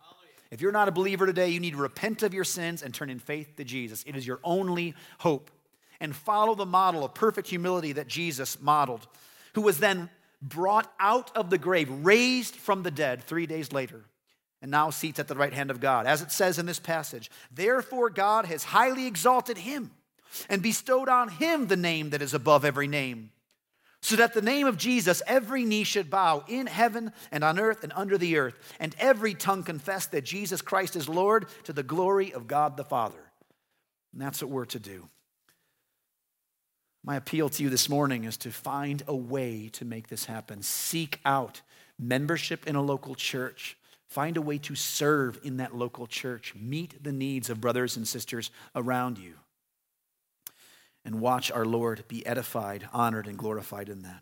If 0.51 0.59
you're 0.59 0.73
not 0.73 0.89
a 0.89 0.91
believer 0.91 1.25
today, 1.25 1.49
you 1.49 1.61
need 1.61 1.71
to 1.71 1.77
repent 1.77 2.23
of 2.23 2.33
your 2.33 2.43
sins 2.43 2.83
and 2.83 2.93
turn 2.93 3.09
in 3.09 3.19
faith 3.19 3.55
to 3.55 3.63
Jesus. 3.63 4.03
It 4.05 4.17
is 4.17 4.27
your 4.27 4.39
only 4.43 4.93
hope. 5.19 5.49
And 6.01 6.15
follow 6.15 6.55
the 6.55 6.65
model 6.65 7.05
of 7.05 7.13
perfect 7.13 7.47
humility 7.47 7.93
that 7.93 8.07
Jesus 8.07 8.59
modeled, 8.59 9.07
who 9.53 9.61
was 9.61 9.77
then 9.77 10.09
brought 10.41 10.91
out 10.99 11.35
of 11.37 11.49
the 11.49 11.57
grave, 11.57 11.89
raised 11.89 12.55
from 12.55 12.83
the 12.83 12.91
dead 12.91 13.23
three 13.23 13.45
days 13.45 13.71
later, 13.71 14.03
and 14.61 14.71
now 14.71 14.89
seats 14.89 15.19
at 15.19 15.27
the 15.27 15.35
right 15.35 15.53
hand 15.53 15.69
of 15.69 15.79
God. 15.79 16.07
As 16.07 16.23
it 16.23 16.31
says 16.31 16.57
in 16.57 16.65
this 16.65 16.79
passage, 16.79 17.29
therefore 17.51 18.09
God 18.09 18.45
has 18.45 18.63
highly 18.63 19.05
exalted 19.05 19.59
him 19.59 19.91
and 20.49 20.63
bestowed 20.63 21.07
on 21.07 21.29
him 21.29 21.67
the 21.67 21.77
name 21.77 22.09
that 22.09 22.23
is 22.23 22.33
above 22.33 22.65
every 22.65 22.87
name 22.87 23.31
so 24.01 24.15
that 24.15 24.33
the 24.33 24.41
name 24.41 24.67
of 24.67 24.77
Jesus 24.77 25.21
every 25.27 25.63
knee 25.63 25.83
should 25.83 26.09
bow 26.09 26.43
in 26.47 26.67
heaven 26.67 27.11
and 27.31 27.43
on 27.43 27.59
earth 27.59 27.83
and 27.83 27.93
under 27.95 28.17
the 28.17 28.37
earth, 28.37 28.55
and 28.79 28.95
every 28.99 29.33
tongue 29.33 29.63
confess 29.63 30.07
that 30.07 30.23
Jesus 30.23 30.61
Christ 30.61 30.95
is 30.95 31.07
Lord 31.07 31.45
to 31.65 31.73
the 31.73 31.83
glory 31.83 32.33
of 32.33 32.47
God 32.47 32.77
the 32.77 32.83
Father. 32.83 33.31
And 34.13 34.21
that's 34.21 34.41
what 34.41 34.51
we're 34.51 34.65
to 34.65 34.79
do. 34.79 35.07
My 37.03 37.15
appeal 37.15 37.49
to 37.49 37.63
you 37.63 37.69
this 37.69 37.89
morning 37.89 38.25
is 38.25 38.37
to 38.37 38.51
find 38.51 39.01
a 39.07 39.15
way 39.15 39.69
to 39.73 39.85
make 39.85 40.07
this 40.07 40.25
happen. 40.25 40.61
Seek 40.61 41.19
out 41.25 41.61
membership 41.97 42.67
in 42.67 42.75
a 42.75 42.81
local 42.81 43.15
church. 43.15 43.77
Find 44.07 44.37
a 44.37 44.41
way 44.41 44.57
to 44.59 44.75
serve 44.75 45.39
in 45.43 45.57
that 45.57 45.75
local 45.75 46.05
church. 46.05 46.53
Meet 46.55 47.03
the 47.03 47.11
needs 47.11 47.49
of 47.49 47.61
brothers 47.61 47.97
and 47.97 48.07
sisters 48.07 48.51
around 48.75 49.17
you 49.17 49.35
and 51.03 51.19
watch 51.19 51.51
our 51.51 51.65
Lord 51.65 52.03
be 52.07 52.25
edified, 52.25 52.87
honored, 52.93 53.27
and 53.27 53.37
glorified 53.37 53.89
in 53.89 54.03
that. 54.03 54.21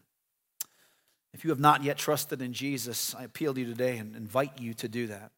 If 1.33 1.43
you 1.43 1.51
have 1.51 1.59
not 1.59 1.83
yet 1.83 1.97
trusted 1.97 2.41
in 2.41 2.53
Jesus, 2.53 3.13
I 3.15 3.23
appeal 3.23 3.53
to 3.53 3.59
you 3.59 3.67
today 3.67 3.97
and 3.97 4.15
invite 4.15 4.59
you 4.59 4.73
to 4.75 4.87
do 4.87 5.07
that. 5.07 5.31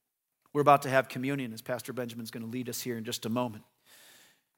We're 0.53 0.61
about 0.61 0.83
to 0.83 0.89
have 0.89 1.09
communion 1.09 1.53
as 1.53 1.61
Pastor 1.61 1.93
Benjamin's 1.93 2.31
going 2.31 2.43
to 2.43 2.49
lead 2.49 2.69
us 2.69 2.81
here 2.81 2.97
in 2.97 3.03
just 3.03 3.25
a 3.25 3.29
moment. 3.29 3.63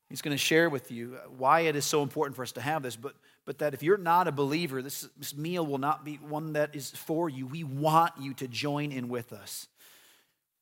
He's 0.09 0.21
going 0.21 0.35
to 0.35 0.37
share 0.37 0.69
with 0.69 0.91
you 0.91 1.17
why 1.37 1.61
it 1.61 1.75
is 1.75 1.85
so 1.85 2.03
important 2.03 2.35
for 2.35 2.43
us 2.43 2.51
to 2.53 2.61
have 2.61 2.83
this, 2.83 2.95
but, 2.95 3.15
but 3.45 3.59
that 3.59 3.73
if 3.73 3.81
you're 3.81 3.97
not 3.97 4.27
a 4.27 4.31
believer, 4.31 4.81
this, 4.81 5.07
this 5.17 5.35
meal 5.35 5.65
will 5.65 5.79
not 5.79 6.05
be 6.05 6.15
one 6.17 6.53
that 6.53 6.75
is 6.75 6.91
for 6.91 7.29
you. 7.29 7.47
We 7.47 7.63
want 7.63 8.13
you 8.19 8.33
to 8.35 8.47
join 8.47 8.91
in 8.91 9.09
with 9.09 9.33
us. 9.33 9.67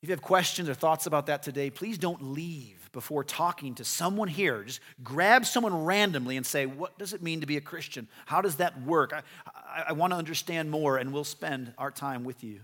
If 0.01 0.09
you 0.09 0.13
have 0.13 0.21
questions 0.21 0.67
or 0.67 0.73
thoughts 0.73 1.05
about 1.05 1.27
that 1.27 1.43
today, 1.43 1.69
please 1.69 1.99
don't 1.99 2.33
leave 2.33 2.89
before 2.91 3.23
talking 3.23 3.75
to 3.75 3.83
someone 3.83 4.27
here. 4.27 4.63
Just 4.63 4.79
grab 5.03 5.45
someone 5.45 5.85
randomly 5.85 6.37
and 6.37 6.45
say, 6.45 6.65
What 6.65 6.97
does 6.97 7.13
it 7.13 7.21
mean 7.21 7.41
to 7.41 7.45
be 7.45 7.57
a 7.57 7.61
Christian? 7.61 8.07
How 8.25 8.41
does 8.41 8.55
that 8.55 8.81
work? 8.81 9.13
I, 9.13 9.21
I, 9.47 9.83
I 9.89 9.91
want 9.91 10.11
to 10.11 10.17
understand 10.17 10.71
more, 10.71 10.97
and 10.97 11.13
we'll 11.13 11.23
spend 11.23 11.73
our 11.77 11.91
time 11.91 12.23
with 12.23 12.43
you. 12.43 12.61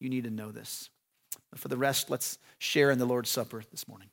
You 0.00 0.08
need 0.08 0.24
to 0.24 0.30
know 0.30 0.50
this. 0.50 0.88
But 1.50 1.58
for 1.58 1.68
the 1.68 1.76
rest, 1.76 2.08
let's 2.08 2.38
share 2.58 2.90
in 2.90 2.98
the 2.98 3.06
Lord's 3.06 3.30
Supper 3.30 3.62
this 3.70 3.86
morning. 3.86 4.08